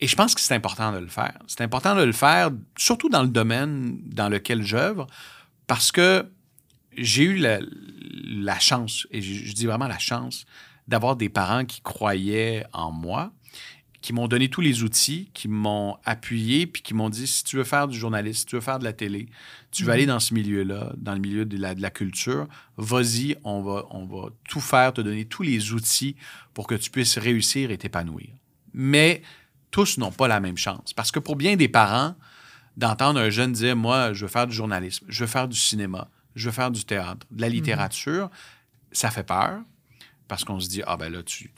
Et 0.00 0.06
je 0.06 0.16
pense 0.16 0.34
que 0.34 0.40
c'est 0.40 0.54
important 0.54 0.92
de 0.92 0.98
le 0.98 1.08
faire. 1.08 1.38
C'est 1.46 1.60
important 1.60 1.94
de 1.94 2.02
le 2.02 2.12
faire, 2.12 2.50
surtout 2.76 3.10
dans 3.10 3.22
le 3.22 3.28
domaine 3.28 3.98
dans 4.06 4.28
lequel 4.28 4.62
j'œuvre, 4.62 5.06
parce 5.66 5.92
que 5.92 6.26
j'ai 6.98 7.24
eu 7.24 7.36
la, 7.36 8.58
chance, 8.58 9.06
et 9.10 9.20
je, 9.22 9.52
dis 9.52 9.66
vraiment 9.66 9.88
la 9.88 9.98
chance, 9.98 10.44
d'avoir 10.86 11.16
des 11.16 11.28
parents 11.28 11.64
qui 11.64 11.80
croyaient 11.80 12.64
en 12.72 12.90
moi, 12.90 13.32
qui 14.00 14.12
m'ont 14.12 14.28
donné 14.28 14.48
tous 14.48 14.60
les 14.60 14.82
outils, 14.84 15.30
qui 15.34 15.48
m'ont 15.48 15.96
appuyé, 16.04 16.66
puis 16.66 16.82
qui 16.82 16.94
m'ont 16.94 17.10
dit 17.10 17.26
si 17.26 17.44
tu 17.44 17.56
veux 17.56 17.64
faire 17.64 17.88
du 17.88 17.98
journalisme, 17.98 18.40
si 18.40 18.46
tu 18.46 18.54
veux 18.54 18.60
faire 18.60 18.78
de 18.78 18.84
la 18.84 18.92
télé, 18.92 19.28
tu 19.70 19.82
veux 19.82 19.88
mhm. 19.88 19.94
aller 19.94 20.06
dans 20.06 20.20
ce 20.20 20.34
milieu-là, 20.34 20.92
dans 20.96 21.14
le 21.14 21.20
milieu 21.20 21.44
de 21.44 21.56
la, 21.56 21.74
de 21.74 21.82
la 21.82 21.90
culture, 21.90 22.46
vas-y, 22.76 23.36
on 23.44 23.60
va, 23.60 23.86
on 23.90 24.06
va 24.06 24.28
tout 24.48 24.60
faire, 24.60 24.92
te 24.92 25.00
donner 25.00 25.24
tous 25.24 25.42
les 25.42 25.72
outils 25.72 26.16
pour 26.54 26.66
que 26.66 26.74
tu 26.74 26.90
puisses 26.90 27.18
réussir 27.18 27.70
et 27.70 27.78
t'épanouir. 27.78 28.28
Mais 28.72 29.22
tous 29.70 29.98
n'ont 29.98 30.12
pas 30.12 30.28
la 30.28 30.40
même 30.40 30.56
chance. 30.56 30.92
Parce 30.94 31.10
que 31.10 31.18
pour 31.18 31.36
bien 31.36 31.56
des 31.56 31.68
parents, 31.68 32.14
d'entendre 32.78 33.20
un 33.20 33.28
jeune 33.28 33.52
dire 33.52 33.76
Moi, 33.76 34.14
je 34.14 34.24
veux 34.24 34.30
faire 34.30 34.46
du 34.46 34.54
journalisme, 34.54 35.04
je 35.08 35.24
veux 35.24 35.26
faire 35.28 35.48
du 35.48 35.58
cinéma, 35.58 36.08
je 36.38 36.48
veux 36.48 36.52
faire 36.52 36.70
du 36.70 36.84
théâtre, 36.84 37.26
de 37.30 37.40
la 37.40 37.48
mhm. 37.48 37.54
littérature, 37.54 38.30
ça 38.92 39.10
fait 39.10 39.24
peur. 39.24 39.60
Parce 40.28 40.44
qu'on 40.44 40.60
se 40.60 40.68
dit, 40.68 40.82
ah 40.86 40.98
ben 40.98 41.10
là, 41.10 41.22
tu, 41.22 41.50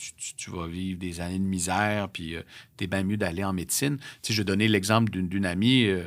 vas 0.46 0.68
vivre 0.68 0.96
des 0.96 1.20
années 1.20 1.40
de 1.40 1.44
misère, 1.44 2.08
puis 2.08 2.36
euh, 2.36 2.42
t'es 2.76 2.86
bien 2.86 3.02
mieux 3.02 3.16
d'aller 3.16 3.42
en 3.42 3.52
médecine. 3.52 3.96
Tu 3.98 4.04
sais, 4.22 4.32
je 4.32 4.44
donner 4.44 4.68
l'exemple 4.68 5.10
d'une 5.10 5.44
amie, 5.44 5.86
euh, 5.86 6.04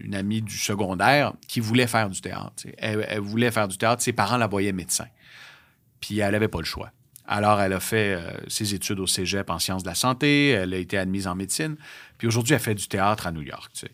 une, 0.00 0.14
amie 0.14 0.40
du 0.40 0.56
secondaire 0.56 1.34
qui 1.48 1.60
voulait 1.60 1.86
faire 1.86 2.08
du 2.08 2.22
théâtre. 2.22 2.64
Elle, 2.78 3.20
voulait 3.20 3.50
faire 3.50 3.68
du 3.68 3.76
théâtre, 3.76 4.02
ses 4.02 4.14
parents 4.14 4.38
la 4.38 4.46
voyaient 4.46 4.72
médecin. 4.72 5.04
Puis 6.00 6.20
elle 6.20 6.32
n'avait 6.32 6.48
pas 6.48 6.60
le 6.60 6.64
choix. 6.64 6.92
Alors, 7.26 7.60
elle 7.60 7.74
a 7.74 7.80
fait 7.80 8.14
euh, 8.14 8.32
ses 8.48 8.72
études 8.72 8.98
au 8.98 9.06
cégep 9.06 9.50
en 9.50 9.58
sciences 9.58 9.82
de 9.82 9.88
la 9.88 9.94
santé, 9.94 10.48
elle 10.48 10.72
a 10.72 10.78
été 10.78 10.96
admise 10.96 11.26
en 11.26 11.34
médecine, 11.34 11.76
puis 12.16 12.26
aujourd'hui, 12.26 12.54
elle 12.54 12.60
fait 12.60 12.74
du 12.74 12.88
théâtre 12.88 13.26
à 13.26 13.32
New 13.32 13.42
York. 13.42 13.70
Tu 13.74 13.80
sais. 13.80 13.92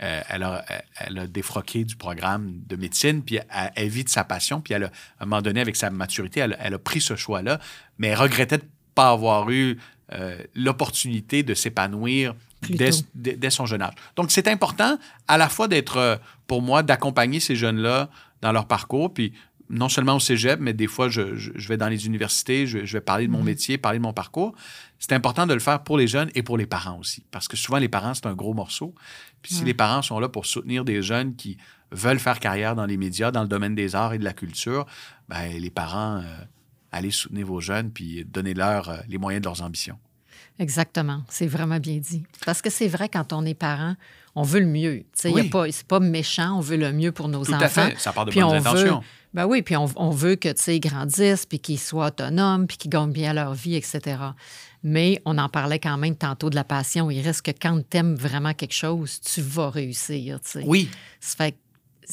Euh, 0.00 0.20
elle, 0.28 0.44
a, 0.44 0.64
elle, 0.96 1.18
a, 1.18 1.26
défroqué 1.26 1.84
du 1.84 1.96
programme 1.96 2.60
de 2.68 2.76
médecine, 2.76 3.22
puis 3.22 3.40
elle, 3.74 3.88
vit 3.88 4.04
de 4.04 4.08
sa 4.08 4.22
passion, 4.22 4.60
puis 4.60 4.72
elle 4.72 4.84
à 4.84 4.90
un 5.20 5.26
moment 5.26 5.42
donné, 5.42 5.60
avec 5.60 5.74
sa 5.74 5.90
maturité, 5.90 6.40
elle, 6.40 6.74
a 6.74 6.78
pris 6.78 7.00
ce 7.00 7.16
choix-là, 7.16 7.58
mais 7.98 8.08
elle 8.08 8.18
regrettait 8.18 8.58
de 8.58 8.62
ne 8.62 8.68
pas 8.94 9.10
avoir 9.10 9.50
eu 9.50 9.76
euh, 10.12 10.38
l'opportunité 10.54 11.42
de 11.42 11.52
s'épanouir 11.52 12.36
dès, 12.62 12.90
dès, 13.14 13.50
son 13.50 13.66
jeune 13.66 13.82
âge. 13.82 13.94
Donc, 14.14 14.30
c'est 14.30 14.46
important 14.46 14.98
à 15.26 15.36
la 15.36 15.48
fois 15.48 15.66
d'être, 15.66 15.96
euh, 15.96 16.16
pour 16.46 16.62
moi, 16.62 16.84
d'accompagner 16.84 17.40
ces 17.40 17.56
jeunes-là 17.56 18.08
dans 18.40 18.52
leur 18.52 18.66
parcours, 18.66 19.12
puis 19.12 19.32
non 19.70 19.88
seulement 19.88 20.16
au 20.16 20.20
cégep, 20.20 20.60
mais 20.60 20.72
des 20.72 20.86
fois, 20.86 21.08
je, 21.08 21.22
vais 21.68 21.76
dans 21.76 21.88
les 21.88 22.06
universités, 22.06 22.66
je, 22.66 22.78
vais 22.78 23.00
parler 23.00 23.26
de 23.26 23.32
mon 23.32 23.38
mhm. 23.38 23.44
métier, 23.44 23.78
parler 23.78 23.98
de 23.98 24.02
mon 24.02 24.12
parcours. 24.12 24.54
C'est 24.98 25.12
important 25.12 25.46
de 25.46 25.54
le 25.54 25.60
faire 25.60 25.82
pour 25.82 25.98
les 25.98 26.08
jeunes 26.08 26.30
et 26.34 26.42
pour 26.42 26.56
les 26.56 26.66
parents 26.66 26.98
aussi, 26.98 27.22
parce 27.30 27.48
que 27.48 27.56
souvent, 27.56 27.78
les 27.78 27.88
parents, 27.88 28.14
c'est 28.14 28.26
un 28.26 28.34
gros 28.34 28.54
morceau. 28.54 28.94
Puis 29.42 29.54
si 29.54 29.64
les 29.64 29.74
parents 29.74 30.02
sont 30.02 30.20
là 30.20 30.28
pour 30.28 30.46
soutenir 30.46 30.84
des 30.84 31.02
jeunes 31.02 31.36
qui 31.36 31.56
veulent 31.90 32.18
faire 32.18 32.40
carrière 32.40 32.74
dans 32.74 32.86
les 32.86 32.96
médias, 32.96 33.30
dans 33.30 33.42
le 33.42 33.48
domaine 33.48 33.74
des 33.74 33.94
arts 33.94 34.14
et 34.14 34.18
de 34.18 34.24
la 34.24 34.32
culture, 34.32 34.86
ben, 35.28 35.50
les 35.58 35.70
parents, 35.70 36.18
euh, 36.18 36.44
allez 36.92 37.10
soutenir 37.10 37.46
vos 37.46 37.60
jeunes, 37.60 37.90
puis 37.90 38.24
donnez-leur 38.24 38.88
euh, 38.88 38.96
les 39.08 39.18
moyens 39.18 39.42
de 39.42 39.48
leurs 39.48 39.62
ambitions. 39.62 39.98
Exactement. 40.58 41.22
C'est 41.28 41.46
vraiment 41.46 41.78
bien 41.78 41.98
dit. 41.98 42.24
Parce 42.44 42.62
que 42.62 42.70
c'est 42.70 42.88
vrai, 42.88 43.08
quand 43.08 43.32
on 43.32 43.44
est 43.44 43.54
parent, 43.54 43.94
on 44.34 44.42
veut 44.42 44.60
le 44.60 44.66
mieux. 44.66 45.04
Oui. 45.24 45.50
C'est 45.70 45.86
pas 45.86 46.00
méchant, 46.00 46.58
on 46.58 46.60
veut 46.60 46.76
le 46.76 46.92
mieux 46.92 47.12
pour 47.12 47.28
nos 47.28 47.42
enfants. 47.42 47.58
Tout 47.58 47.64
à 47.64 47.68
fait. 47.68 47.98
Ça 47.98 48.12
part 48.12 48.24
de 48.24 48.32
bonnes 48.32 48.54
intentions. 48.54 49.02
ben 49.34 49.46
oui, 49.46 49.62
puis 49.62 49.76
on, 49.76 50.10
veut 50.10 50.36
que, 50.36 50.52
tu 50.52 50.80
grandissent, 50.80 51.46
puis 51.46 51.60
qu'ils 51.60 51.78
soient 51.78 52.06
autonomes, 52.06 52.66
puis 52.66 52.76
qu'ils 52.76 52.90
gagnent 52.90 53.12
bien 53.12 53.32
leur 53.32 53.54
vie, 53.54 53.76
etc. 53.76 54.16
Mais 54.82 55.20
on 55.24 55.38
en 55.38 55.48
parlait 55.48 55.78
quand 55.78 55.96
même 55.96 56.16
tantôt 56.16 56.50
de 56.50 56.54
la 56.54 56.64
passion. 56.64 57.10
Il 57.10 57.20
reste 57.20 57.42
que 57.42 57.50
quand 57.50 57.80
tu 57.88 57.96
aimes 57.96 58.14
vraiment 58.14 58.54
quelque 58.54 58.74
chose, 58.74 59.20
tu 59.20 59.40
vas 59.42 59.70
réussir, 59.70 60.38
Oui. 60.64 60.88
Ça 61.20 61.36
fait 61.36 61.56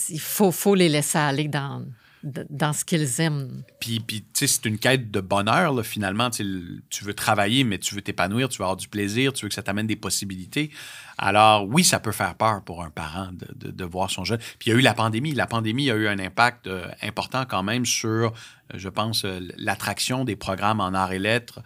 il 0.09 0.19
faut, 0.19 0.51
faut 0.51 0.75
les 0.75 0.89
laisser 0.89 1.17
aller 1.17 1.47
dans, 1.47 1.81
dans 2.25 2.73
ce 2.73 2.83
qu'ils 2.83 3.21
aiment. 3.21 3.63
Puis, 3.79 3.99
puis 3.99 4.21
tu 4.21 4.27
sais, 4.33 4.47
c'est 4.47 4.65
une 4.65 4.79
quête 4.79 5.11
de 5.11 5.21
bonheur, 5.21 5.73
là, 5.73 5.83
finalement. 5.83 6.29
Tu 6.31 7.03
veux 7.03 7.13
travailler, 7.13 7.63
mais 7.63 7.77
tu 7.77 7.93
veux 7.93 8.01
t'épanouir, 8.01 8.49
tu 8.49 8.57
veux 8.57 8.63
avoir 8.63 8.77
du 8.77 8.87
plaisir, 8.87 9.31
tu 9.31 9.45
veux 9.45 9.49
que 9.49 9.55
ça 9.55 9.61
t'amène 9.61 9.87
des 9.87 9.95
possibilités. 9.95 10.71
Alors, 11.17 11.67
oui, 11.67 11.83
ça 11.83 11.99
peut 11.99 12.11
faire 12.11 12.35
peur 12.35 12.63
pour 12.63 12.83
un 12.83 12.89
parent 12.89 13.29
de, 13.31 13.71
de, 13.71 13.85
voir 13.85 14.09
son 14.09 14.25
jeune. 14.25 14.39
Puis, 14.59 14.67
il 14.67 14.69
y 14.69 14.73
a 14.73 14.79
eu 14.79 14.81
la 14.81 14.93
pandémie. 14.93 15.33
La 15.33 15.47
pandémie 15.47 15.89
a 15.91 15.95
eu 15.95 16.07
un 16.07 16.19
impact 16.19 16.67
euh, 16.67 16.87
important 17.01 17.45
quand 17.45 17.63
même 17.63 17.85
sur, 17.85 18.09
euh, 18.09 18.31
je 18.73 18.89
pense, 18.89 19.23
euh, 19.23 19.39
l'attraction 19.55 20.25
des 20.25 20.35
programmes 20.35 20.81
en 20.81 20.93
arts 20.93 21.13
et 21.13 21.19
lettres 21.19 21.61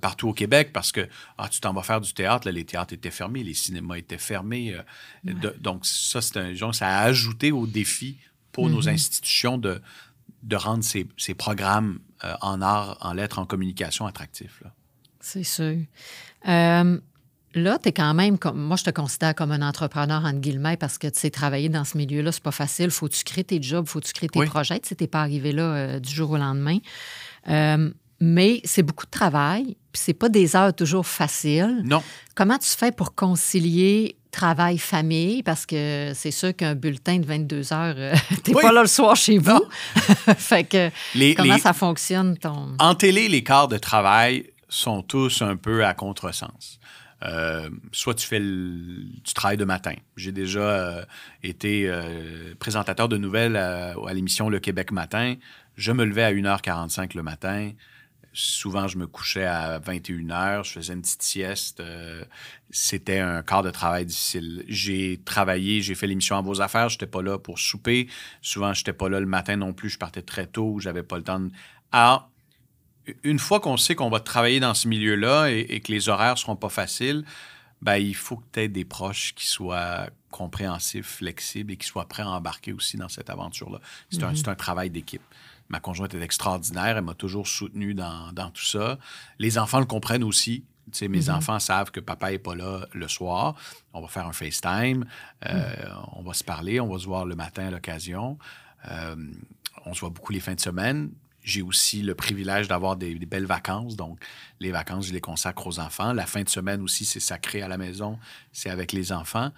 partout 0.00 0.30
au 0.30 0.32
Québec 0.32 0.70
parce 0.72 0.90
que 0.90 1.06
ah, 1.38 1.48
tu 1.48 1.60
t'en 1.60 1.72
vas 1.72 1.84
faire 1.84 2.00
du 2.00 2.12
théâtre, 2.12 2.48
là, 2.48 2.50
les 2.50 2.64
théâtres 2.64 2.92
étaient 2.92 3.12
fermés, 3.12 3.44
les 3.44 3.54
cinémas 3.54 3.96
étaient 3.96 4.18
fermés. 4.18 4.76
donc, 5.60 5.86
ça, 5.86 6.20
c'est 6.20 6.38
un 6.38 6.54
genre, 6.54 6.74
ça 6.74 6.88
a 6.88 7.02
ajouté 7.04 7.52
au 7.52 7.68
défi 7.68 8.16
pour 8.54 8.70
nos 8.70 8.82
mm-hmm. 8.82 8.94
institutions 8.94 9.58
de, 9.58 9.82
de 10.44 10.56
rendre 10.56 10.84
ces, 10.84 11.06
ces 11.18 11.34
programmes 11.34 11.98
euh, 12.24 12.32
en 12.40 12.62
art, 12.62 12.96
en 13.00 13.12
lettres, 13.12 13.38
en 13.38 13.44
communication 13.44 14.06
attractifs. 14.06 14.62
C'est 15.20 15.42
sûr. 15.42 15.78
Euh, 16.48 17.00
là, 17.54 17.78
tu 17.82 17.88
es 17.88 17.92
quand 17.92 18.14
même, 18.14 18.38
comme, 18.38 18.60
moi, 18.60 18.76
je 18.76 18.84
te 18.84 18.90
considère 18.90 19.34
comme 19.34 19.50
un 19.50 19.62
entrepreneur, 19.62 20.24
entre 20.24 20.38
guillemets, 20.38 20.76
parce 20.76 20.96
que 20.96 21.08
tu 21.08 21.18
sais, 21.18 21.30
travailler 21.30 21.68
dans 21.68 21.84
ce 21.84 21.98
milieu-là, 21.98 22.30
c'est 22.30 22.42
pas 22.42 22.52
facile. 22.52 22.90
Faut 22.90 23.08
que 23.08 23.14
tu 23.14 23.24
crées 23.24 23.44
tes 23.44 23.60
jobs, 23.60 23.86
faut 23.86 24.00
que 24.00 24.06
tu 24.06 24.12
crées 24.12 24.28
tes 24.28 24.46
projets. 24.46 24.78
Tu 24.78 24.94
n'es 24.98 25.06
pas 25.08 25.20
arrivé 25.20 25.52
là 25.52 25.62
euh, 25.62 26.00
du 26.00 26.14
jour 26.14 26.30
au 26.30 26.36
lendemain. 26.36 26.78
mais 28.20 28.60
c'est 28.64 28.84
beaucoup 28.84 29.06
de 29.06 29.10
travail, 29.10 29.76
puis 29.92 30.00
c'est 30.04 30.14
pas 30.14 30.28
des 30.28 30.54
heures 30.54 30.72
toujours 30.72 31.06
faciles. 31.06 31.82
Non. 31.84 32.02
Comment 32.36 32.58
tu 32.58 32.70
fais 32.70 32.92
pour 32.92 33.16
concilier 33.16 34.16
travail-famille, 34.34 35.42
parce 35.42 35.64
que 35.64 36.12
c'est 36.14 36.30
sûr 36.30 36.54
qu'un 36.54 36.74
bulletin 36.74 37.18
de 37.18 37.26
22 37.26 37.72
heures, 37.72 37.94
euh, 37.96 38.14
tu 38.44 38.52
n'es 38.52 38.60
pas 38.60 38.72
là 38.72 38.82
le 38.82 38.88
soir 38.88 39.14
chez 39.16 39.38
vous. 39.38 39.64
fait 40.36 40.64
que 40.64 40.90
comment 41.36 41.58
ça 41.58 41.72
fonctionne 41.72 42.36
ton... 42.36 42.74
En 42.78 42.94
télé, 42.94 43.28
les 43.28 43.44
quarts 43.44 43.68
de 43.68 43.78
travail 43.78 44.50
sont 44.68 45.02
tous 45.02 45.42
un 45.42 45.56
peu 45.56 45.84
à 45.84 45.94
contresens. 45.94 46.80
Euh, 47.22 47.70
soit 47.92 48.14
tu 48.14 48.26
fais 48.26 48.40
du 48.40 49.32
travail 49.34 49.56
de 49.56 49.64
matin. 49.64 49.94
J'ai 50.16 50.32
déjà 50.32 50.60
euh, 50.60 51.04
été 51.42 51.90
présentateur 52.58 53.08
de 53.08 53.16
nouvelles 53.16 53.56
à, 53.56 53.94
à 54.06 54.12
l'émission 54.12 54.48
Le 54.48 54.58
Québec 54.58 54.90
Matin. 54.90 55.36
Je 55.76 55.92
me 55.92 56.04
levais 56.04 56.24
à 56.24 56.32
1h45 56.32 57.16
le 57.16 57.22
matin 57.22 57.70
souvent, 58.34 58.88
je 58.88 58.98
me 58.98 59.06
couchais 59.06 59.44
à 59.44 59.78
21 59.78 60.30
heures, 60.30 60.64
je 60.64 60.72
faisais 60.72 60.92
une 60.92 61.02
petite 61.02 61.22
sieste. 61.22 61.80
Euh, 61.80 62.24
c'était 62.70 63.20
un 63.20 63.42
quart 63.42 63.62
de 63.62 63.70
travail 63.70 64.04
difficile. 64.04 64.64
J'ai 64.68 65.20
travaillé, 65.24 65.80
j'ai 65.80 65.94
fait 65.94 66.08
l'émission 66.08 66.36
à 66.36 66.42
vos 66.42 66.60
affaires, 66.60 66.88
je 66.88 66.96
n'étais 66.96 67.06
pas 67.06 67.22
là 67.22 67.38
pour 67.38 67.58
souper. 67.58 68.08
Souvent, 68.42 68.74
je 68.74 68.80
n'étais 68.80 68.92
pas 68.92 69.08
là 69.08 69.20
le 69.20 69.26
matin 69.26 69.56
non 69.56 69.72
plus, 69.72 69.88
je 69.88 69.98
partais 69.98 70.22
très 70.22 70.46
tôt, 70.46 70.78
j'avais 70.80 71.04
pas 71.04 71.16
le 71.16 71.22
temps 71.22 71.40
de... 71.40 71.50
Alors, 71.92 72.28
une 73.22 73.38
fois 73.38 73.60
qu'on 73.60 73.76
sait 73.76 73.94
qu'on 73.94 74.10
va 74.10 74.18
travailler 74.18 74.60
dans 74.60 74.74
ce 74.74 74.88
milieu-là 74.88 75.48
et, 75.48 75.80
que 75.80 75.92
les 75.92 76.08
horaires 76.08 76.36
seront 76.36 76.56
pas 76.56 76.70
faciles, 76.70 77.24
ben, 77.82 77.96
il 77.96 78.16
faut 78.16 78.36
que 78.36 78.44
tu 78.52 78.60
aies 78.60 78.68
des 78.68 78.84
proches 78.84 79.34
qui 79.34 79.46
soient 79.46 80.08
compréhensifs, 80.30 81.06
flexibles 81.06 81.72
et 81.72 81.76
qui 81.76 81.86
soient 81.86 82.08
prêts 82.08 82.22
à 82.22 82.30
embarquer 82.30 82.72
aussi 82.72 82.96
dans 82.96 83.08
cette 83.08 83.30
aventure-là. 83.30 83.78
C'est 84.10 84.24
un, 84.24 84.32
mm-hmm. 84.32 84.48
un 84.48 84.54
travail 84.54 84.90
d'équipe. 84.90 85.22
Ma 85.68 85.80
conjointe 85.80 86.14
est 86.14 86.20
extraordinaire. 86.20 86.96
Elle 86.98 87.04
m'a 87.04 87.14
toujours 87.14 87.46
soutenu 87.46 87.94
dans, 87.94 88.50
tout 88.52 88.64
ça. 88.64 88.98
Les 89.38 89.58
enfants 89.58 89.80
le 89.80 89.86
comprennent 89.86 90.24
aussi. 90.24 90.64
mes 91.00 91.08
mm-hmm. 91.08 91.30
enfants 91.30 91.58
savent 91.58 91.90
que 91.90 92.00
papa 92.00 92.30
n'est 92.30 92.38
pas 92.38 92.54
là 92.54 92.86
le 92.92 93.08
soir. 93.08 93.54
On 93.92 94.00
va 94.00 94.08
faire 94.08 94.26
un 94.26 94.32
FaceTime. 94.32 95.06
Euh, 95.46 95.52
mm. 95.52 96.06
On 96.16 96.22
va 96.22 96.34
se 96.34 96.44
parler. 96.44 96.80
On 96.80 96.92
va 96.92 96.98
se 96.98 97.06
voir 97.06 97.24
le 97.24 97.34
matin 97.34 97.68
à 97.68 97.70
l'occasion. 97.70 98.38
Euh, 98.90 99.16
on 99.86 99.94
se 99.94 100.00
voit 100.00 100.10
beaucoup 100.10 100.32
les 100.32 100.40
fins 100.40 100.54
de 100.54 100.60
semaine. 100.60 101.10
J'ai 101.42 101.60
aussi 101.60 102.00
le 102.00 102.14
privilège 102.14 102.68
d'avoir 102.68 102.96
des, 102.96 103.14
belles 103.14 103.44
vacances. 103.44 103.96
Donc, 103.96 104.18
les 104.60 104.70
vacances, 104.70 105.08
je 105.08 105.12
les 105.12 105.20
consacre 105.20 105.66
aux 105.66 105.78
enfants. 105.78 106.14
La 106.14 106.24
fin 106.24 106.42
de 106.42 106.48
semaine 106.48 106.80
aussi, 106.80 107.04
c'est 107.04 107.20
sacré 107.20 107.60
à 107.60 107.68
la 107.68 107.76
maison. 107.76 108.18
C'est 108.52 108.70
avec 108.70 108.92
les 108.92 109.12
enfants. 109.12 109.50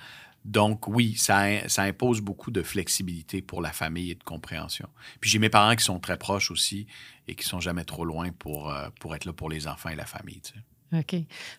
Donc 0.46 0.86
oui, 0.86 1.16
ça, 1.16 1.68
ça, 1.68 1.82
impose 1.82 2.20
beaucoup 2.20 2.52
de 2.52 2.62
flexibilité 2.62 3.42
pour 3.42 3.60
la 3.60 3.72
famille 3.72 4.12
et 4.12 4.14
de 4.14 4.22
compréhension. 4.22 4.88
Puis 5.20 5.28
j'ai 5.28 5.40
mes 5.40 5.48
parents 5.48 5.74
qui 5.74 5.84
sont 5.84 5.98
très 5.98 6.16
proches 6.16 6.52
aussi 6.52 6.86
et 7.26 7.34
qui 7.34 7.44
sont 7.44 7.58
jamais 7.58 7.82
trop 7.82 8.04
loin 8.04 8.30
pour, 8.30 8.70
euh, 8.70 8.88
pour 9.00 9.16
être 9.16 9.24
là 9.24 9.32
pour 9.32 9.50
les 9.50 9.66
enfants 9.66 9.88
et 9.88 9.96
la 9.96 10.06
famille. 10.06 10.40
OK. 10.92 11.16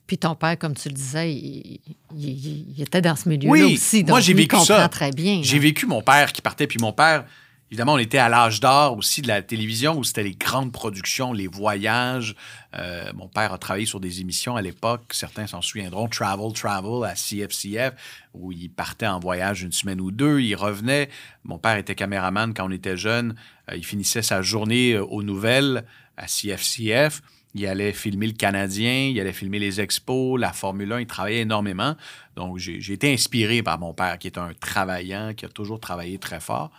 Puis 0.07 0.17
ton 0.17 0.35
père, 0.35 0.57
comme 0.57 0.73
tu 0.73 0.87
le 0.87 0.95
disais, 0.95 1.33
il, 1.33 2.81
était 2.81 3.01
dans 3.01 3.17
ce 3.17 3.27
milieu-là 3.27 3.65
aussi. 3.65 4.03
Donc 4.03 4.11
moi, 4.11 4.19
j'ai 4.21 4.33
vécu 4.33 4.57
ça. 4.61 4.87
très 4.87 5.11
bien. 5.11 5.41
J'ai 5.43 5.59
vécu 5.59 5.85
mon 5.85 6.01
père 6.01 6.31
qui 6.31 6.41
partait, 6.41 6.65
puis 6.65 6.77
mon 6.79 6.93
père, 6.93 7.25
Évidemment, 7.69 7.95
on 7.95 7.97
était 7.97 8.17
à 8.17 8.29
l'âge 8.29 8.61
d'or 8.61 8.97
aussi 8.97 9.21
de 9.21 9.27
la 9.27 9.41
télévision 9.41 9.97
où 9.97 10.03
c'était 10.05 10.23
les 10.23 10.35
grandes 10.35 10.71
productions, 10.71 11.33
les 11.33 11.47
voyages. 11.47 12.33
Euh, 12.75 13.11
mon 13.13 13.27
père 13.27 13.51
a 13.51 13.57
travaillé 13.57 13.85
sur 13.85 13.99
des 13.99 14.21
émissions 14.21 14.55
à 14.55 14.61
l'époque, 14.61 15.11
certains 15.11 15.47
s'en 15.47 15.61
souviendront, 15.61 16.07
Travel, 16.07 16.53
Travel 16.53 17.03
à 17.03 17.13
CFCF, 17.13 17.93
où 18.33 18.53
il 18.53 18.69
partait 18.69 19.07
en 19.07 19.19
voyage 19.19 19.63
une 19.63 19.73
semaine 19.73 19.99
ou 19.99 20.11
deux, 20.11 20.39
il 20.39 20.55
revenait. 20.55 21.09
Mon 21.43 21.57
père 21.57 21.75
était 21.75 21.95
caméraman 21.95 22.53
quand 22.53 22.67
on 22.67 22.71
était 22.71 22.95
jeune. 22.95 23.35
Euh, 23.69 23.75
il 23.75 23.85
finissait 23.85 24.21
sa 24.21 24.41
journée 24.41 24.93
euh, 24.93 25.03
aux 25.03 25.23
nouvelles 25.23 25.83
à 26.15 26.27
CFCF. 26.27 27.21
Il 27.55 27.65
allait 27.65 27.93
filmer 27.93 28.27
le 28.27 28.33
Canadien, 28.33 29.09
il 29.11 29.19
allait 29.19 29.33
filmer 29.33 29.59
les 29.59 29.81
expos, 29.81 30.39
la 30.39 30.53
Formule 30.53 30.91
1, 30.91 31.01
il 31.01 31.07
travaillait 31.07 31.41
énormément. 31.41 31.95
Donc, 32.35 32.57
j'ai 32.57 32.93
été 32.93 33.11
inspiré 33.11 33.63
par 33.63 33.79
mon 33.79 33.93
père, 33.93 34.19
qui 34.19 34.27
est 34.27 34.37
un 34.37 34.53
travaillant, 34.59 35.33
qui 35.33 35.45
a 35.45 35.49
toujours 35.49 35.79
travaillé 35.79 36.19
très 36.19 36.39
fort. 36.39 36.71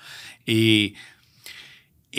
Et, 0.47 0.95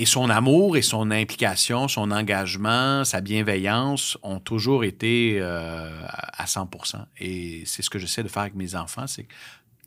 son 0.05 0.29
amour 0.29 0.77
et 0.77 0.81
son 0.81 1.11
implication, 1.11 1.87
son 1.87 2.11
engagement, 2.11 3.03
sa 3.03 3.21
bienveillance 3.21 4.17
ont 4.23 4.39
toujours 4.39 4.83
été 4.83 5.37
euh, 5.39 6.01
à 6.07 6.45
100% 6.45 7.05
Et 7.19 7.63
c'est 7.65 7.81
ce 7.81 7.89
que 7.89 7.99
j'essaie 7.99 8.23
de 8.23 8.29
faire 8.29 8.43
avec 8.43 8.55
mes 8.55 8.75
enfants, 8.75 9.07
c'est 9.07 9.23
que 9.23 9.33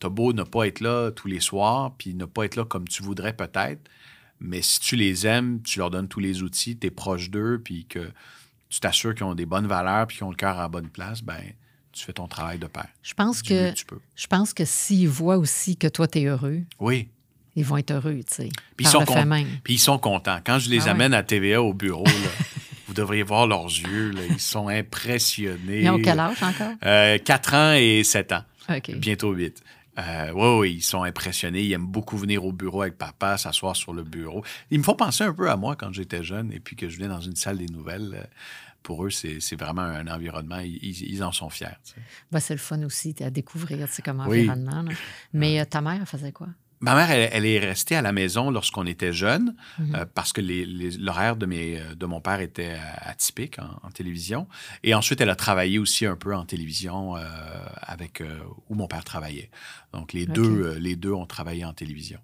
t'as 0.01 0.11
beau 0.11 0.33
ne 0.33 0.43
pas 0.43 0.67
être 0.67 0.81
là 0.81 1.11
tous 1.13 1.29
les 1.29 1.41
soirs, 1.41 1.95
puis 1.97 2.15
ne 2.15 2.25
pas 2.25 2.45
être 2.45 2.57
là 2.57 2.65
comme 2.65 2.87
tu 2.89 3.03
voudrais 3.03 3.33
peut-être, 3.33 3.89
mais 4.41 4.61
si 4.61 4.81
tu 4.81 4.97
les 4.97 5.27
aimes, 5.27 5.63
tu 5.63 5.79
leur 5.79 5.91
donnes 5.91 6.09
tous 6.09 6.21
les 6.21 6.43
outils, 6.43 6.77
tu 6.77 6.89
es 6.89 6.91
proche 6.91 7.31
d'eux, 7.31 7.61
puis 7.63 7.87
que 7.87 8.11
tu 8.73 8.81
t'assures 8.81 9.15
qu'ils 9.15 9.25
ont 9.25 9.35
des 9.35 9.45
bonnes 9.45 9.67
valeurs 9.67 10.07
puis 10.07 10.17
qu'ils 10.17 10.25
ont 10.25 10.31
le 10.31 10.37
cœur 10.37 10.59
à 10.59 10.63
la 10.63 10.69
bonne 10.69 10.89
place, 10.89 11.23
ben 11.23 11.39
tu 11.93 12.07
fais 12.07 12.15
ton 12.15 12.27
travail 12.27 12.59
de 12.59 12.67
père. 12.67 12.89
Je 13.03 13.13
pense 13.13 13.43
que 13.43 13.75
je 14.17 14.27
pense 14.27 14.55
que 14.55 14.65
s'ils 14.65 15.11
voient 15.11 15.37
aussi 15.37 15.77
que 15.77 15.89
toi 15.89 16.09
tu 16.09 16.21
es 16.21 16.25
heureux. 16.25 16.63
Oui. 16.81 17.11
Ils 17.55 17.67
vont 17.67 17.77
être 17.77 17.91
heureux, 17.91 18.21
tu 18.27 18.35
sais. 18.35 18.49
Puis 18.77 18.87
ils, 18.87 18.89
sont 18.89 19.05
puis 19.63 19.75
ils 19.75 19.79
sont 19.79 19.99
contents. 19.99 20.39
Quand 20.43 20.59
je 20.59 20.71
les 20.71 20.89
ah 20.89 20.93
amène 20.93 21.13
à 21.13 21.23
TVA 21.23 21.61
au 21.61 21.75
bureau, 21.75 22.07
vous 22.89 22.95
devriez 22.95 23.25
voir 23.25 23.47
leurs 23.47 23.67
yeux. 23.67 24.15
Ils 24.31 24.41
sont 24.41 24.69
impressionnés. 24.69 25.83
Ils 25.83 25.91
ont 25.91 26.01
quel 26.01 26.19
âge 26.19 26.43
encore? 26.43 26.73
Euh, 26.87 27.19
4 27.19 27.55
ans 27.55 27.75
et 27.75 28.03
7 28.05 28.33
ans. 28.33 28.45
Bientôt 28.97 29.33
8. 29.33 29.63
Euh, 29.99 30.33
oui, 30.35 30.59
oui, 30.59 30.75
ils 30.77 30.83
sont 30.83 31.03
impressionnés. 31.03 31.63
Ils 31.63 31.73
aiment 31.73 31.87
beaucoup 31.87 32.17
venir 32.17 32.45
au 32.45 32.53
bureau 32.53 32.83
avec 32.83 32.97
papa, 32.97 33.37
s'asseoir 33.37 33.77
sur 33.77 33.93
le 33.93 34.03
bureau. 34.03 34.45
Ils 34.71 34.79
me 34.79 34.85
font 34.85 34.95
penser 34.95 35.25
un 35.25 35.35
peu 35.35 35.51
à 35.51 35.57
moi 35.57 35.77
quand 35.77 35.93
j'étais 35.93 36.23
jeune 36.23 36.53
et 36.53 36.61
puis 36.61 36.77
que 36.77 36.89
je 36.89 36.97
venais 36.97 37.09
dans 37.09 37.21
une 37.21 37.37
salle 37.37 37.59
des 37.59 37.67
nouvelles. 37.67 38.15
Euh, 38.15 38.25
pour 38.83 39.07
eux, 39.07 39.11
c'est 39.11 39.55
vraiment 39.55 39.83
un 39.83 40.09
environnement. 40.09 40.59
Ils, 40.59 41.23
en 41.23 41.31
sont 41.31 41.51
fiers. 41.51 41.69
Ben, 42.33 42.41
c'est 42.41 42.55
le 42.55 42.59
fun 42.59 42.83
aussi 42.83 43.15
à 43.21 43.31
découvrir 43.31 43.87
comme 44.05 44.19
environnement. 44.19 44.85
Mais 45.33 45.61
euh, 45.61 45.65
ta 45.65 45.81
mère, 45.81 46.07
faisait 46.09 46.33
quoi? 46.33 46.49
Ma 46.83 46.97
mère, 46.97 47.11
elle, 47.11 47.47
est 47.47 47.59
restée 47.61 47.95
à 47.95 48.03
la 48.03 48.13
maison 48.13 48.51
lorsqu'on 48.51 48.87
était 48.87 49.13
jeune 49.13 49.55
mhm. 49.79 49.95
euh, 49.95 50.05
parce 50.13 50.33
que 50.33 50.41
l'horaire 51.01 51.37
de, 51.37 51.47
euh, 51.47 51.95
de 51.95 52.07
mon 52.07 52.21
père 52.21 52.41
était 52.41 52.77
atypique 52.97 53.59
en, 53.59 53.91
télévision. 53.91 54.49
Et 54.83 54.93
ensuite, 54.95 55.21
elle 55.21 55.31
a 55.31 55.37
travaillé 55.37 55.79
aussi 55.79 56.07
un 56.07 56.17
peu 56.17 56.35
en 56.35 56.45
télévision 56.45 57.17
euh, 57.17 57.23
avec 57.81 58.23
où 58.69 58.75
mon 58.75 58.89
père 58.89 59.05
travaillait. 59.05 59.51
Donc, 59.93 60.13
les, 60.13 60.27
deux, 60.27 60.77
les 60.79 60.97
deux 60.97 61.13
ont 61.13 61.27
travaillé 61.27 61.65
en 61.65 61.73
télévision. 61.73 62.19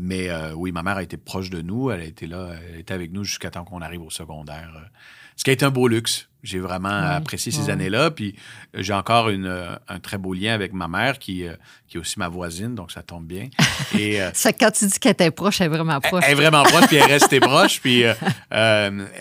Mais 0.00 0.30
euh, 0.30 0.52
oui, 0.54 0.70
ma 0.70 0.84
mère 0.84 0.96
a 0.96 1.02
été 1.02 1.16
proche 1.16 1.50
de 1.50 1.60
nous. 1.60 1.90
Elle 1.90 2.00
a 2.00 2.04
été 2.04 2.28
là, 2.28 2.52
elle 2.68 2.78
était 2.78 2.94
avec 2.94 3.10
nous 3.10 3.24
jusqu'à 3.24 3.50
temps 3.50 3.64
qu'on 3.64 3.82
arrive 3.82 4.00
au 4.00 4.10
secondaire. 4.10 4.72
euh, 4.76 4.86
Ce 5.34 5.42
qui 5.42 5.50
a 5.50 5.52
été 5.52 5.64
un 5.64 5.72
beau 5.72 5.88
luxe. 5.88 6.28
J'ai 6.48 6.60
vraiment 6.60 6.88
apprécié 6.88 7.52
ces 7.52 7.68
années-là. 7.68 8.10
Puis 8.10 8.34
euh, 8.74 8.82
j'ai 8.82 8.94
encore 8.94 9.28
une, 9.28 9.46
euh, 9.46 9.76
un 9.86 10.00
très 10.00 10.16
beau 10.16 10.32
lien 10.32 10.54
avec 10.54 10.72
ma 10.72 10.88
mère, 10.88 11.18
qui, 11.18 11.46
euh, 11.46 11.54
qui 11.86 11.98
est 11.98 12.00
aussi 12.00 12.18
ma 12.18 12.28
voisine, 12.28 12.74
donc 12.74 12.90
ça 12.90 13.02
tombe 13.02 13.26
bien. 13.26 13.48
Et 13.98 14.20
Ça, 14.32 14.52
quand 14.52 14.70
tu 14.70 14.86
dis 14.86 14.98
qu'elle 14.98 15.12
était 15.12 15.30
proche, 15.30 15.60
elle 15.60 15.66
est 15.66 15.76
vraiment 15.76 16.00
proche. 16.00 16.24
elle 16.26 16.32
est 16.32 16.34
vraiment 16.34 16.62
proche, 16.62 16.86
puis 16.86 16.96
elle 16.96 17.10
est 17.10 17.14
restée 17.14 17.40
proche. 17.52 17.80
Puis 17.80 18.02
euh, 18.04 18.14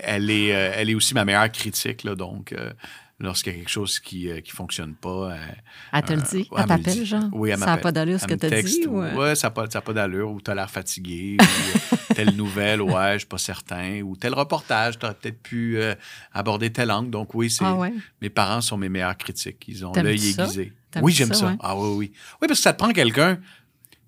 elle, 0.03 0.29
est, 0.29 0.47
elle 0.47 0.89
est 0.89 0.95
aussi 0.95 1.13
ma 1.13 1.25
meilleure 1.25 1.51
critique. 1.51 2.03
Là, 2.03 2.15
donc, 2.15 2.53
euh, 2.53 2.71
lorsqu'il 3.19 3.53
y 3.53 3.55
a 3.55 3.59
quelque 3.59 3.69
chose 3.69 3.99
qui 3.99 4.27
ne 4.27 4.41
fonctionne 4.47 4.95
pas, 4.95 5.35
elle, 5.35 5.63
Elle 5.93 6.03
te 6.03 6.13
le 6.13 6.21
dit? 6.21 6.47
Euh, 6.51 6.55
ouais, 6.55 6.61
elle 6.61 6.67
t'appelle, 6.67 6.93
dit. 6.99 7.05
genre? 7.05 7.29
Oui, 7.31 7.49
elle 7.49 7.59
Ça 7.59 7.65
n'a 7.65 7.77
pas 7.77 7.91
d'allure 7.91 8.19
ce 8.19 8.27
que 8.27 8.33
tu 8.35 8.45
as 8.45 8.61
dit? 8.61 8.85
ou- 8.87 8.97
ou, 8.97 9.01
euh? 9.01 9.15
Ouais, 9.15 9.35
ça 9.35 9.47
n'a 9.47 9.51
pas, 9.51 9.67
pas 9.67 9.93
d'allure, 9.93 10.31
ou 10.31 10.41
tu 10.41 10.51
as 10.51 10.55
l'air 10.55 10.69
fatigué, 10.69 11.39
ou 11.41 11.71
euh, 11.71 11.73
telle 12.13 12.35
nouvelle, 12.35 12.81
ouais, 12.81 13.13
je 13.13 13.19
suis 13.19 13.27
pas 13.27 13.37
certain, 13.37 14.01
ou 14.01 14.15
tel 14.15 14.33
reportage, 14.33 14.99
tu 14.99 15.05
aurais 15.05 15.15
peut-être 15.15 15.41
pu 15.41 15.77
euh, 15.77 15.95
aborder 16.33 16.71
tel 16.71 16.91
angle. 16.91 17.09
Donc, 17.09 17.33
oui, 17.33 17.49
c'est 17.49 17.65
Ah 17.65 17.75
mes 18.21 18.29
parents 18.29 18.61
sont 18.61 18.77
mes 18.77 18.89
meilleurs 18.89 19.17
critiques. 19.17 19.65
Ils 19.67 19.85
ont 19.85 19.91
l'œil 20.03 20.19
aiguisé. 20.43 20.73
Oui, 21.01 21.11
j'aime 21.13 21.33
ça? 21.33 21.55
Ah 21.59 21.77
oui, 21.77 21.89
oui. 21.95 22.11
Oui, 22.41 22.47
parce 22.47 22.59
que 22.59 22.63
ça 22.63 22.73
te 22.73 22.77
prend 22.79 22.91
quelqu'un. 22.91 23.39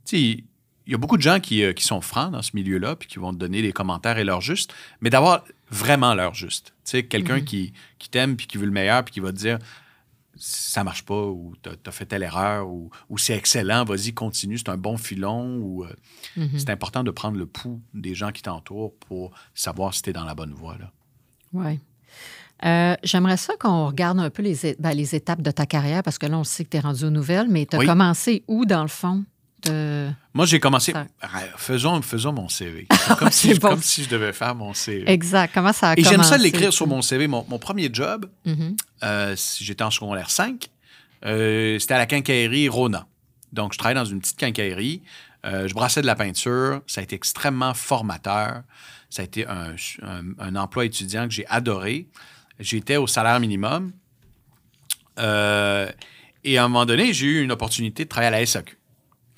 Tu 0.06 0.18
sais, 0.38 0.44
y 0.92 0.96
a 0.96 0.98
beaucoup 0.98 1.18
de 1.18 1.22
gens 1.22 1.40
qui, 1.40 1.64
euh, 1.64 1.74
qui 1.74 1.84
sont 1.84 2.02
francs 2.02 2.32
dans 2.32 2.42
ce 2.42 2.52
milieu-là, 2.56 2.96
puis 2.96 3.08
qui 3.08 3.20
vont 3.20 3.32
te 3.34 3.38
donner 3.38 3.62
des 3.62 3.72
commentaires 3.74 4.18
et 4.18 4.24
leur 4.24 4.42
juste, 4.42 4.74
mais 5.02 5.10
d'avoir 5.10 5.44
vraiment 5.70 6.14
leur 6.16 6.34
juste. 6.34 6.74
Tu 6.84 6.92
sais, 6.92 7.04
quelqu'un 7.06 7.38
Mhm. 7.38 7.46
qui, 7.46 7.74
qui 8.00 8.10
t'aime, 8.10 8.36
puis 8.36 8.48
qui 8.48 8.58
veut 8.58 8.66
le 8.66 8.72
meilleur, 8.72 9.04
puis 9.04 9.14
qui 9.14 9.20
va 9.20 9.32
te 9.32 9.38
dire 9.38 9.60
ça 10.42 10.86
marche 10.86 11.04
pas, 11.04 11.22
ou 11.22 11.54
t'as 11.62 11.72
as 11.86 11.92
fait 11.92 12.06
telle 12.06 12.24
erreur, 12.24 12.70
ou, 12.70 12.90
ou 13.10 13.18
c'est 13.18 13.36
excellent, 13.36 13.84
vas-y, 13.84 14.14
continue, 14.14 14.58
c'est 14.58 14.70
un 14.70 14.78
bon 14.78 14.96
filon, 14.98 15.58
ou 15.58 15.84
euh, 15.84 15.94
Mhm. 16.38 16.58
c'est 16.58 16.70
important 16.70 17.04
de 17.04 17.12
prendre 17.12 17.38
le 17.38 17.46
pouls 17.46 17.82
des 17.94 18.16
gens 18.16 18.32
qui 18.32 18.42
t'entourent 18.42 18.94
pour 19.08 19.32
savoir 19.54 19.94
si 19.94 20.02
tu 20.02 20.12
es 20.12 20.14
dans 20.14 20.24
la 20.24 20.36
bonne 20.36 20.54
voie. 20.54 20.78
Là. 20.80 20.92
Oui. 21.54 21.80
Euh, 22.66 22.96
J'aimerais 23.04 23.38
ça 23.38 23.54
qu'on 23.60 23.88
regarde 23.88 24.20
un 24.20 24.30
peu 24.30 24.42
les, 24.42 24.76
ben, 24.80 24.92
les 24.94 25.14
étapes 25.16 25.42
de 25.42 25.52
ta 25.52 25.66
carrière, 25.66 26.04
parce 26.04 26.18
que 26.18 26.26
là, 26.26 26.38
on 26.38 26.44
sait 26.46 26.64
que 26.64 26.70
tu 26.70 26.78
es 26.78 26.80
rendu 26.82 27.04
aux 27.06 27.10
nouvelles, 27.10 27.48
mais 27.50 27.66
tu 27.66 27.76
as 27.76 27.80
Oui. 27.80 27.86
commencé 27.86 28.44
où, 28.48 28.66
dans 28.66 28.82
le 28.82 28.88
fond? 28.88 29.26
De- 29.66 30.10
Moi, 30.34 30.46
j'ai 30.46 30.60
commencé. 30.60 30.94
Ça- 30.94 31.06
Ah, 31.22 31.28
Faisons, 31.58 32.02
faisons 32.02 32.32
mon 32.34 32.48
CV. 32.48 32.88
Comme, 33.20 33.32
si, 33.32 33.54
je- 33.54 33.60
bon. 33.60 33.70
comme 33.70 33.82
si 33.82 34.04
je 34.04 34.10
devais 34.10 34.32
faire 34.34 34.56
mon 34.56 34.74
CV. 34.74 35.10
Exact. 35.10 35.52
Comment 35.54 35.74
ça 35.74 35.90
a 35.90 35.94
Et 35.94 35.96
commencé? 36.04 36.12
j'aime 36.16 36.24
ça 36.24 36.38
l'écrire 36.38 36.72
sur 36.72 36.88
mon 36.88 37.02
CV. 37.02 37.28
Mon, 37.28 37.46
mon 37.50 37.60
premier 37.60 37.90
job, 37.92 38.30
Mhm. 38.46 38.76
euh, 39.04 39.36
si 39.36 39.64
j'étais 39.66 39.84
en 39.84 39.92
secondaire 39.92 40.30
5, 40.30 40.70
euh, 41.26 41.78
c'était 41.80 41.96
à 41.96 41.98
la 41.98 42.06
quincaillerie 42.06 42.70
Rona. 42.70 43.06
Donc, 43.52 43.74
je 43.74 43.78
travaillais 43.78 44.00
dans 44.00 44.06
une 44.06 44.20
petite 44.22 44.38
quincaillerie. 44.38 45.02
Euh, 45.46 45.68
je 45.68 45.74
brassais 45.74 46.02
de 46.02 46.06
la 46.06 46.16
peinture. 46.16 46.82
Ça 46.88 47.02
a 47.02 47.04
été 47.04 47.16
extrêmement 47.16 47.74
formateur. 47.74 48.62
Ça 49.10 49.24
a 49.24 49.26
été 49.26 49.48
un, 49.48 49.74
un- 50.04 50.24
un 50.40 50.56
emploi 50.56 50.86
étudiant 50.86 51.28
que 51.28 51.34
j'ai 51.34 51.48
adoré. 51.48 52.08
J'étais 52.60 52.98
au 52.98 53.08
salaire 53.08 53.40
minimum. 53.40 53.92
Et 56.46 56.58
à 56.58 56.64
un 56.64 56.68
moment 56.70 56.86
donné, 56.86 57.12
j'ai 57.14 57.26
eu 57.26 57.44
une 57.44 57.52
opportunité 57.52 58.06
de 58.06 58.10
travailler 58.10 58.28
à 58.36 58.40
la 58.40 58.46
SAQ. 58.46 58.78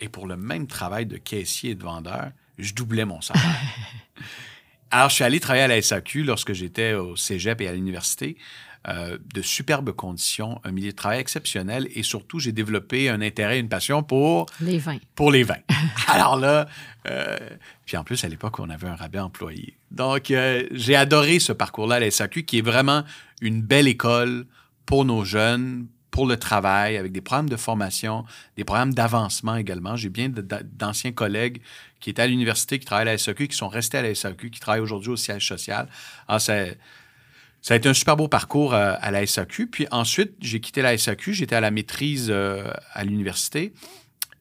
Et 0.01 0.09
pour 0.09 0.27
le 0.27 0.35
même 0.35 0.67
travail 0.67 1.05
de 1.05 1.17
caissier 1.17 1.71
et 1.71 1.75
de 1.75 1.83
vendeur, 1.83 2.31
je 2.57 2.73
doublais 2.73 3.05
mon 3.05 3.21
salaire. 3.21 3.43
Alors, 4.91 5.09
je 5.09 5.15
suis 5.15 5.23
allé 5.23 5.39
travailler 5.39 5.63
à 5.63 5.67
la 5.69 5.81
SAQ 5.81 6.23
lorsque 6.23 6.53
j'étais 6.53 6.93
au 6.93 7.15
cégep 7.15 7.61
et 7.61 7.67
à 7.67 7.73
l'université. 7.73 8.37
Euh, 8.87 9.19
de 9.35 9.43
superbes 9.43 9.91
conditions, 9.91 10.59
un 10.63 10.71
milieu 10.71 10.89
de 10.89 10.95
travail 10.95 11.19
exceptionnel 11.19 11.87
et 11.93 12.01
surtout, 12.01 12.39
j'ai 12.39 12.51
développé 12.51 13.09
un 13.09 13.21
intérêt, 13.21 13.59
une 13.59 13.69
passion 13.69 14.01
pour, 14.01 14.47
Les 14.59 14.79
vins. 14.79 14.97
pour 15.13 15.31
les 15.31 15.43
vins. 15.43 15.61
Alors 16.07 16.35
là, 16.35 16.67
euh, 17.07 17.37
puis 17.85 17.95
en 17.95 18.03
plus, 18.03 18.23
à 18.23 18.27
l'époque, 18.27 18.59
on 18.59 18.71
avait 18.71 18.87
un 18.87 18.95
rabais 18.95 19.19
employé. 19.19 19.77
Donc, 19.91 20.31
euh, 20.31 20.67
j'ai 20.71 20.95
adoré 20.95 21.37
ce 21.37 21.53
parcours-là 21.53 21.97
à 21.97 21.99
la 21.99 22.09
SAQ 22.09 22.43
qui 22.43 22.57
est 22.57 22.63
vraiment 22.63 23.03
une 23.39 23.61
belle 23.61 23.87
école 23.87 24.47
pour 24.87 25.05
nos 25.05 25.23
jeunes, 25.25 25.85
pour 26.11 26.27
le 26.27 26.37
travail, 26.37 26.97
avec 26.97 27.13
des 27.13 27.21
programmes 27.21 27.49
de 27.49 27.55
formation, 27.55 28.25
des 28.57 28.65
programmes 28.65 28.93
d'avancement 28.93 29.55
également. 29.55 29.95
J'ai 29.95 30.09
bien 30.09 30.29
d'anciens 30.29 31.13
collègues 31.13 31.61
qui 32.01 32.09
étaient 32.09 32.21
à 32.21 32.27
l'université, 32.27 32.79
qui 32.79 32.85
travaillent 32.85 33.07
à 33.07 33.11
la 33.13 33.17
SAQ, 33.17 33.47
qui 33.47 33.55
sont 33.55 33.69
restés 33.69 33.97
à 33.97 34.01
la 34.01 34.13
SAQ, 34.13 34.51
qui 34.51 34.59
travaillent 34.59 34.81
aujourd'hui 34.81 35.11
au 35.11 35.15
siège 35.15 35.47
social. 35.47 35.87
Alors, 36.27 36.41
ça, 36.41 36.65
a 37.69 37.75
été 37.75 37.87
un 37.87 37.93
super 37.93 38.17
beau 38.17 38.27
parcours 38.27 38.73
euh, 38.73 38.95
à 38.99 39.11
la 39.11 39.25
SAQ. 39.25 39.67
Puis 39.67 39.87
ensuite, 39.91 40.33
j'ai 40.41 40.59
quitté 40.59 40.81
la 40.81 40.97
SAQ, 40.97 41.33
j'étais 41.33 41.55
à 41.55 41.61
la 41.61 41.71
maîtrise 41.71 42.27
euh, 42.29 42.71
à 42.93 43.05
l'université. 43.05 43.73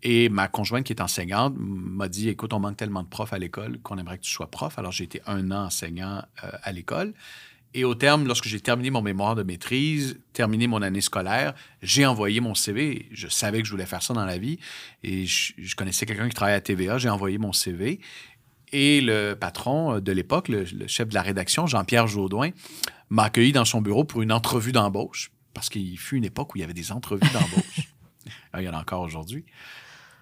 Et 0.03 0.29
ma 0.29 0.49
conjointe, 0.49 0.85
qui 0.85 0.93
est 0.93 1.03
enseignante, 1.03 1.55
m'a 1.59 2.09
dit 2.09 2.31
Écoute, 2.31 2.53
on 2.53 2.59
manque 2.59 2.79
tellement 2.79 3.03
de 3.03 3.09
profs 3.09 3.35
à 3.35 3.39
l'école 3.39 3.79
qu'on 3.81 3.99
aimerait 3.99 4.17
que 4.17 4.25
tu 4.25 4.33
sois 4.33 4.51
prof. 4.51 4.79
Alors, 4.79 4.91
j'ai 4.91 5.05
été 5.05 5.21
un 5.27 5.51
an 5.53 5.67
enseignant 5.67 6.25
euh, 6.43 6.51
à 6.63 6.73
l'école. 6.73 7.13
Et 7.73 7.85
au 7.85 7.95
terme, 7.95 8.27
lorsque 8.27 8.47
j'ai 8.47 8.61
terminé 8.61 8.91
mon 8.91 9.01
mémoire 9.01 9.37
de 9.37 9.45
maîtrise, 9.45 10.19
terminé 10.33 10.67
mon 10.67 10.83
année 10.83 11.01
scolaire, 11.01 11.55
j'ai 11.83 12.05
envoyé 12.05 12.41
mon 12.41 12.55
CV. 12.55 13.07
Je 13.13 13.29
savais 13.29 13.61
que 13.61 13.67
je 13.67 13.71
voulais 13.71 13.87
faire 13.87 14.03
ça 14.03 14.13
dans 14.13 14.25
la 14.25 14.39
vie. 14.39 14.59
Et 15.05 15.25
je, 15.27 15.53
je 15.57 15.77
connaissais 15.77 16.05
quelqu'un 16.05 16.29
qui 16.29 16.35
travaillait 16.35 16.57
à 16.57 16.61
TVA. 16.61 16.99
J'ai 16.99 17.09
envoyé 17.09 17.39
mon 17.39 17.53
CV. 17.53 18.01
Et 18.73 19.01
le 19.01 19.35
patron 19.35 19.95
euh, 19.95 20.01
de 20.01 20.13
l'époque, 20.13 20.49
le, 20.49 20.65
le 20.65 20.87
chef 20.89 21.09
de 21.09 21.15
la 21.15 21.23
rédaction, 21.23 21.67
Jean-Pierre 21.67 22.09
Jaudoin, 22.09 22.51
m'a 23.09 23.25
accueilli 23.25 23.53
dans 23.53 23.65
son 23.65 23.81
bureau 23.81 24.05
pour 24.05 24.23
une 24.23 24.33
entrevue 24.33 24.73
d'embauche. 24.73 25.31
Parce 25.55 25.69
qu'il 25.69 25.99
fut 25.99 26.17
une 26.17 26.25
époque 26.25 26.55
où 26.55 26.59
il 26.59 26.61
y 26.61 26.65
avait 26.65 26.75
des 26.75 26.93
entrevues 26.93 27.31
d'embauche. 27.33 27.87
Ah, 28.53 28.61
il 28.61 28.65
y 28.65 28.69
en 28.69 28.75
a 28.75 28.81
encore 28.81 29.01
aujourd'hui. 29.01 29.45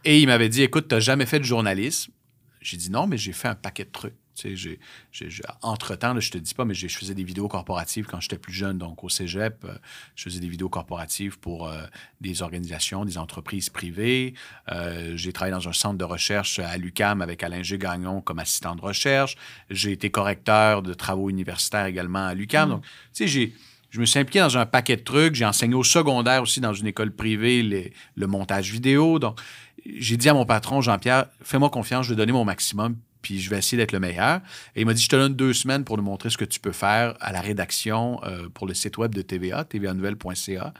Et 0.05 0.21
il 0.21 0.27
m'avait 0.27 0.49
dit 0.49 0.63
Écoute, 0.63 0.87
tu 0.89 0.95
n'as 0.95 1.01
jamais 1.01 1.27
fait 1.27 1.41
de 1.41 1.45
journalisme. 1.45 2.13
J'ai 2.61 2.77
dit 2.77 2.91
non, 2.91 3.07
mais 3.07 3.17
j'ai 3.17 3.33
fait 3.33 3.49
un 3.49 3.55
paquet 3.55 3.85
de 3.85 3.91
trucs. 3.91 4.15
J'ai- 4.45 4.79
j'ai- 5.13 5.43
entre-temps, 5.63 6.19
je 6.21 6.31
te 6.31 6.39
dis 6.39 6.55
pas, 6.55 6.65
mais 6.65 6.75
je 6.75 6.87
faisais 6.89 7.15
des 7.15 7.25
vidéos 7.25 7.49
corporatives 7.49 8.07
quand 8.07 8.21
j'étais 8.21 8.39
plus 8.39 8.53
jeune. 8.53 8.79
Donc, 8.79 9.03
au 9.05 9.09
cégep, 9.09 9.65
euh, 9.65 9.75
je 10.15 10.25
faisais 10.25 10.41
des 10.41 10.49
vidéos 10.49 10.69
corporatives 10.69 11.39
pour 11.39 11.69
euh, 11.69 11.83
des 12.21 12.43
organisations, 12.43 13.05
des 13.05 13.19
entreprises 13.19 13.71
privées. 13.71 14.35
Euh, 14.71 15.13
j'ai 15.17 15.33
travaillé 15.33 15.53
dans 15.55 15.69
un 15.69 15.73
centre 15.73 15.99
de 15.99 16.05
recherche 16.05 16.59
à 16.59 16.77
l'UCAM 16.77 17.23
avec 17.23 17.43
Alain 17.43 17.63
G. 17.63 17.79
Gagnon 17.79 18.21
comme 18.21 18.39
assistant 18.39 18.77
de 18.77 18.81
recherche. 18.83 19.37
J'ai 19.71 19.93
été 19.93 20.11
correcteur 20.11 20.83
de 20.83 20.95
travaux 20.95 21.31
universitaires 21.31 21.87
également 21.87 22.27
à 22.27 22.35
l'UCAM. 22.35 22.69
Donc, 22.71 22.83
tu 22.83 22.89
sais, 23.13 23.27
j'ai. 23.29 23.55
Je 23.91 24.01
me 24.01 24.05
suis 24.05 24.19
impliqué 24.21 24.41
dans 24.41 24.59
un 24.59 24.67
paquet 24.67 24.97
de 24.97 25.03
trucs. 25.03 25.35
J'ai 25.35 25.47
enseigné 25.47 25.75
au 25.75 25.83
secondaire 25.83 26.43
aussi 26.43 26.61
dans 26.61 26.75
une 26.75 26.87
école 26.87 27.11
privée 27.11 27.63
les- 27.63 27.95
le 28.17 28.27
montage 28.27 28.71
vidéo. 28.71 29.19
Donc, 29.19 29.41
j'ai 29.87 30.19
dit 30.19 30.29
à 30.29 30.35
mon 30.35 30.45
patron, 30.45 30.83
Jean-Pierre, 30.83 31.25
fais-moi 31.43 31.71
confiance, 31.71 32.05
je 32.05 32.11
vais 32.11 32.17
donner 32.17 32.33
mon 32.33 32.45
maximum, 32.45 32.97
puis 33.23 33.41
je 33.41 33.51
vais 33.51 33.59
essayer 33.59 33.77
d'être 33.77 33.93
le 33.93 34.01
meilleur. 34.01 34.41
Et 34.77 34.81
il 34.83 34.87
m'a 34.87 34.95
dit, 34.95 35.03
je 35.03 35.09
te 35.09 35.17
donne 35.17 35.35
deux 35.35 35.53
semaines 35.53 35.85
pour 35.85 35.97
nous 35.97 36.03
montrer 36.03 36.31
ce 36.31 36.37
que 36.39 36.45
tu 36.45 36.61
peux 36.61 36.73
faire 36.73 37.15
à 37.21 37.33
la 37.33 37.41
rédaction 37.41 38.21
euh, 38.25 38.49
pour 38.49 38.67
le 38.67 38.75
site 38.75 38.97
web 38.99 39.15
de 39.15 39.23
TVA, 39.23 39.65
tvanouvelle.ca. 39.65 40.73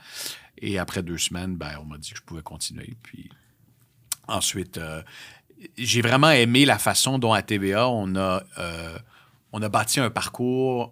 Et 0.59 0.77
après 0.79 1.03
deux 1.03 1.17
semaines, 1.17 1.55
ben, 1.55 1.71
on 1.81 1.85
m'a 1.85 1.97
dit 1.97 2.11
que 2.11 2.17
je 2.17 2.23
pouvais 2.23 2.41
continuer. 2.41 2.95
Puis 3.03 3.29
ensuite, 4.27 4.77
euh, 4.77 5.01
j'ai 5.77 6.01
vraiment 6.01 6.31
aimé 6.31 6.65
la 6.65 6.77
façon 6.77 7.19
dont 7.19 7.33
à 7.33 7.41
TVA, 7.41 7.89
on 7.89 8.15
a, 8.15 8.43
euh, 8.57 8.97
on 9.51 9.61
a 9.61 9.69
bâti 9.69 9.99
un 9.99 10.09
parcours 10.09 10.91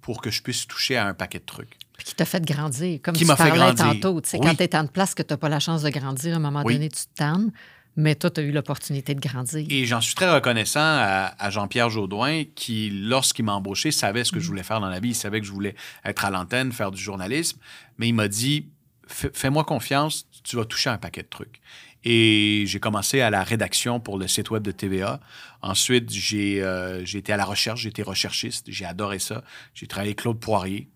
pour 0.00 0.20
que 0.22 0.30
je 0.30 0.42
puisse 0.42 0.66
toucher 0.66 0.96
à 0.96 1.06
un 1.06 1.14
paquet 1.14 1.38
de 1.38 1.44
trucs. 1.44 1.76
Puis 1.96 2.04
qui 2.06 2.14
t'a 2.14 2.24
fait 2.24 2.44
grandir. 2.44 3.00
Comme 3.02 3.14
Qui 3.14 3.20
tu 3.22 3.26
m'a 3.26 3.36
fait 3.36 3.48
parlais 3.48 3.74
grandir. 3.74 4.00
tantôt. 4.00 4.20
Tu 4.20 4.30
sais, 4.30 4.38
Oui. 4.38 4.46
Quand 4.46 4.54
tu 4.54 4.62
es 4.62 4.76
en 4.76 4.86
place 4.86 5.14
que 5.14 5.22
tu 5.22 5.32
n'as 5.32 5.36
pas 5.36 5.48
la 5.48 5.60
chance 5.60 5.82
de 5.82 5.90
grandir, 5.90 6.34
à 6.34 6.36
un 6.36 6.40
moment 6.40 6.62
Oui. 6.64 6.74
donné, 6.74 6.88
tu 6.88 7.02
te 7.02 7.14
tannes. 7.16 7.52
Mais 8.00 8.14
toi, 8.14 8.30
tu 8.30 8.40
as 8.40 8.44
eu 8.44 8.52
l'opportunité 8.52 9.12
de 9.14 9.20
grandir. 9.20 9.66
Et 9.68 9.84
j'en 9.84 10.00
suis 10.00 10.14
très 10.14 10.32
reconnaissant 10.32 10.78
à, 10.80 11.34
à 11.36 11.50
Jean-Pierre 11.50 11.90
Jaudoin 11.90 12.44
qui, 12.54 12.90
lorsqu'il 12.90 13.44
m'a 13.44 13.54
embauché, 13.54 13.90
savait 13.90 14.22
ce 14.22 14.30
que 14.30 14.38
je 14.38 14.46
voulais 14.46 14.62
faire 14.62 14.80
dans 14.80 14.88
la 14.88 15.00
vie. 15.00 15.08
Il 15.10 15.14
savait 15.16 15.40
que 15.40 15.46
je 15.46 15.50
voulais 15.52 15.74
être 16.04 16.24
à 16.24 16.30
l'antenne, 16.30 16.70
faire 16.70 16.92
du 16.92 17.02
journalisme. 17.02 17.58
Mais 17.98 18.06
il 18.08 18.12
m'a 18.14 18.28
dit 18.28 18.68
Fais- 19.08 19.30
Fais-moi 19.34 19.64
confiance, 19.64 20.26
tu 20.44 20.54
vas 20.54 20.64
toucher 20.64 20.90
un 20.90 20.96
paquet 20.98 21.22
de 21.24 21.28
trucs. 21.28 21.60
Et 22.04 22.62
j'ai 22.68 22.78
commencé 22.78 23.20
à 23.20 23.30
la 23.30 23.42
rédaction 23.42 23.98
pour 23.98 24.16
le 24.16 24.28
site 24.28 24.50
web 24.50 24.62
de 24.62 24.70
TVA. 24.70 25.18
Ensuite, 25.62 26.08
j'ai 26.10 26.62
euh, 26.62 27.04
j'ai 27.04 27.18
été 27.18 27.32
à 27.32 27.36
la 27.36 27.44
recherche, 27.44 27.80
j'ai 27.80 27.88
été 27.88 28.04
recherchiste. 28.04 28.66
J'ai 28.68 28.84
adoré 28.84 29.18
ça. 29.18 29.42
J'ai 29.74 29.88
travaillé 29.88 30.10
avec 30.10 30.20
Claude 30.20 30.38
Poirier, 30.38 30.88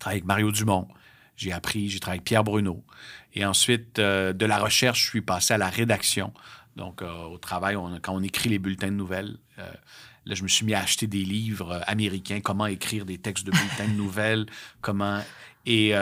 travaillé 0.00 0.20
avec 0.20 0.24
Mario 0.26 0.50
Dumont. 0.50 0.88
J'ai 1.36 1.52
appris, 1.52 1.88
j'ai 1.90 2.00
travaillé 2.00 2.18
avec 2.20 2.24
Pierre 2.26 2.44
Bruno. 2.44 2.82
Et 3.34 3.44
ensuite, 3.44 3.98
euh, 3.98 4.32
de 4.32 4.46
la 4.46 4.58
recherche, 4.58 5.02
je 5.02 5.08
suis 5.08 5.20
passé 5.20 5.54
à 5.54 5.58
la 5.58 5.68
rédaction. 5.68 6.32
Donc, 6.76 7.02
euh, 7.02 7.24
au 7.24 7.38
travail, 7.38 7.76
quand 8.02 8.14
on 8.14 8.22
écrit 8.22 8.48
les 8.48 8.58
bulletins 8.58 8.88
de 8.88 8.96
nouvelles, 8.96 9.36
euh, 9.58 9.70
là, 10.26 10.34
je 10.34 10.42
me 10.42 10.48
suis 10.48 10.64
mis 10.64 10.74
à 10.74 10.80
acheter 10.80 11.06
des 11.06 11.24
livres 11.24 11.80
américains, 11.86 12.40
comment 12.40 12.66
écrire 12.66 13.04
des 13.04 13.18
textes 13.18 13.46
de 13.46 13.50
bulletins 13.50 13.88
de 13.88 13.96
nouvelles, 13.96 14.46
comment... 14.80 15.20
Et, 15.64 15.94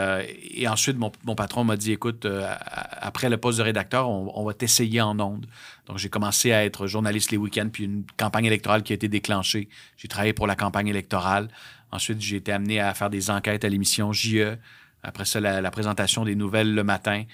ensuite, 0.66 0.97
mon, 0.97 1.35
patron 1.35 1.64
m'a 1.64 1.76
dit, 1.76 1.93
écoute, 1.93 2.26
après 2.26 3.28
le 3.28 3.37
poste 3.37 3.59
de 3.59 3.62
rédacteur, 3.62 4.09
on, 4.09 4.33
on 4.35 4.43
va 4.43 4.55
t'essayer 4.55 5.03
en 5.03 5.20
ondes. 5.20 5.45
Donc, 5.87 5.99
j'ai 5.99 6.09
commencé 6.09 6.51
à 6.53 6.64
être 6.64 6.87
journaliste 6.87 7.31
les 7.31 7.37
week-ends, 7.37 7.68
puis 7.70 7.85
une 7.85 8.05
campagne 8.16 8.47
électorale 8.47 8.83
qui 8.83 8.95
a 8.95 8.97
été 8.97 9.09
déclenchée. 9.09 9.68
J'ai 9.99 10.09
travaillé 10.09 10.33
pour 10.33 10.47
la 10.47 10.57
campagne 10.57 10.89
électorale. 10.89 11.49
Ensuite, 11.93 12.22
j'ai 12.22 12.37
été 12.37 12.53
amené 12.53 12.81
à 12.81 12.95
faire 12.95 13.11
des 13.11 13.28
enquêtes 13.28 13.66
à 13.66 13.68
l'émission 13.68 14.14
JE. 14.14 14.57
Après 15.03 15.24
ça, 15.24 15.40
la, 15.40 15.70
présentation 15.70 16.24
des 16.24 16.34
nouvelles 16.34 16.74
le 16.74 16.84
matin. 16.84 17.24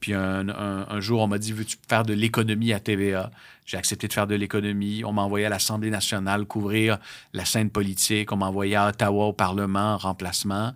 Puis 0.00 0.14
un, 0.14 1.00
jour, 1.00 1.20
on 1.20 1.28
m'a 1.28 1.38
dit 1.38 1.52
Veux-tu 1.52 1.76
faire 1.88 2.04
de 2.04 2.12
l'économie 2.12 2.72
à 2.72 2.80
TVA 2.80 3.30
J'ai 3.64 3.76
accepté 3.76 4.08
de 4.08 4.12
faire 4.12 4.26
de 4.26 4.34
l'économie. 4.34 5.04
On 5.04 5.12
m'a 5.12 5.22
envoyé 5.22 5.46
à 5.46 5.48
l'Assemblée 5.48 5.90
nationale 5.90 6.44
couvrir 6.44 6.98
la 7.32 7.44
scène 7.44 7.70
politique. 7.70 8.32
On 8.32 8.36
m'a 8.36 8.46
envoyé 8.46 8.74
à 8.74 8.88
Ottawa 8.88 9.26
au 9.26 9.32
Parlement 9.32 9.94
en 9.94 9.98
remplacement. 9.98 10.74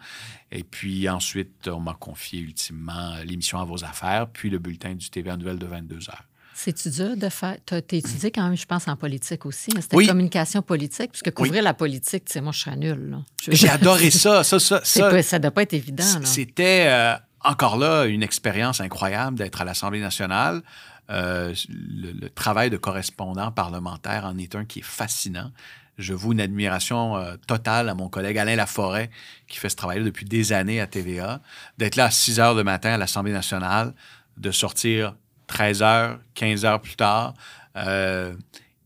Et 0.53 0.63
puis 0.63 1.09
ensuite, 1.09 1.69
on 1.69 1.81
m'a 1.81 1.95
confié 1.95 2.41
ultimement 2.41 3.17
l'émission 3.25 3.59
À 3.59 3.65
vos 3.65 3.85
affaires, 3.85 4.29
puis 4.29 4.49
le 4.49 4.59
bulletin 4.59 4.95
du 4.95 5.11
TVA 5.11 5.37
Nouvelle 5.37 5.59
de 5.59 5.67
22 5.67 6.09
heures. 6.09 6.25
C'est-tu 6.59 6.89
dur 6.89 7.17
de 7.19 7.29
faire? 7.29 7.57
Tu 7.67 7.75
as 7.75 7.79
étudié 7.79 8.31
quand 8.31 8.45
même, 8.45 8.57
je 8.57 8.65
pense, 8.65 8.89
en 8.89 8.97
politique 8.97 9.45
aussi. 9.45 9.71
Hein? 9.77 9.81
C'était 9.83 10.07
communication 10.07 10.63
politique, 10.63 11.13
puisque 11.13 11.31
couvrir 11.33 11.63
la 11.63 11.75
politique, 11.75 12.25
tu 12.25 12.33
sais, 12.33 12.41
moi, 12.41 12.53
je 12.53 12.61
serais 12.61 12.77
nul. 12.77 13.19
J'ai 13.47 13.69
adoré 13.69 14.11
ça. 14.11 14.43
Ça, 14.43 14.59
ça, 14.59 14.81
ça, 14.85 15.11
ne 15.11 15.39
doit 15.39 15.51
pas 15.51 15.63
être 15.63 15.75
évident. 15.75 16.03
C'était 16.25 16.87
euh, 16.89 17.15
encore 17.45 17.77
là 17.77 18.07
une 18.07 18.23
expérience 18.23 18.81
incroyable 18.81 19.37
d'être 19.37 19.61
à 19.61 19.67
l'Assemblée 19.67 20.01
nationale. 20.01 20.63
Euh, 21.11 21.55
le, 21.69 22.29
travail 22.31 22.71
de 22.71 22.79
correspondant 22.79 23.53
parlementaire 23.53 24.25
en 24.25 24.39
est 24.39 24.55
un 24.55 24.65
qui 24.65 24.79
est 24.79 24.85
fascinant. 24.85 25.53
Je 25.99 26.15
voue 26.15 26.33
une 26.33 26.41
admiration 26.41 27.19
euh, 27.19 27.37
totale 27.47 27.91
à 27.91 27.95
mon 27.95 28.09
collègue 28.09 28.39
Alain 28.39 28.57
Laforêt, 28.57 29.11
qui 29.47 29.59
fait 29.59 29.69
ce 29.69 29.77
travail 29.77 30.03
depuis 30.03 30.25
des 30.25 30.55
années 30.55 30.81
à 30.81 30.87
TVA, 30.87 31.43
d'être 31.77 31.97
là 31.97 32.07
à 32.07 32.11
6 32.11 32.41
heures 32.41 32.57
du 32.57 32.65
matin 32.65 32.95
à 32.95 32.97
l'Assemblée 32.97 33.33
nationale, 33.33 33.93
de 34.39 34.51
sortir 34.51 35.15
13 35.47 35.83
heures, 35.83 36.19
15 36.35 36.65
heures 36.65 36.81
plus 36.81 36.97
tard, 36.97 37.35
euh, 37.77 38.35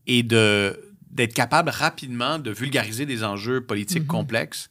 et 0.07 0.23
d'être 0.23 1.33
capable 1.33 1.69
rapidement 1.69 2.39
de 2.39 2.51
vulgariser 2.51 3.05
des 3.05 3.23
enjeux 3.23 3.61
politiques 3.61 4.03
mm-hmm. 4.03 4.07
complexes, 4.07 4.69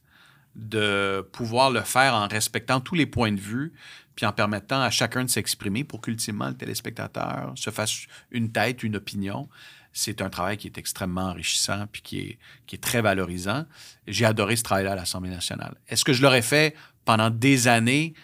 de 0.55 1.26
pouvoir 1.32 1.70
le 1.70 1.80
faire 1.80 2.14
en 2.14 2.28
respectant 2.28 2.80
tous 2.80 2.95
les 2.95 3.07
points 3.07 3.32
de 3.32 3.41
vue, 3.41 3.72
puis 4.14 4.26
en 4.26 4.32
permettant 4.32 4.82
à 4.82 4.91
chacun 4.91 5.24
de 5.24 5.30
s'exprimer 5.30 5.84
pour 5.84 6.01
qu'ultimement 6.01 6.49
le 6.49 6.57
téléspectateur 6.57 7.53
se 7.57 7.70
fasse 7.70 8.07
une 8.30 8.53
tête, 8.53 8.82
une 8.82 8.97
opinion. 8.97 9.49
C'est 9.93 10.20
un 10.20 10.30
travail 10.30 10.57
qui 10.57 10.66
est 10.66 10.78
extrêmement 10.78 11.30
enrichissant 11.30 11.86
puis 11.91 12.03
qui 12.03 12.18
est, 12.20 12.38
qui 12.66 12.76
est 12.76 12.80
très 12.80 13.01
valorisant. 13.01 13.64
J'ai 14.07 14.24
adoré 14.24 14.57
ce 14.57 14.62
travail-là 14.62 14.93
à 14.93 14.97
l'Assemblée 14.97 15.30
nationale. 15.30 15.74
Est-ce 15.88 16.05
que 16.05 16.12
je 16.12 16.22
l'aurais 16.22 16.43
fait 16.43 16.76
pendant 17.05 17.30
des 17.30 17.66
années? 17.66 18.14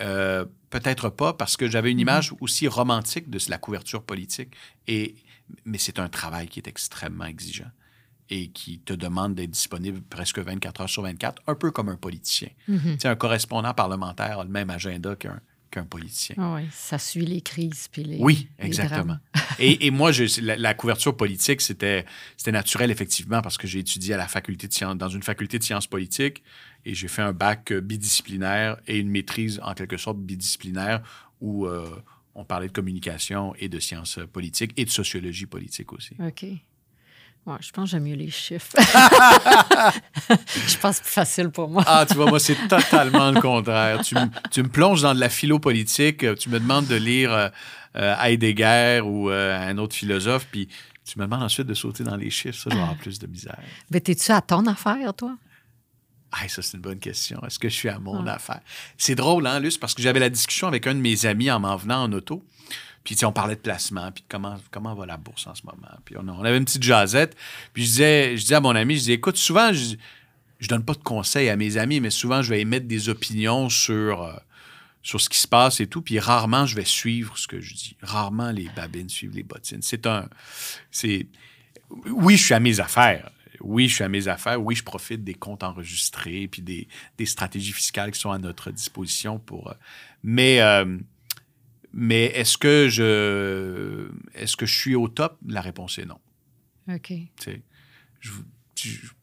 Euh, 0.00 0.44
Peut-être 0.70 1.08
pas, 1.08 1.32
parce 1.32 1.56
que 1.56 1.68
j'avais 1.68 1.90
une 1.90 1.96
mhm. 1.96 2.02
image 2.02 2.34
aussi 2.40 2.68
romantique 2.68 3.30
de 3.30 3.38
la 3.48 3.58
couverture 3.58 4.02
politique. 4.02 4.54
Et, 4.86 5.16
mais 5.64 5.78
c'est 5.78 5.98
un 5.98 6.08
travail 6.08 6.48
qui 6.48 6.60
est 6.60 6.68
extrêmement 6.68 7.24
exigeant 7.24 7.70
et 8.30 8.48
qui 8.48 8.80
te 8.80 8.92
demande 8.92 9.34
d'être 9.34 9.50
disponible 9.50 10.02
presque 10.02 10.38
24 10.38 10.82
heures 10.82 10.88
sur 10.90 11.02
24, 11.02 11.42
un 11.46 11.54
peu 11.54 11.70
comme 11.70 11.88
un 11.88 11.96
politicien. 11.96 12.50
Mhm. 12.68 12.98
Un 13.04 13.16
correspondant 13.16 13.72
parlementaire 13.72 14.40
a 14.40 14.44
le 14.44 14.50
même 14.50 14.68
agenda 14.70 15.16
qu'un 15.16 15.40
qu'un 15.70 15.84
politicien. 15.84 16.36
Ah 16.38 16.54
oui, 16.54 16.62
ça 16.72 16.98
suit 16.98 17.26
les 17.26 17.40
crises 17.40 17.88
puis 17.90 18.04
les. 18.04 18.18
Oui, 18.18 18.48
exactement. 18.58 19.18
et, 19.58 19.90
moi, 19.90 20.12
je, 20.12 20.40
la, 20.40 20.74
couverture 20.74 21.16
politique, 21.16 21.60
c'était 21.60 22.04
naturel, 22.46 22.90
effectivement, 22.90 23.42
parce 23.42 23.58
que 23.58 23.66
j'ai 23.66 23.80
étudié 23.80 24.14
à 24.14 24.16
la 24.16 24.28
faculté 24.28 24.68
de 24.68 24.72
sciences, 24.72 24.96
dans 24.96 25.08
une 25.08 25.22
faculté 25.22 25.58
de 25.58 25.64
sciences 25.64 25.86
politiques 25.86 26.42
et 26.84 26.94
j'ai 26.94 27.08
fait 27.08 27.22
un 27.22 27.32
bac 27.32 27.72
euh, 27.72 27.80
bidisciplinaire 27.80 28.78
et 28.86 28.98
une 28.98 29.10
maîtrise 29.10 29.60
en 29.62 29.74
quelque 29.74 29.96
sorte 29.96 30.18
bidisciplinaire 30.18 31.02
où 31.40 31.66
euh, 31.66 32.02
on 32.34 32.44
parlait 32.44 32.68
de 32.68 32.72
communication 32.72 33.54
et 33.56 33.68
de 33.68 33.78
sciences 33.78 34.18
politiques 34.32 34.72
et 34.76 34.84
de 34.84 34.90
sociologie 34.90 35.46
politique 35.46 35.92
aussi. 35.92 36.14
OK. 36.20 36.46
Ouais, 37.48 37.56
je 37.60 37.72
pense 37.72 37.84
que 37.84 37.90
j'aime 37.92 38.02
mieux 38.02 38.14
les 38.14 38.30
chiffres. 38.30 38.76
je 38.78 40.76
pense 40.76 41.00
plus 41.00 41.10
facile 41.10 41.48
pour 41.48 41.66
moi. 41.66 41.82
ah, 41.86 42.04
tu 42.06 42.12
vois, 42.12 42.26
moi, 42.26 42.38
c'est 42.38 42.68
totalement 42.68 43.30
le 43.30 43.40
contraire. 43.40 44.02
Tu, 44.02 44.14
tu, 44.50 44.62
me 44.62 44.68
plonges 44.68 45.00
dans 45.00 45.14
de 45.14 45.20
la 45.20 45.30
philo 45.30 45.58
politique, 45.58 46.26
tu 46.36 46.50
me 46.50 46.60
demandes 46.60 46.86
de 46.86 46.96
lire 46.96 47.32
euh, 47.32 48.14
Heidegger 48.22 49.00
ou 49.02 49.30
un 49.30 49.78
autre 49.78 49.96
philosophe, 49.96 50.46
puis 50.50 50.68
tu 51.06 51.18
me 51.18 51.24
demandes 51.24 51.42
ensuite 51.42 51.66
de 51.66 51.72
sauter 51.72 52.04
dans 52.04 52.16
les 52.16 52.28
chiffres. 52.28 52.58
Ça, 52.58 52.70
avoir 52.70 52.94
plus 52.96 53.18
de 53.18 53.26
misère. 53.26 53.58
Mais 53.90 54.00
t'es-tu 54.00 54.30
à 54.30 54.42
ton 54.42 54.66
affaire, 54.66 55.14
toi? 55.14 55.34
Ah, 56.32 56.46
ça, 56.48 56.60
c'est 56.60 56.76
une 56.76 56.82
bonne 56.82 56.98
question. 56.98 57.40
Est-ce 57.46 57.58
que 57.58 57.70
je 57.70 57.74
suis 57.74 57.88
à 57.88 57.98
mon 57.98 58.26
affaire? 58.26 58.60
C'est 58.98 59.14
drôle, 59.14 59.46
hein, 59.46 59.58
Luce, 59.58 59.78
parce 59.78 59.94
que 59.94 60.02
j'avais 60.02 60.20
la 60.20 60.28
discussion 60.28 60.68
avec 60.68 60.86
un 60.86 60.94
de 60.94 61.00
mes 61.00 61.24
amis 61.24 61.50
en 61.50 61.60
m'en 61.60 61.76
venant 61.76 62.02
en 62.02 62.12
auto. 62.12 62.44
Puis, 63.14 63.24
on 63.24 63.32
parlait 63.32 63.56
de 63.56 63.60
placement, 63.60 64.12
puis 64.12 64.22
comment, 64.28 64.56
comment 64.70 64.94
va 64.94 65.06
la 65.06 65.16
bourse 65.16 65.46
en 65.46 65.54
ce 65.54 65.62
moment. 65.64 65.88
Puis, 66.04 66.16
on, 66.18 66.44
avait 66.44 66.58
une 66.58 66.64
petite 66.64 66.82
jasette. 66.82 67.36
Puis, 67.72 67.84
je 67.84 67.88
disais, 67.88 68.36
je 68.36 68.42
disais 68.42 68.56
à 68.56 68.60
mon 68.60 68.76
ami, 68.76 68.94
je 68.96 69.00
disais, 69.00 69.12
écoute, 69.14 69.36
souvent, 69.36 69.72
je, 69.72 69.96
je 70.60 70.68
donne 70.68 70.84
pas 70.84 70.92
de 70.92 71.02
conseils 71.02 71.48
à 71.48 71.56
mes 71.56 71.78
amis, 71.78 72.00
mais 72.00 72.10
souvent, 72.10 72.42
je 72.42 72.50
vais 72.50 72.60
émettre 72.60 72.86
des 72.86 73.08
opinions 73.08 73.70
sur, 73.70 74.22
euh, 74.22 74.34
sur 75.02 75.20
ce 75.20 75.28
qui 75.30 75.38
se 75.38 75.48
passe 75.48 75.80
et 75.80 75.86
tout. 75.86 76.02
Puis, 76.02 76.18
rarement, 76.18 76.66
je 76.66 76.76
vais 76.76 76.84
suivre 76.84 77.38
ce 77.38 77.48
que 77.48 77.60
je 77.60 77.74
dis. 77.74 77.96
Rarement, 78.02 78.50
les 78.50 78.68
babines 78.76 79.08
suivent 79.08 79.34
les 79.34 79.42
bottines. 79.42 79.82
C'est 79.82 80.06
un. 80.06 80.28
C'est. 80.90 81.26
Oui, 82.10 82.36
je 82.36 82.44
suis 82.44 82.54
à 82.54 82.60
mes 82.60 82.80
affaires 82.80 83.30
oui, 83.60 83.88
je 83.88 83.94
suis 83.96 84.04
à 84.04 84.08
mes 84.08 84.28
affaires, 84.28 84.62
oui, 84.62 84.74
je 84.74 84.84
profite 84.84 85.24
des 85.24 85.34
comptes 85.34 85.62
enregistrés, 85.62 86.48
puis 86.48 86.62
des, 86.62 87.26
stratégies 87.26 87.72
fiscales 87.72 88.10
qui 88.12 88.20
sont 88.20 88.30
à 88.30 88.38
notre 88.38 88.70
disposition 88.70 89.38
pour. 89.38 89.70
Euh, 89.70 89.74
mais, 90.22 90.60
euh, 90.60 90.98
mais 92.00 92.26
est-ce 92.26 92.56
que 92.56 92.88
je 92.88 94.08
est-ce 94.34 94.56
que 94.56 94.66
je 94.66 94.78
suis 94.78 94.94
au 94.94 95.08
top? 95.08 95.36
La 95.46 95.60
réponse 95.60 95.98
est 95.98 96.06
non. 96.06 96.20
OK. 96.88 97.12
je, 98.20 98.30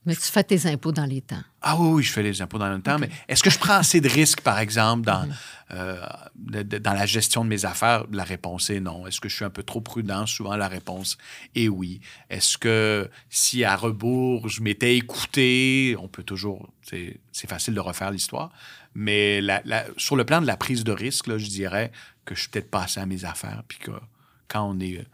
mais 0.05 0.15
tu 0.15 0.21
fais 0.21 0.43
tes 0.43 0.67
impôts 0.67 0.91
dans 0.91 1.05
les 1.05 1.21
temps. 1.21 1.41
Ah 1.61 1.77
oui, 1.77 1.89
oui, 1.93 2.03
je 2.03 2.11
fais 2.11 2.21
les 2.21 2.41
impôts 2.41 2.57
dans 2.57 2.69
le 2.69 2.81
temps, 2.81 2.99
mais 2.99 3.09
est-ce 3.27 3.41
que 3.41 3.49
je 3.49 3.57
prends 3.57 3.75
assez 3.75 4.01
de 4.01 4.09
risques, 4.09 4.41
par 4.41 4.59
exemple, 4.59 5.05
dans, 5.05 5.25
mm-hmm. 5.25 5.33
euh, 5.71 6.63
dans 6.63 6.93
la 6.93 7.05
gestion 7.05 7.43
de 7.43 7.49
mes 7.49 7.65
affaires? 7.65 8.05
La 8.11 8.23
réponse 8.23 8.69
est 8.69 8.79
non. 8.79 9.07
Est-ce 9.07 9.19
que 9.21 9.29
je 9.29 9.35
suis 9.35 9.45
un 9.45 9.49
peu 9.49 9.63
trop 9.63 9.81
prudent? 9.81 10.25
Souvent, 10.25 10.55
la 10.55 10.67
réponse 10.67 11.17
est 11.55 11.69
oui. 11.69 12.01
Est-ce 12.29 12.57
que 12.57 13.09
si 13.29 13.63
à 13.63 13.75
rebours, 13.75 14.49
je 14.49 14.61
m'étais 14.61 14.97
écouté, 14.97 15.95
on 15.99 16.07
peut 16.07 16.23
toujours, 16.23 16.69
c'est 16.83 17.19
facile 17.47 17.73
de 17.73 17.79
refaire 17.79 18.11
l'histoire, 18.11 18.51
mais 18.95 19.41
sur 19.97 20.15
le 20.15 20.23
plan 20.23 20.41
de 20.41 20.47
la 20.47 20.57
prise 20.57 20.83
de 20.83 20.91
risque, 20.91 21.27
là, 21.27 21.37
je 21.37 21.47
dirais 21.47 21.91
que 22.23 22.33
je 22.33 22.41
suis 22.41 22.49
peut-être 22.49 22.71
passé 22.71 22.99
à 22.99 23.05
mes 23.05 23.25
affaires, 23.25 23.63
puis 23.67 23.77
que 23.77 23.91
quand 24.47 24.63
on 24.63 24.79
est 24.79 25.05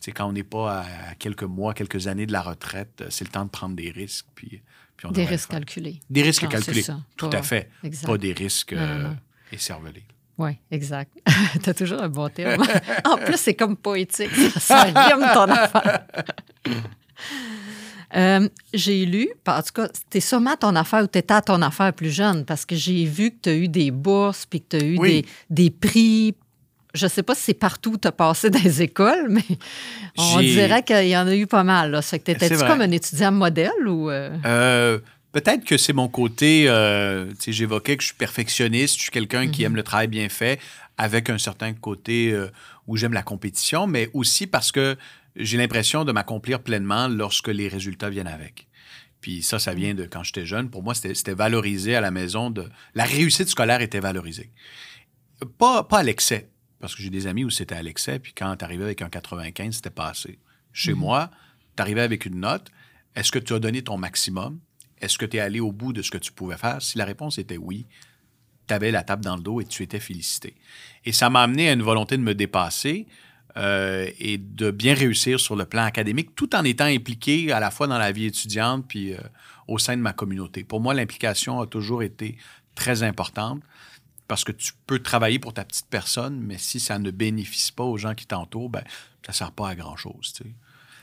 c'est 0.00 0.12
quand 0.12 0.26
on 0.26 0.32
n'est 0.32 0.44
pas 0.44 0.80
à 0.82 1.14
quelques 1.18 1.42
mois, 1.42 1.74
quelques 1.74 2.06
années 2.06 2.26
de 2.26 2.32
la 2.32 2.42
retraite, 2.42 3.04
c'est 3.10 3.24
le 3.24 3.30
temps 3.30 3.44
de 3.44 3.50
prendre 3.50 3.74
des 3.74 3.90
risques. 3.90 4.26
Puis, 4.34 4.62
puis 4.96 5.10
des 5.10 5.24
risques 5.24 5.50
calculés. 5.50 6.00
Des 6.08 6.22
risques 6.22 6.48
calculés, 6.48 6.84
tout 7.16 7.30
à 7.32 7.42
fait. 7.42 7.70
Pas 8.06 8.18
des 8.18 8.32
risques 8.32 8.72
euh, 8.72 9.12
écervelés. 9.52 10.04
Oui, 10.38 10.52
exact. 10.70 11.12
tu 11.62 11.68
as 11.70 11.74
toujours 11.74 12.00
un 12.00 12.08
bon 12.08 12.28
terme. 12.28 12.62
en 13.04 13.16
plus, 13.16 13.36
c'est 13.36 13.54
comme 13.54 13.76
poétique. 13.76 14.30
Ça 14.58 14.84
rime 14.84 15.26
ton 15.34 15.50
affaire. 15.50 16.06
Euh, 18.16 18.48
j'ai 18.72 19.04
lu, 19.04 19.28
en 19.46 19.62
tout 19.62 19.72
cas, 19.74 19.88
c'était 19.92 20.20
sûrement 20.20 20.56
ton 20.56 20.74
affaire 20.76 21.04
ou 21.04 21.06
tu 21.06 21.18
étais 21.18 21.34
à 21.34 21.42
ton 21.42 21.60
affaire 21.60 21.92
plus 21.92 22.10
jeune 22.10 22.44
parce 22.44 22.64
que 22.64 22.74
j'ai 22.74 23.04
vu 23.04 23.30
que 23.32 23.36
tu 23.42 23.48
as 23.50 23.54
eu 23.54 23.68
des 23.68 23.90
bourses 23.90 24.46
puis 24.46 24.62
que 24.62 24.76
tu 24.78 24.84
as 24.84 24.86
eu 24.86 24.98
des, 24.98 25.26
des, 25.50 25.70
prix 25.70 26.34
je 26.94 27.06
ne 27.06 27.10
sais 27.10 27.22
pas 27.22 27.34
si 27.34 27.42
c'est 27.42 27.54
partout 27.54 27.92
où 27.92 27.98
tu 27.98 28.08
as 28.08 28.12
passé 28.12 28.50
dans 28.50 28.62
les 28.62 28.82
écoles, 28.82 29.28
mais 29.28 29.44
on 30.16 30.40
dirait 30.40 30.82
qu'il 30.82 31.08
y 31.08 31.16
en 31.16 31.26
a 31.26 31.34
eu 31.34 31.46
pas 31.46 31.64
mal. 31.64 31.90
Là. 31.90 32.02
Ça 32.02 32.18
que 32.18 32.32
tu 32.32 32.64
comme 32.66 32.80
un 32.80 32.90
étudiant 32.90 33.32
modèle 33.32 33.86
ou. 33.86 34.10
Euh? 34.10 34.36
Euh, 34.44 34.98
peut-être 35.32 35.64
que 35.64 35.76
c'est 35.76 35.92
mon 35.92 36.08
côté. 36.08 36.64
Euh, 36.68 37.26
j'évoquais 37.46 37.96
que 37.96 38.02
je 38.02 38.08
suis 38.08 38.16
perfectionniste, 38.16 38.96
je 38.96 39.02
suis 39.02 39.10
quelqu'un 39.10 39.48
qui 39.48 39.62
mhm. 39.62 39.66
aime 39.66 39.76
le 39.76 39.82
travail 39.82 40.08
bien 40.08 40.28
fait, 40.28 40.58
avec 40.96 41.30
un 41.30 41.38
certain 41.38 41.72
côté 41.72 42.36
où 42.86 42.96
j'aime 42.96 43.12
la 43.12 43.22
compétition, 43.22 43.86
mais 43.86 44.10
aussi 44.14 44.46
parce 44.46 44.72
que 44.72 44.96
j'ai 45.38 45.56
l'impression 45.56 46.04
de 46.04 46.12
m'accomplir 46.12 46.62
pleinement 46.62 47.08
lorsque 47.08 47.48
les 47.48 47.68
résultats 47.68 48.10
viennent 48.10 48.26
avec. 48.26 48.68
Puis 49.20 49.42
ça, 49.42 49.58
ça 49.58 49.74
vient 49.74 49.94
de 49.94 50.04
quand 50.04 50.22
j'étais 50.22 50.46
jeune. 50.46 50.70
Pour 50.70 50.82
moi, 50.82 50.94
c'était 50.94 51.34
valorisé 51.34 51.96
à 51.96 52.00
la 52.00 52.10
maison. 52.10 52.50
De... 52.50 52.68
La 52.94 53.04
réussite 53.04 53.48
scolaire 53.48 53.80
était 53.80 54.00
valorisée. 54.00 54.52
Pas, 55.58 55.84
pas 55.84 55.98
à 55.98 56.02
l'excès 56.02 56.50
parce 56.80 56.94
que 56.94 57.02
j'ai 57.02 57.10
des 57.10 57.26
amis 57.26 57.44
où 57.44 57.50
c'était 57.50 57.74
à 57.74 57.82
l'excès, 57.82 58.18
puis 58.18 58.32
quand 58.32 58.54
tu 58.56 58.64
arrivais 58.64 58.84
avec 58.84 59.02
un 59.02 59.08
95, 59.08 59.76
c'était 59.76 59.90
pas 59.90 60.08
assez. 60.08 60.38
Chez 60.72 60.94
mhm. 60.94 61.00
moi, 61.00 61.30
tu 61.76 61.82
arrivais 61.82 62.02
avec 62.02 62.26
une 62.26 62.40
note. 62.40 62.70
Est-ce 63.14 63.32
que 63.32 63.38
tu 63.38 63.52
as 63.54 63.58
donné 63.58 63.82
ton 63.82 63.96
maximum? 63.96 64.60
Est-ce 65.00 65.18
que 65.18 65.26
tu 65.26 65.36
es 65.36 65.40
allé 65.40 65.60
au 65.60 65.72
bout 65.72 65.92
de 65.92 66.02
ce 66.02 66.10
que 66.10 66.18
tu 66.18 66.32
pouvais 66.32 66.56
faire? 66.56 66.80
Si 66.82 66.98
la 66.98 67.04
réponse 67.04 67.38
était 67.38 67.56
oui, 67.56 67.86
tu 68.66 68.74
avais 68.74 68.90
la 68.90 69.02
table 69.02 69.24
dans 69.24 69.36
le 69.36 69.42
dos 69.42 69.60
et 69.60 69.64
tu 69.64 69.82
étais 69.82 70.00
félicité. 70.00 70.54
Et 71.04 71.12
ça 71.12 71.30
m'a 71.30 71.42
amené 71.42 71.68
à 71.68 71.72
une 71.72 71.82
volonté 71.82 72.16
de 72.16 72.22
me 72.22 72.34
dépasser 72.34 73.06
euh, 73.56 74.10
et 74.18 74.38
de 74.38 74.70
bien 74.70 74.94
réussir 74.94 75.40
sur 75.40 75.56
le 75.56 75.64
plan 75.64 75.82
académique, 75.82 76.34
tout 76.34 76.54
en 76.54 76.64
étant 76.64 76.84
impliqué 76.84 77.50
à 77.50 77.60
la 77.60 77.70
fois 77.70 77.86
dans 77.86 77.98
la 77.98 78.12
vie 78.12 78.26
étudiante 78.26 78.84
puis 78.86 79.14
euh, 79.14 79.18
au 79.66 79.78
sein 79.78 79.96
de 79.96 80.02
ma 80.02 80.12
communauté. 80.12 80.64
Pour 80.64 80.80
moi, 80.80 80.94
l'implication 80.94 81.60
a 81.60 81.66
toujours 81.66 82.02
été 82.02 82.36
très 82.74 83.02
importante 83.02 83.62
parce 84.28 84.44
que 84.44 84.52
tu 84.52 84.72
peux 84.86 84.98
travailler 84.98 85.38
pour 85.38 85.54
ta 85.54 85.64
petite 85.64 85.88
personne, 85.88 86.38
mais 86.40 86.58
si 86.58 86.78
ça 86.78 86.98
ne 86.98 87.10
bénéficie 87.10 87.72
pas 87.72 87.84
aux 87.84 87.96
gens 87.96 88.14
qui 88.14 88.26
t'entourent, 88.26 88.68
ben, 88.68 88.84
ça 89.24 89.32
ne 89.32 89.34
sert 89.34 89.52
pas 89.52 89.70
à 89.70 89.74
grand-chose. 89.74 90.34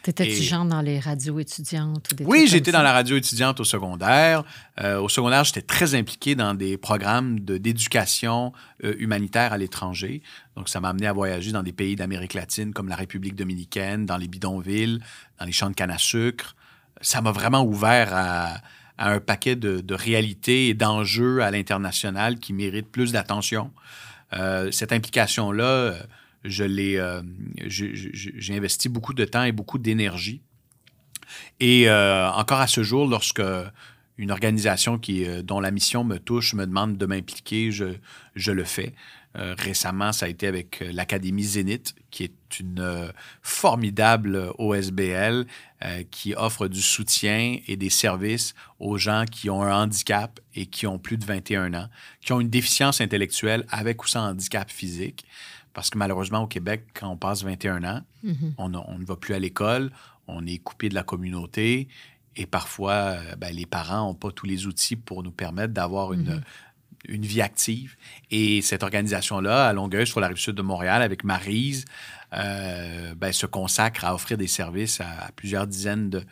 T'étais-tu 0.05 0.43
genre 0.43 0.65
dans 0.65 0.81
les 0.81 0.99
radios 0.99 1.39
étudiantes 1.39 2.07
ou 2.11 2.15
des 2.15 2.25
Oui, 2.25 2.45
j'étais 2.47 2.71
dans 2.71 2.83
la 2.83 2.93
radio 2.93 3.17
étudiante 3.17 3.59
au 3.59 3.63
secondaire. 3.63 4.43
Euh, 4.79 4.99
au 4.99 5.09
secondaire, 5.09 5.43
j'étais 5.43 5.63
très 5.63 5.95
impliqué 5.95 6.35
dans 6.35 6.53
des 6.53 6.77
programmes 6.77 7.39
de- 7.39 7.57
d'éducation 7.57 8.53
euh, 8.83 8.93
humanitaire 8.99 9.51
à 9.51 9.57
l'étranger. 9.57 10.21
Donc, 10.55 10.69
ça 10.69 10.79
m'a 10.79 10.89
amené 10.89 11.07
à 11.07 11.13
voyager 11.13 11.51
dans 11.51 11.63
des 11.63 11.73
pays 11.73 11.95
d'Amérique 11.95 12.35
latine 12.35 12.71
comme 12.71 12.87
la 12.87 12.95
République 12.95 13.35
dominicaine, 13.35 14.05
dans 14.05 14.17
les 14.17 14.27
bidonvilles, 14.27 14.99
dans 15.39 15.45
les 15.45 15.51
champs 15.51 15.71
de 15.71 15.75
canne 15.75 15.89
à 15.89 15.97
sucre. 15.97 16.55
Ça 17.01 17.21
m'a 17.21 17.31
vraiment 17.31 17.63
ouvert 17.63 18.09
à, 18.13 18.57
à 18.99 19.09
un 19.11 19.19
paquet 19.19 19.55
de, 19.55 19.81
de 19.81 19.93
réalités 19.95 20.67
et 20.69 20.73
d'enjeux 20.75 21.41
à 21.41 21.49
l'international 21.49 22.37
qui 22.39 22.53
méritent 22.53 22.91
plus 22.91 23.11
d'attention. 23.11 23.71
Euh, 24.33 24.69
cette 24.71 24.93
implication-là, 24.93 25.93
euh, 26.45 27.21
j'ai- 27.65 28.55
investi 28.55 28.89
beaucoup 28.89 29.13
de 29.13 29.25
temps 29.25 29.43
et 29.43 29.51
beaucoup 29.51 29.77
d'énergie. 29.77 30.41
Et 31.59 31.89
euh, 31.89 32.29
encore 32.31 32.59
à 32.59 32.67
ce 32.67 32.83
jour, 32.83 33.07
lorsque 33.07 33.41
une 34.17 34.31
organisation 34.31 34.97
qui, 34.97 35.25
euh, 35.25 35.41
dont 35.41 35.59
la 35.59 35.71
mission 35.71 36.03
me 36.03 36.17
touche 36.17 36.53
me 36.53 36.65
demande 36.65 36.97
de 36.97 37.05
m'impliquer, 37.05 37.71
je, 37.71 38.51
le 38.51 38.63
fais. 38.63 38.93
Récemment, 39.37 40.13
ça 40.13 40.27
a 40.27 40.29
été 40.29 40.47
avec 40.47 40.81
l'Académie 40.93 41.43
Zénith, 41.43 41.93
qui 42.09 42.23
est 42.23 42.59
une 42.61 43.11
formidable 43.41 44.49
OSBL 44.57 45.45
qui 46.09 46.33
offre 46.35 46.69
du 46.69 46.81
soutien 46.81 47.57
et 47.67 47.75
des 47.75 47.89
services 47.89 48.55
aux 48.79 48.97
gens 48.97 49.25
qui 49.29 49.49
ont 49.49 49.61
un 49.61 49.83
handicap 49.83 50.39
et 50.53 50.67
qui 50.67 50.87
ont 50.87 50.99
plus 50.99 51.17
de 51.17 51.25
21 51.25 51.73
ans, 51.73 51.89
qui 52.21 52.31
ont 52.31 52.39
une 52.39 52.49
déficience 52.49 53.01
intellectuelle 53.01 53.65
avec 53.71 54.05
ou 54.05 54.07
sans 54.07 54.29
handicap 54.29 54.71
physique. 54.71 55.25
Parce 55.75 55.91
que 55.91 55.97
malheureusement, 55.99 56.41
au 56.43 56.47
Québec, 56.47 56.85
quand 56.95 57.09
on 57.09 57.17
passe 57.17 57.43
21 57.43 57.83
ans, 57.83 58.01
Mhm. 58.23 58.53
on, 58.57 58.69
ne 58.69 59.05
va 59.05 59.15
plus 59.15 59.35
à 59.35 59.39
l'école, 59.39 59.91
on 60.27 60.43
est 60.47 60.57
coupé 60.57 60.89
de 60.89 60.95
la 60.95 61.03
communauté 61.03 61.87
et 62.35 62.45
parfois, 62.47 62.93
euh, 62.93 63.35
ben, 63.35 63.53
les 63.55 63.65
parents 63.67 64.07
n'ont 64.07 64.15
pas 64.15 64.31
tous 64.31 64.47
les 64.47 64.65
outils 64.65 64.95
pour 64.95 65.21
nous 65.21 65.31
permettre 65.31 65.73
d'avoir 65.73 66.13
une, 66.13 66.35
Mhm. 66.35 66.41
une 67.09 67.21
vie 67.25 67.41
active. 67.41 67.95
Et 68.31 68.61
cette 68.63 68.81
organisation-là, 68.81 69.67
à 69.67 69.73
Longueuil, 69.73 70.07
sur 70.07 70.19
la 70.19 70.27
rive 70.29 70.37
sud 70.37 70.55
de 70.55 70.63
Montréal, 70.63 71.03
avec 71.03 71.23
Marise, 71.23 71.85
euh, 72.33 73.13
ben, 73.15 73.31
se 73.31 73.45
consacre 73.45 74.05
à 74.05 74.15
offrir 74.15 74.37
des 74.37 74.47
services 74.47 74.99
à, 75.01 75.25
à 75.27 75.31
plusieurs 75.33 75.67
dizaines 75.67 76.09
de, 76.09 76.23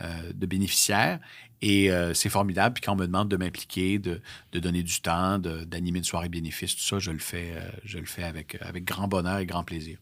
euh, 0.00 0.32
de 0.32 0.46
bénéficiaires. 0.46 1.18
Et 1.62 1.90
euh, 1.92 2.12
c'est 2.12 2.28
formidable. 2.28 2.74
Puis 2.74 2.82
quand 2.82 2.92
on 2.92 2.96
me 2.96 3.06
demande 3.06 3.28
de 3.28 3.36
m'impliquer, 3.36 3.98
de, 4.00 4.20
de 4.52 4.58
donner 4.58 4.82
du 4.82 5.00
temps, 5.00 5.38
d'animer 5.38 5.98
une 5.98 6.04
soirée 6.04 6.28
bénéfice, 6.28 6.74
tout 6.76 6.82
ça, 6.82 6.98
je 6.98 7.10
le 7.12 7.18
fais, 7.20 7.52
euh, 7.56 7.60
je 7.84 7.98
le 7.98 8.04
fais 8.06 8.24
avec, 8.24 8.58
avec 8.60 8.84
grand 8.84 9.06
bonheur 9.08 9.38
et 9.38 9.46
grand 9.46 9.62
plaisir. 9.62 9.96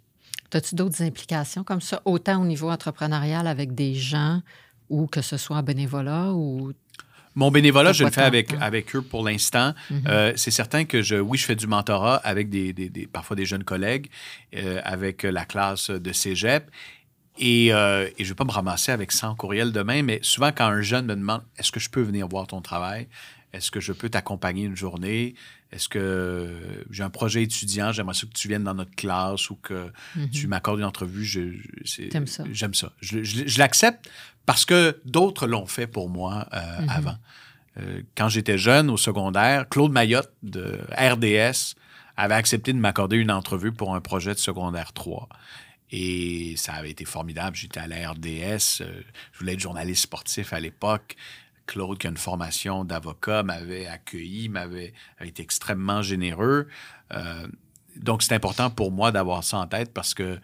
As-tu 0.53 0.75
d'autres 0.75 1.03
implications 1.03 1.63
comme 1.63 1.81
ça, 1.81 2.01
autant 2.07 2.43
au 2.43 2.47
niveau 2.47 2.71
entrepreneurial 2.71 3.47
avec 3.47 3.75
des 3.75 3.95
gens 3.95 4.43
ou 4.89 5.07
que 5.07 5.21
ce 5.23 5.37
soit 5.37 5.57
en 5.59 5.63
bénévolat 5.63 6.33
ou. 6.33 6.73
Mon 7.37 7.53
bénévolat, 7.53 7.93
je 7.93 8.03
le 8.03 8.11
fais 8.11 8.23
avec, 8.23 8.53
avec 8.61 8.97
eux 8.97 9.03
pour 9.03 9.23
l'instant. 9.23 9.73
Mhm. 9.89 10.03
Euh, 10.09 10.33
c'est 10.35 10.51
certain 10.51 10.85
que 10.85 11.01
je, 11.03 11.15
oui, 11.15 11.39
je 11.39 11.45
fais 11.45 11.55
du 11.55 11.69
mentorat 11.69 12.17
avec 12.17 12.51
des, 12.51 12.73
des- 12.73 12.89
des- 12.89 13.07
parfois 13.07 13.37
des 13.37 13.45
jeunes 13.45 13.63
collègues, 13.63 14.09
euh, 14.57 14.81
avec 14.83 15.23
la 15.23 15.45
classe 15.45 15.91
de 15.91 16.13
cégep. 16.13 16.69
Et, 17.39 17.73
euh, 17.73 18.07
et 18.19 18.25
je 18.25 18.25
ne 18.25 18.29
vais 18.31 18.35
pas 18.35 18.45
me 18.45 18.51
ramasser 18.51 18.93
avec 18.93 19.13
100 19.13 19.35
courriels 19.35 19.73
demain, 19.73 20.03
mais 20.03 20.19
souvent, 20.23 20.51
quand 20.53 20.67
un 20.67 20.83
jeune 20.83 21.07
me 21.07 21.15
demande 21.17 21.43
est-ce 21.57 21.73
que 21.73 21.81
je 21.81 21.89
peux 21.89 22.03
venir 22.03 22.29
voir 22.29 22.47
ton 22.47 22.61
travail? 22.61 23.09
Est-ce 23.53 23.71
que 23.71 23.81
je 23.81 23.93
peux 23.93 24.09
t'accompagner 24.09 24.65
une 24.67 24.77
journée? 24.77 25.35
Est-ce 25.73 25.89
que 25.89 26.85
j'ai 26.91 27.03
un 27.03 27.11
projet 27.11 27.43
étudiant? 27.43 27.93
J'aimerais 27.93 28.15
ça 28.15 28.27
que 28.27 28.33
tu 28.33 28.47
viennes 28.49 28.65
dans 28.65 28.75
notre 28.75 28.95
classe 28.95 29.51
ou 29.51 29.57
que 29.57 29.91
Mhm. 30.17 30.31
tu 30.31 30.47
m'accordes 30.49 30.79
une 30.81 30.85
entrevue. 30.85 31.25
T'aimes 32.11 32.27
ça. 32.27 32.45
J'aime 32.53 32.75
ça. 32.75 32.93
Je, 33.01 33.23
je- 33.23 33.47
je 33.47 33.59
l'accepte 33.59 34.09
parce 34.47 34.65
que 34.65 35.01
d'autres 35.05 35.47
l'ont 35.47 35.67
fait 35.67 35.87
pour 35.87 36.09
moi 36.09 36.47
euh, 36.53 36.83
Mhm. 36.83 36.89
avant. 36.91 37.17
Euh, 37.79 38.03
quand 38.17 38.29
j'étais 38.29 38.59
jeune, 38.59 38.91
au 38.91 38.97
secondaire, 38.97 39.69
Claude 39.69 39.93
Mayotte 39.93 40.33
de 40.43 40.79
RDS 40.99 41.75
avait 42.17 42.35
accepté 42.35 42.73
de 42.73 42.79
m'accorder 42.79 43.17
une 43.17 43.31
entrevue 43.31 43.73
pour 43.73 43.95
un 43.95 44.01
projet 44.01 44.35
de 44.35 44.39
secondaire 44.41 44.93
3. 44.93 45.29
Et 45.93 46.55
ça 46.57 46.75
avait 46.75 46.91
été 46.91 47.05
formidable. 47.05 47.57
J'étais 47.57 47.81
à 47.81 47.87
la 47.87 48.11
RDS. 48.11 48.83
euh, 48.83 49.03
je 49.33 49.39
voulais 49.39 49.55
être 49.55 49.61
journaliste 49.61 50.03
sportif 50.03 50.53
à 50.53 50.61
l'époque. 50.61 51.17
Claude, 51.67 51.99
qui 51.99 52.09
a 52.09 52.11
une 52.11 52.17
formation 52.17 52.85
d'avocat, 52.85 53.43
m'avait 53.45 53.87
accueilli, 53.87 54.49
m'avait 54.49 54.93
avait 55.19 55.29
été 55.29 55.43
extrêmement 55.43 56.03
généreux. 56.03 56.67
Euh, 57.13 57.47
donc, 57.97 58.23
c'est 58.23 58.35
important 58.35 58.71
pour 58.71 58.91
moi 58.91 59.13
d'avoir 59.13 59.45
ça 59.45 59.59
en 59.59 59.67
tête 59.67 59.93
parce 59.93 60.15
que 60.15 60.39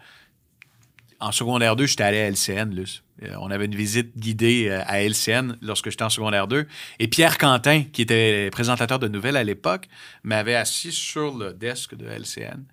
en 1.18 1.32
secondaire 1.32 1.76
2, 1.76 1.86
j'étais 1.86 2.04
allé 2.04 2.20
à 2.20 2.30
LCN, 2.30 2.74
Luce. 2.74 3.02
Euh, 3.22 3.34
On 3.40 3.50
avait 3.50 3.64
une 3.64 3.74
visite 3.74 4.16
guidée 4.18 4.68
euh, 4.68 4.82
à 4.86 5.02
LCN 5.02 5.56
lorsque 5.62 5.90
j'étais 5.90 6.02
en 6.02 6.10
secondaire 6.10 6.46
2. 6.46 6.66
Et 6.98 7.08
Pierre 7.08 7.38
Quentin, 7.38 7.84
qui 7.84 8.02
était 8.02 8.50
présentateur 8.52 8.98
de 8.98 9.08
nouvelles 9.08 9.36
à 9.36 9.44
l'époque, 9.44 9.88
m'avait 10.22 10.54
assis 10.54 10.92
sur 10.92 11.36
le 11.36 11.54
desk 11.54 11.94
de 11.94 12.06
LCN 12.06 12.64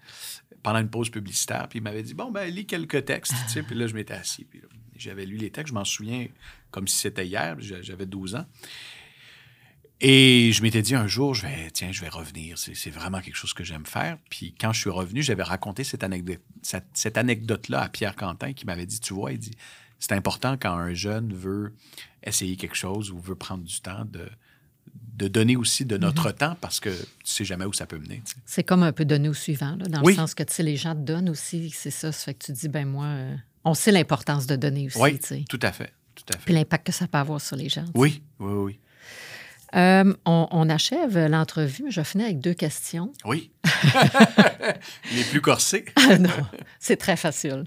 pendant 0.63 0.79
une 0.79 0.89
pause 0.89 1.09
publicitaire. 1.09 1.67
Puis 1.69 1.79
il 1.79 1.81
m'avait 1.83 2.03
dit 2.03 2.13
Bon, 2.13 2.31
ben, 2.31 2.49
lis 2.49 2.65
quelques 2.65 3.05
textes. 3.05 3.33
tu 3.47 3.51
sais. 3.53 3.63
Puis 3.63 3.75
là, 3.75 3.85
je 3.87 3.93
m'étais 3.93 4.13
assis. 4.13 4.45
Puis 4.45 4.61
j'avais 4.95 5.25
lu 5.25 5.37
les 5.37 5.51
textes. 5.51 5.69
Je 5.69 5.73
m'en 5.73 5.85
souviens 5.85 6.27
comme 6.71 6.87
si 6.87 6.97
c'était 6.97 7.27
hier. 7.27 7.55
J'a- 7.59 7.81
J'avais 7.81 8.05
12 8.05 8.35
ans. 8.35 8.45
Et 10.05 10.51
je 10.51 10.61
m'étais 10.63 10.81
dit 10.81 10.95
un 10.95 11.07
jour, 11.07 11.33
je 11.33 11.43
vais, 11.43 11.71
tiens, 11.71 11.91
je 11.93 12.01
vais 12.01 12.09
revenir. 12.09 12.57
C'est 12.57 12.89
vraiment 12.89 13.21
quelque 13.21 13.35
chose 13.35 13.53
que 13.53 13.63
j'aime 13.63 13.85
faire. 13.85 14.17
Puis 14.29 14.53
quand 14.59 14.73
je 14.73 14.81
suis 14.81 14.89
revenu, 14.89 15.21
j'avais 15.21 15.43
raconté 15.43 15.83
cette 15.85 16.03
anecdote, 16.03 16.41
cette, 16.61 16.87
cette 16.93 17.17
anecdote-là 17.17 17.81
à 17.83 17.89
Pierre 17.89 18.15
Quentin 18.15 18.51
qui 18.53 18.65
m'avait 18.65 18.85
dit, 18.85 18.99
tu 18.99 19.13
vois, 19.13 19.31
il 19.31 19.39
dit, 19.39 19.51
c'est 19.99 20.11
important 20.11 20.57
quand 20.57 20.73
un 20.73 20.93
jeune 20.93 21.33
veut 21.33 21.73
essayer 22.21 22.57
quelque 22.57 22.75
chose 22.75 23.11
ou 23.11 23.19
veut 23.19 23.35
prendre 23.35 23.63
du 23.63 23.79
temps 23.79 24.03
de, 24.03 24.27
de 25.15 25.27
donner 25.27 25.55
aussi 25.55 25.85
de 25.85 25.97
notre 25.97 26.31
temps 26.31 26.55
parce 26.61 26.79
que 26.79 26.89
tu 26.89 27.05
sais 27.23 27.45
jamais 27.45 27.65
où 27.65 27.73
ça 27.73 27.85
peut 27.85 27.97
mener. 27.99 28.21
C'est 28.45 28.63
comme 28.63 28.83
un 28.83 28.91
peu 28.91 29.05
donné 29.05 29.29
au 29.29 29.33
suivant, 29.33 29.75
là, 29.77 29.85
dans 29.87 30.01
Oui. 30.03 30.13
le 30.13 30.17
sens 30.17 30.33
que 30.33 30.43
tu 30.43 30.53
sais, 30.53 30.63
les 30.63 30.75
gens 30.77 30.95
te 30.95 31.01
donnent 31.01 31.29
aussi, 31.29 31.69
c'est 31.69 31.91
ça. 31.91 32.11
Ça 32.11 32.25
fait 32.25 32.33
que 32.33 32.45
tu 32.45 32.51
dis, 32.53 32.67
ben 32.69 32.87
moi, 32.87 33.05
euh, 33.05 33.35
on 33.63 33.73
sait 33.73 33.91
l'importance 33.91 34.47
de 34.47 34.55
donner 34.55 34.87
aussi, 34.87 34.97
Oui, 34.99 35.19
tout 35.49 35.59
à 35.61 35.71
fait. 35.71 35.93
Tout 36.15 36.23
à 36.33 36.37
fait. 36.37 36.45
Puis 36.45 36.53
l'impact 36.53 36.87
que 36.87 36.91
ça 36.93 37.07
peut 37.07 37.17
avoir 37.17 37.39
sur 37.41 37.55
les 37.55 37.69
gens. 37.69 37.85
Oui, 37.95 38.21
oui, 38.39 38.53
oui. 38.53 38.79
Euh, 39.75 40.13
on, 40.25 40.47
on 40.51 40.69
achève 40.69 41.17
l'entrevue. 41.27 41.85
Je 41.89 41.99
vais 42.01 42.03
finir 42.05 42.25
avec 42.27 42.39
deux 42.39 42.53
questions. 42.53 43.11
Oui. 43.25 43.51
Les 45.15 45.23
plus 45.23 45.41
corsés. 45.41 45.85
Ah 45.95 46.17
non, 46.19 46.29
c'est 46.79 46.97
très 46.97 47.15
facile. 47.17 47.63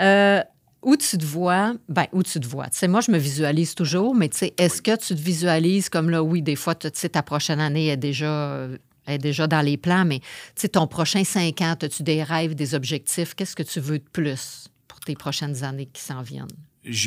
Euh, 0.00 0.42
où 0.82 0.96
tu 0.96 1.18
te 1.18 1.24
vois, 1.24 1.74
ben, 1.88 2.06
où 2.12 2.22
tu 2.22 2.40
te 2.40 2.46
vois. 2.46 2.68
Tu 2.70 2.78
sais, 2.78 2.88
moi, 2.88 3.00
je 3.00 3.10
me 3.10 3.18
visualise 3.18 3.74
toujours, 3.74 4.14
mais 4.14 4.28
tu 4.28 4.38
sais, 4.38 4.54
est-ce 4.56 4.80
que 4.80 4.96
tu 4.96 5.14
te 5.14 5.20
visualises 5.20 5.88
comme 5.88 6.10
là, 6.10 6.22
oui, 6.22 6.42
des 6.42 6.56
fois, 6.56 6.74
tu 6.74 6.88
sais, 6.94 7.10
ta 7.10 7.22
prochaine 7.22 7.60
année 7.60 7.88
est 7.88 7.96
déjà, 7.96 8.66
est 9.06 9.18
déjà 9.18 9.46
dans 9.46 9.60
les 9.60 9.76
plans, 9.76 10.04
mais 10.04 10.20
tu 10.20 10.26
sais, 10.56 10.68
ton 10.68 10.86
prochain 10.86 11.24
cinq 11.24 11.60
ans, 11.60 11.76
as-tu 11.80 12.02
des 12.02 12.22
rêves, 12.22 12.54
des 12.54 12.74
objectifs? 12.74 13.34
Qu'est-ce 13.34 13.56
que 13.56 13.62
tu 13.62 13.80
veux 13.80 13.98
de 13.98 14.08
plus 14.12 14.68
pour 14.88 15.00
tes 15.00 15.14
prochaines 15.14 15.64
années 15.64 15.88
qui 15.92 16.02
s'en 16.02 16.22
viennent? 16.22 16.48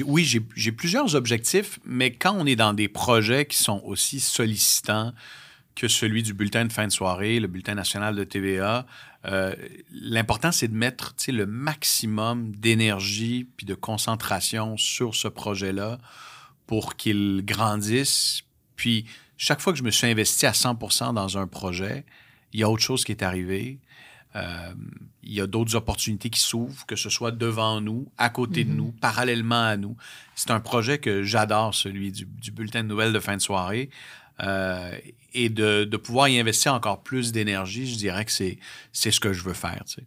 Oui, 0.06 0.24
j'ai 0.56 0.72
plusieurs 0.72 1.16
objectifs, 1.16 1.80
mais 1.84 2.14
quand 2.14 2.36
on 2.38 2.46
est 2.46 2.56
dans 2.56 2.74
des 2.74 2.88
projets 2.88 3.48
qui 3.48 3.58
sont 3.58 3.82
aussi 3.86 4.20
sollicitants 4.20 5.14
que 5.76 5.88
celui 5.88 6.24
du 6.24 6.34
bulletin 6.34 6.66
de 6.66 6.72
fin 6.72 6.86
de 6.86 6.92
soirée, 6.92 7.40
le 7.40 7.48
bulletin 7.48 7.76
national 7.76 8.16
de 8.16 8.24
TVA, 8.24 8.86
euh, 9.26 9.56
l'important, 9.92 10.52
c'est 10.52 10.68
de 10.68 10.76
mettre 10.76 11.16
tu 11.16 11.26
sais, 11.26 11.32
le 11.32 11.46
maximum 11.46 12.52
d'énergie 12.56 13.48
puis 13.58 13.66
de 13.66 13.74
concentration 13.74 14.78
sur 14.78 15.16
ce 15.16 15.28
projet-là 15.28 15.98
pour 16.68 16.96
qu'il 16.96 17.44
grandisse. 17.46 18.42
Puis, 18.76 19.06
chaque 19.38 19.62
fois 19.62 19.74
que 19.74 19.80
je 19.80 19.84
me 19.84 19.92
suis 19.92 20.08
investi 20.08 20.46
à 20.46 20.52
100% 20.52 21.14
dans 21.14 21.38
un 21.38 21.48
projet, 21.48 22.06
il 22.54 22.60
y 22.60 22.64
a 22.64 22.70
autre 22.70 22.84
chose 22.84 23.04
qui 23.04 23.12
est 23.12 23.24
arrivé. 23.24 23.80
Euh, 24.36 24.74
il 25.22 25.34
y 25.34 25.42
a 25.42 25.48
d'autres 25.48 25.76
opportunités 25.76 26.30
qui 26.30 26.40
s'ouvrent, 26.40 26.86
que 26.86 26.96
ce 26.96 27.10
soit 27.10 27.32
devant 27.32 27.82
nous, 27.82 28.12
à 28.18 28.30
côté 28.30 28.64
de 28.64 28.74
nous, 28.74 28.92
parallèlement 28.92 29.64
à 29.64 29.78
nous. 29.78 29.96
C'est 30.36 30.52
un 30.52 30.60
projet 30.60 30.98
que 30.98 31.24
j'adore, 31.24 31.74
celui 31.76 32.12
du, 32.12 32.26
du 32.26 32.52
bulletin 32.52 32.84
de 32.84 32.90
nouvelles 32.90 33.14
de 33.14 33.20
fin 33.20 33.38
de 33.38 33.42
soirée. 33.42 33.90
Euh, 34.42 34.98
et 35.34 35.50
de, 35.50 35.84
de 35.84 35.98
pouvoir 35.98 36.28
y 36.28 36.40
investir 36.40 36.74
encore 36.74 37.04
plus 37.04 37.32
d'énergie, 37.32 37.88
je 37.92 37.98
dirais 37.98 38.26
que 38.26 38.32
c'est 38.32 38.58
c'est 38.92 39.12
ce 39.12 39.20
que 39.20 39.34
je 39.34 39.44
veux 39.44 39.54
faire. 39.54 39.84
tu 39.86 39.96
sais. 39.96 40.04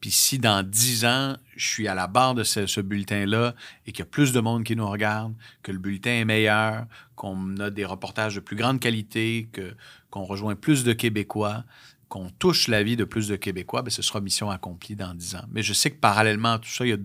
Puis 0.00 0.10
si 0.10 0.38
dans 0.38 0.62
dix 0.62 1.04
ans, 1.04 1.36
je 1.56 1.66
suis 1.66 1.88
à 1.88 1.94
la 1.94 2.06
barre 2.06 2.34
de 2.34 2.44
ce, 2.44 2.66
ce 2.66 2.80
bulletin-là 2.80 3.54
et 3.86 3.92
qu'il 3.92 4.00
y 4.00 4.02
a 4.02 4.10
plus 4.10 4.32
de 4.32 4.40
monde 4.40 4.62
qui 4.62 4.76
nous 4.76 4.88
regarde, 4.88 5.34
que 5.62 5.72
le 5.72 5.78
bulletin 5.78 6.10
est 6.10 6.24
meilleur, 6.24 6.86
qu'on 7.14 7.56
a 7.58 7.70
des 7.70 7.84
reportages 7.84 8.34
de 8.34 8.40
plus 8.40 8.56
grande 8.56 8.78
qualité, 8.78 9.48
que, 9.52 9.74
qu'on 10.10 10.24
rejoint 10.24 10.54
plus 10.54 10.84
de 10.84 10.92
Québécois, 10.92 11.64
qu'on 12.08 12.30
touche 12.30 12.68
la 12.68 12.82
vie 12.82 12.96
de 12.96 13.04
plus 13.04 13.26
de 13.26 13.36
Québécois, 13.36 13.82
bien, 13.82 13.90
ce 13.90 14.02
sera 14.02 14.20
mission 14.20 14.50
accomplie 14.50 14.96
dans 14.96 15.14
dix 15.14 15.34
ans. 15.34 15.44
Mais 15.50 15.62
je 15.62 15.72
sais 15.72 15.90
que 15.90 15.98
parallèlement 15.98 16.52
à 16.52 16.58
tout 16.58 16.68
ça, 16.68 16.84
il 16.84 16.90
y 16.90 16.92
a, 16.92 16.98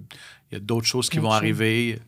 il 0.51 0.53
y 0.53 0.57
a 0.57 0.59
d'autres 0.59 0.85
choses 0.85 1.09
qui 1.09 1.17
vont 1.17 1.29
choses. 1.29 1.37
arriver. 1.37 1.99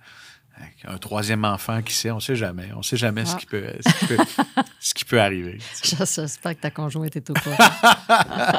Un 0.85 0.97
troisième 0.97 1.45
enfant, 1.45 1.81
qui 1.81 1.93
sait, 1.93 2.11
on 2.11 2.15
ne 2.15 2.21
sait 2.21 2.35
jamais. 2.35 2.71
On 2.73 2.79
ne 2.79 2.83
sait 2.83 2.97
jamais 2.97 3.25
ce, 3.25 3.35
Ah. 3.35 3.39
qui 3.39 3.45
peut, 3.45 3.65
ce, 3.85 3.93
qui 3.99 4.05
peut, 4.05 4.17
ce 4.79 4.93
qui 4.93 5.05
peut 5.05 5.21
arriver. 5.21 5.57
J'espère 5.83 6.55
que 6.55 6.61
ta 6.61 6.71
conjointe 6.71 7.15
est 7.15 7.29
au 7.29 7.33
courant. 7.33 7.57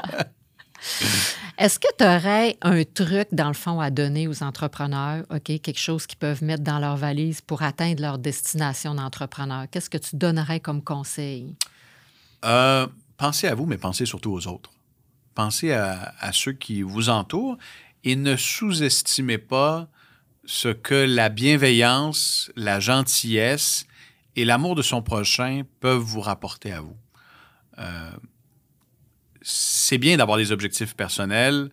Est-ce 1.57 1.79
que 1.79 1.87
tu 1.97 2.05
aurais 2.05 2.57
un 2.63 2.83
truc, 2.85 3.29
dans 3.33 3.49
le 3.49 3.55
fond, 3.55 3.81
à 3.81 3.91
donner 3.91 4.27
aux 4.27 4.43
entrepreneurs, 4.43 5.25
OK, 5.31 5.45
quelque 5.45 5.79
chose 5.79 6.07
qu'ils 6.07 6.19
peuvent 6.19 6.43
mettre 6.43 6.63
dans 6.65 6.79
leur 6.79 6.97
valise 6.97 7.41
pour 7.41 7.63
atteindre 7.63 8.03
leur 8.03 8.19
destination 8.19 8.95
d'entrepreneur? 8.95 9.67
Qu'est-ce 9.71 9.89
que 9.89 9.99
tu 9.99 10.17
donnerais 10.17 10.61
comme 10.61 10.83
conseil? 10.83 11.55
Euh, 12.45 12.87
pensez 13.17 13.47
à 13.47 13.55
vous, 13.55 13.67
mais 13.67 13.79
pensez 13.79 14.05
surtout 14.05 14.33
aux 14.33 14.47
autres. 14.49 14.71
Pensez 15.35 15.73
à, 15.73 16.13
ceux 16.33 16.53
qui 16.53 16.83
vous 16.83 17.09
entourent 17.09 17.57
et 18.05 18.17
ne 18.17 18.37
sous-estimez 18.37 19.39
pas 19.39 19.89
ce 20.47 20.69
que 20.69 20.95
la 20.95 21.29
bienveillance, 21.29 22.51
la 22.57 22.81
gentillesse 22.81 23.87
et 24.37 24.45
l'amour 24.45 24.75
de 24.75 24.83
son 24.83 25.03
prochain 25.03 25.63
peuvent 25.81 26.03
vous 26.03 26.21
rapporter 26.21 26.73
à 26.73 26.81
vous. 26.81 26.97
Euh, 27.79 28.11
c'est 29.43 29.99
bien 29.99 30.17
d'avoir 30.17 30.39
des 30.39 30.53
objectifs 30.53 30.95
personnels, 30.95 31.71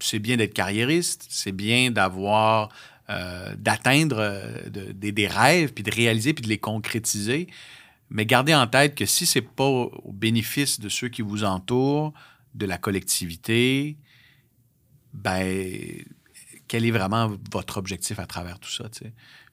c'est 0.00 0.18
bien 0.18 0.36
d'être 0.36 0.54
carriériste, 0.54 1.26
c'est 1.28 1.52
bien 1.52 1.90
d'avoir, 1.90 2.70
euh, 3.08 3.54
d'atteindre 3.56 4.18
euh, 4.20 4.68
des 4.68 5.26
rêves, 5.26 5.72
puis 5.72 5.84
de 5.84 5.90
réaliser, 5.90 6.34
puis 6.34 6.42
de 6.42 6.48
les 6.48 6.58
concrétiser. 6.58 7.48
Mais 8.10 8.26
gardez 8.26 8.54
en 8.54 8.66
tête 8.66 8.94
que 8.94 9.06
si 9.06 9.26
c'est 9.26 9.42
pas 9.42 9.64
au 9.64 10.12
bénéfice 10.12 10.80
de 10.80 10.88
ceux 10.88 11.08
qui 11.08 11.22
vous 11.22 11.44
entourent, 11.44 12.12
de 12.54 12.66
la 12.66 12.78
collectivité, 12.78 13.96
ben, 15.12 16.04
quel 16.70 16.86
est 16.86 16.92
vraiment 16.92 17.36
votre 17.50 17.78
objectif 17.78 18.20
à 18.20 18.26
travers 18.26 18.60
tout 18.60 18.70
ça? 18.70 18.84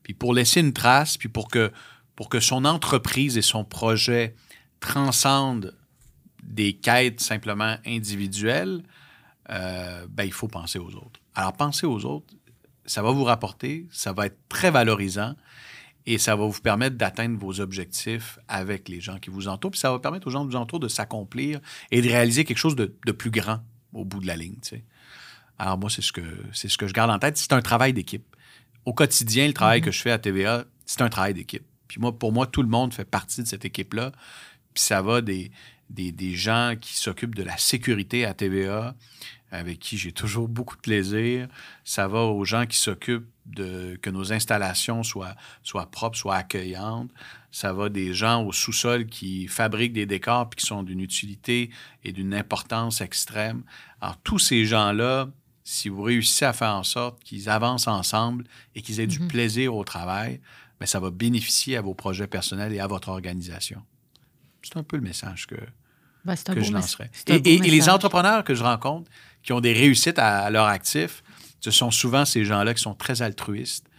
Puis 0.03 0.13
pour 0.13 0.35
laisser 0.35 0.59
une 0.59 0.71
trace, 0.71 1.17
puis 1.17 1.29
pour 1.29 1.47
que, 1.47 1.71
pour 2.15 2.29
son 2.39 2.63
entreprise 2.63 3.39
et 3.39 3.41
son 3.41 3.63
projet 3.65 4.35
transcendent 4.79 5.75
des 6.43 6.73
quêtes 6.73 7.19
simplement 7.19 7.77
individuelles, 7.87 8.83
euh, 9.49 10.05
ben, 10.11 10.25
il 10.25 10.31
faut 10.31 10.47
penser 10.47 10.77
aux 10.77 10.91
autres. 10.91 11.19
Alors, 11.33 11.53
penser 11.53 11.87
aux 11.87 12.05
autres, 12.05 12.35
ça 12.85 13.01
va 13.01 13.09
vous 13.09 13.23
rapporter, 13.23 13.87
ça 13.91 14.13
va 14.13 14.27
être 14.27 14.37
très 14.47 14.69
valorisant 14.69 15.35
et 16.05 16.19
ça 16.19 16.35
va 16.35 16.45
vous 16.45 16.61
permettre 16.61 16.97
d'atteindre 16.97 17.39
vos 17.39 17.59
objectifs 17.61 18.37
avec 18.47 18.89
les 18.89 19.01
gens 19.01 19.17
qui 19.17 19.31
vous 19.31 19.47
entourent. 19.47 19.71
Puis 19.71 19.79
ça 19.79 19.91
va 19.91 19.97
permettre 19.97 20.27
aux 20.27 20.31
gens 20.31 20.45
qui 20.45 20.51
vous 20.51 20.55
entourent 20.55 20.79
de 20.79 20.87
s'accomplir 20.87 21.61
et 21.89 21.99
de 21.99 22.07
réaliser 22.07 22.45
quelque 22.45 22.59
chose 22.59 22.75
de, 22.75 23.11
plus 23.11 23.31
grand 23.31 23.61
au 23.91 24.05
bout 24.05 24.19
de 24.19 24.27
la 24.27 24.35
ligne. 24.35 24.59
Alors, 25.59 25.77
moi, 25.77 25.89
c'est 25.89 26.01
ce, 26.01 26.11
que, 26.11 26.21
c'est 26.53 26.69
ce 26.69 26.77
que 26.77 26.87
je 26.87 26.93
garde 26.93 27.09
en 27.09 27.19
tête. 27.19 27.37
C'est 27.37 27.53
un 27.53 27.61
travail 27.61 27.93
d'équipe. 27.93 28.25
Au 28.85 28.93
quotidien, 28.93 29.47
le 29.47 29.53
travail 29.53 29.81
que 29.81 29.91
je 29.91 30.01
fais 30.01 30.11
à 30.11 30.19
TVA, 30.19 30.65
c'est 30.85 31.01
un 31.01 31.09
travail 31.09 31.33
d'équipe. 31.33 31.65
Puis 31.87 31.99
moi, 31.99 32.17
pour 32.17 32.31
moi, 32.31 32.47
tout 32.47 32.61
le 32.61 32.69
monde 32.69 32.93
fait 32.93 33.05
partie 33.05 33.41
de 33.41 33.47
cette 33.47 33.65
équipe-là. 33.65 34.11
Puis 34.73 34.83
ça 34.83 35.01
va 35.01 35.21
des, 35.21 35.51
des, 35.89 36.35
gens 36.35 36.75
qui 36.79 36.95
s'occupent 36.95 37.35
de 37.35 37.43
la 37.43 37.57
sécurité 37.57 38.25
à 38.25 38.33
TVA, 38.33 38.95
avec 39.51 39.79
qui 39.79 39.97
j'ai 39.97 40.11
toujours 40.11 40.47
beaucoup 40.47 40.75
de 40.75 40.81
plaisir. 40.81 41.47
Ça 41.83 42.07
va 42.07 42.19
aux 42.19 42.45
gens 42.45 42.65
qui 42.65 42.77
s'occupent 42.77 43.29
de 43.45 43.97
que 44.01 44.09
nos 44.09 44.33
installations 44.33 45.03
soient, 45.03 45.35
soient 45.63 45.89
propres, 45.89 46.17
soient 46.17 46.35
accueillantes. 46.35 47.09
Ça 47.51 47.73
va 47.73 47.89
des 47.89 48.13
gens 48.13 48.43
au 48.43 48.51
sous-sol 48.51 49.07
qui 49.07 49.47
fabriquent 49.47 49.93
des 49.93 50.05
décors 50.05 50.49
puis 50.49 50.57
qui 50.57 50.65
sont 50.65 50.83
d'une 50.83 50.99
utilité 50.99 51.69
et 52.03 52.11
d'une 52.11 52.33
importance 52.33 53.01
extrême. 53.01 53.63
Alors, 54.01 54.17
tous 54.17 54.39
ces 54.39 54.65
gens-là, 54.65 55.29
si 55.69 55.89
vous 55.89 56.01
réussissez 56.01 56.45
à 56.45 56.53
faire 56.53 56.73
en 56.73 56.83
sorte 56.83 57.21
qu'ils 57.25 57.49
avancent 57.49 57.87
ensemble 57.87 58.45
et 58.73 58.81
qu'ils 58.81 59.01
aient 59.01 59.05
du 59.05 59.19
mm-hmm. 59.19 59.27
plaisir 59.27 59.75
au 59.75 59.83
travail, 59.83 60.39
bien, 60.79 60.87
ça 60.87 61.01
va 61.01 61.11
bénéficier 61.11 61.75
à 61.75 61.81
vos 61.81 61.93
projets 61.93 62.25
personnels 62.25 62.71
et 62.71 62.79
à 62.79 62.87
votre 62.87 63.09
organisation. 63.09 63.83
C'est 64.61 64.77
un 64.77 64.83
peu 64.83 64.95
le 64.95 65.03
message 65.03 65.45
que, 65.45 65.57
ben, 66.23 66.35
que 66.37 66.61
je 66.61 66.71
lancerais. 66.71 67.11
Et, 67.27 67.57
les 67.57 67.89
entrepreneurs 67.89 68.45
que 68.45 68.55
je 68.55 68.63
rencontre 68.63 69.11
qui 69.43 69.51
ont 69.51 69.59
des 69.59 69.73
réussites 69.73 70.19
à, 70.19 70.49
leur 70.49 70.67
actif, 70.67 71.21
ce 71.59 71.69
sont 71.69 71.91
souvent 71.91 72.23
ces 72.23 72.45
gens-là 72.45 72.73
qui 72.73 72.81
sont 72.81 72.95
très 72.95 73.21
altruistes, 73.21 73.89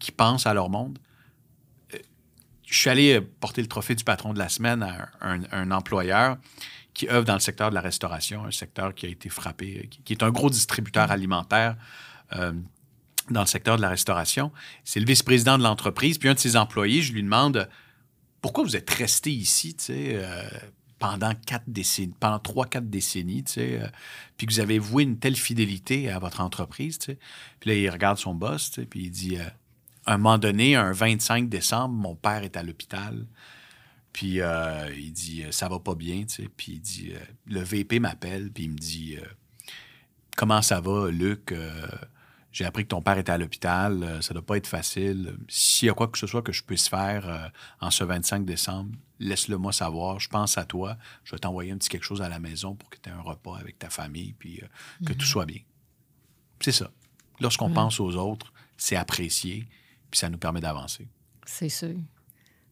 qui 0.00 0.12
pensent 0.12 0.46
à 0.46 0.52
leur 0.52 0.68
monde. 0.68 0.98
Euh, 1.94 1.98
je 2.66 2.78
suis 2.78 2.90
allé 2.90 3.22
porter 3.22 3.62
le 3.62 3.68
trophée 3.68 3.94
du 3.94 4.04
patron 4.04 4.34
de 4.34 4.38
la 4.38 4.50
semaine 4.50 4.82
à 4.82 5.08
un, 5.22 5.70
employeur 5.70 6.36
qui 6.94 7.08
œuvre 7.08 7.24
dans 7.24 7.34
le 7.34 7.40
secteur 7.40 7.70
de 7.70 7.74
la 7.74 7.80
restauration, 7.80 8.44
un 8.44 8.52
secteur 8.52 8.94
qui 8.94 9.06
a 9.06 9.08
été 9.08 9.28
frappé, 9.28 9.90
qui, 10.04 10.12
est 10.12 10.22
un 10.22 10.30
gros 10.30 10.48
distributeur 10.48 11.10
alimentaire 11.10 11.76
euh, 12.34 12.52
dans 13.30 13.40
le 13.40 13.46
secteur 13.46 13.76
de 13.76 13.82
la 13.82 13.88
restauration. 13.88 14.52
C'est 14.84 15.00
le 15.00 15.06
vice-président 15.06 15.58
de 15.58 15.64
l'entreprise. 15.64 16.18
Puis 16.18 16.28
un 16.28 16.34
de 16.34 16.38
ses 16.38 16.56
employés, 16.56 17.02
je 17.02 17.12
lui 17.12 17.22
demande 17.22 17.68
pourquoi 18.40 18.62
vous 18.64 18.76
êtes 18.76 18.90
resté 18.90 19.30
ici, 19.32 19.74
tu 19.74 19.84
sais, 19.86 20.10
euh, 20.14 20.42
pendant 20.98 21.34
quatre 21.34 21.64
décennies, 21.66 22.14
pendant 22.20 22.38
trois, 22.38 22.66
quatre 22.66 22.88
décennies, 22.88 23.42
tu 23.42 23.54
sais, 23.54 23.80
euh, 23.80 23.88
puis 24.36 24.46
que 24.46 24.52
vous 24.52 24.60
avez 24.60 24.78
voué 24.78 25.02
une 25.02 25.18
telle 25.18 25.36
fidélité 25.36 26.10
à 26.10 26.18
votre 26.20 26.40
entreprise, 26.40 26.98
tu 26.98 27.06
sais. 27.06 27.18
Puis 27.58 27.70
là, 27.70 27.76
il 27.76 27.90
regarde 27.90 28.18
son 28.18 28.34
boss, 28.34 28.70
tu 28.70 28.82
sais, 28.82 28.86
puis 28.86 29.04
il 29.04 29.10
dit, 29.10 29.38
à 30.06 30.14
un 30.14 30.18
moment 30.18 30.38
donné, 30.38 30.76
un 30.76 30.92
25 30.92 31.48
décembre, 31.48 31.94
mon 31.94 32.14
père 32.14 32.44
est 32.44 32.56
à 32.56 32.62
l'hôpital. 32.62 33.26
Puis 34.14 34.38
il 34.96 35.12
dit, 35.12 35.44
ça 35.50 35.68
va 35.68 35.78
pas 35.78 35.94
bien, 35.94 36.24
tu 36.24 36.42
sais. 36.42 36.48
Puis 36.56 36.72
il 36.72 36.80
dit, 36.80 37.12
le 37.46 37.60
VP 37.60 38.00
m'appelle, 38.00 38.50
puis 38.50 38.64
il 38.64 38.70
me 38.70 38.78
dit, 38.78 39.18
comment 40.36 40.62
ça 40.62 40.80
va, 40.80 41.10
Luc? 41.10 41.52
j'ai 42.54 42.64
appris 42.64 42.84
que 42.84 42.88
ton 42.88 43.02
père 43.02 43.18
était 43.18 43.32
à 43.32 43.36
l'hôpital, 43.36 44.04
euh, 44.04 44.20
ça 44.20 44.32
doit 44.32 44.46
pas 44.46 44.56
être 44.56 44.68
facile. 44.68 45.36
S'il 45.48 45.88
y 45.88 45.90
a 45.90 45.94
quoi 45.94 46.06
que 46.06 46.16
ce 46.16 46.28
soit 46.28 46.40
que 46.40 46.52
je 46.52 46.62
puisse 46.62 46.88
faire 46.88 47.28
euh, 47.28 47.48
en 47.80 47.90
ce 47.90 48.04
25 48.04 48.44
décembre, 48.44 48.94
laisse-le 49.18 49.58
moi 49.58 49.72
savoir. 49.72 50.20
Je 50.20 50.28
pense 50.28 50.56
à 50.56 50.64
toi. 50.64 50.96
Je 51.24 51.32
vais 51.32 51.38
t'envoyer 51.40 51.72
un 51.72 51.78
petit 51.78 51.88
quelque 51.88 52.04
chose 52.04 52.22
à 52.22 52.28
la 52.28 52.38
maison 52.38 52.76
pour 52.76 52.88
que 52.90 52.96
tu 53.02 53.08
aies 53.08 53.12
un 53.12 53.20
repas 53.20 53.58
avec 53.58 53.80
ta 53.80 53.90
famille, 53.90 54.34
puis 54.38 54.60
euh, 54.62 54.66
que 55.04 55.12
tout 55.12 55.24
mhm. 55.24 55.28
soit 55.28 55.46
bien. 55.46 55.58
C'est 56.60 56.72
ça. 56.72 56.92
Lorsqu'on 57.40 57.70
pense 57.70 57.98
aux 57.98 58.14
autres, 58.14 58.52
c'est 58.76 58.94
apprécié, 58.94 59.66
puis 60.12 60.20
ça 60.20 60.30
nous 60.30 60.38
permet 60.38 60.60
d'avancer. 60.60 61.08
C'est 61.44 61.68
sûr. 61.68 61.96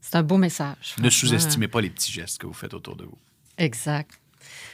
C'est 0.02 0.16
un 0.16 0.22
beau 0.22 0.36
message. 0.36 0.96
Ne 0.98 1.08
sous-estimez 1.08 1.68
pas 1.68 1.80
les 1.80 1.88
petits 1.88 2.12
gestes 2.12 2.38
que 2.38 2.46
vous 2.46 2.52
faites 2.52 2.74
autour 2.74 2.96
de 2.96 3.04
vous. 3.04 3.18
Exact. 3.56 4.20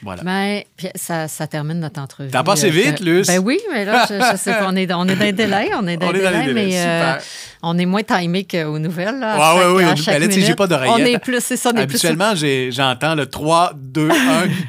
Voilà. 0.01 0.21
Mais 0.23 0.67
ça, 0.95 1.27
ça, 1.27 1.47
termine 1.47 1.79
notre 1.79 1.99
entrevue. 1.99 2.29
T'as 2.31 2.43
passé 2.43 2.69
vite, 2.69 3.01
Luce. 3.01 3.27
Ben 3.27 3.39
oui, 3.39 3.59
mais 3.71 3.83
là, 3.83 4.05
je, 4.09 4.37
sais 4.37 4.53
qu'on 4.53 4.75
est, 4.75 4.91
on 4.93 5.07
est 5.07 5.15
dans 5.15 5.25
les 5.25 5.33
délai. 5.33 5.69
On 5.77 5.87
est 5.87 5.97
dans, 5.97 6.11
les 6.11 6.19
délai, 6.19 6.53
mais 6.53 6.71
euh, 6.75 7.15
on 7.61 7.77
est 7.77 7.85
moins 7.85 8.03
timé 8.03 8.45
qu'aux 8.45 8.79
nouvelles. 8.79 9.19
Là, 9.19 9.55
ouais, 9.55 9.65
oui, 9.65 9.83
oui. 9.83 10.03
Ben 10.05 10.19
là, 10.19 10.29
j'ai 10.29 10.55
pas 10.55 10.67
d'oreillette. 10.67 10.95
On 10.95 11.05
est 11.05 11.19
plus, 11.19 11.43
c'est 11.43 11.57
ça. 11.57 11.71
On 11.73 11.77
est 11.77 11.81
Habituellement, 11.81 12.33
j'entends 12.35 13.15
le 13.15 13.25
3, 13.25 13.73
2, 13.75 14.09
1. 14.09 14.13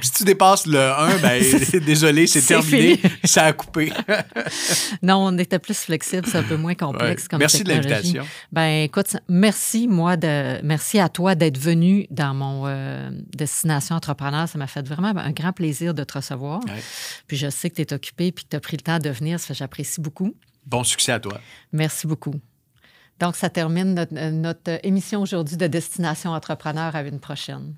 si 0.00 0.12
tu 0.12 0.24
dépasses 0.24 0.66
le 0.66 0.80
1, 0.80 1.18
ben 1.18 1.42
désolé, 1.86 2.26
c'est 2.26 2.42
terminé. 2.42 3.00
ça 3.24 3.44
a 3.44 3.52
coupé. 3.52 3.92
non, 5.02 5.16
on 5.18 5.38
était 5.38 5.58
plus 5.58 5.78
flexible. 5.78 6.26
C'est 6.30 6.38
un 6.38 6.42
peu 6.42 6.56
moins 6.56 6.74
complexe 6.74 7.28
comme 7.28 7.38
Merci 7.38 7.62
de 7.62 7.68
l'invitation. 7.68 8.24
Ben 8.50 8.84
écoute, 8.84 9.16
merci, 9.28 9.86
moi, 9.86 10.16
de, 10.16 10.60
merci 10.64 10.98
à 10.98 11.08
toi 11.08 11.34
d'être 11.34 11.58
venu 11.58 12.06
dans 12.10 12.34
mon 12.34 12.64
euh, 12.66 13.10
Destination 13.36 13.94
Entrepreneur. 13.94 14.48
Ça 14.48 14.58
m'a 14.58 14.66
fait 14.66 14.86
vraiment 14.94 15.20
un 15.20 15.32
grand 15.32 15.52
plaisir 15.52 15.94
de 15.94 16.04
te 16.04 16.14
recevoir. 16.14 16.60
Puis 17.26 17.36
je 17.36 17.50
sais 17.50 17.70
que 17.70 17.76
tu 17.76 17.82
es 17.82 17.92
occupé 17.92 18.26
et 18.28 18.32
que 18.32 18.42
tu 18.48 18.56
as 18.56 18.60
pris 18.60 18.76
le 18.76 18.82
temps 18.82 18.98
de 18.98 19.10
venir. 19.10 19.40
Ça 19.40 19.54
j'apprécie 19.54 20.00
beaucoup. 20.00 20.34
Bon 20.66 20.84
succès 20.84 21.12
à 21.12 21.20
toi. 21.20 21.40
Merci 21.72 22.06
beaucoup. 22.06 22.34
Donc, 23.18 23.36
ça 23.36 23.50
termine 23.50 23.94
notre, 23.94 24.14
notre 24.30 24.80
émission 24.82 25.20
aujourd'hui 25.20 25.58
de 25.58 25.66
Destination 25.66 26.30
Entrepreneur. 26.30 26.96
À 26.96 27.02
une 27.02 27.20
prochaine. 27.20 27.74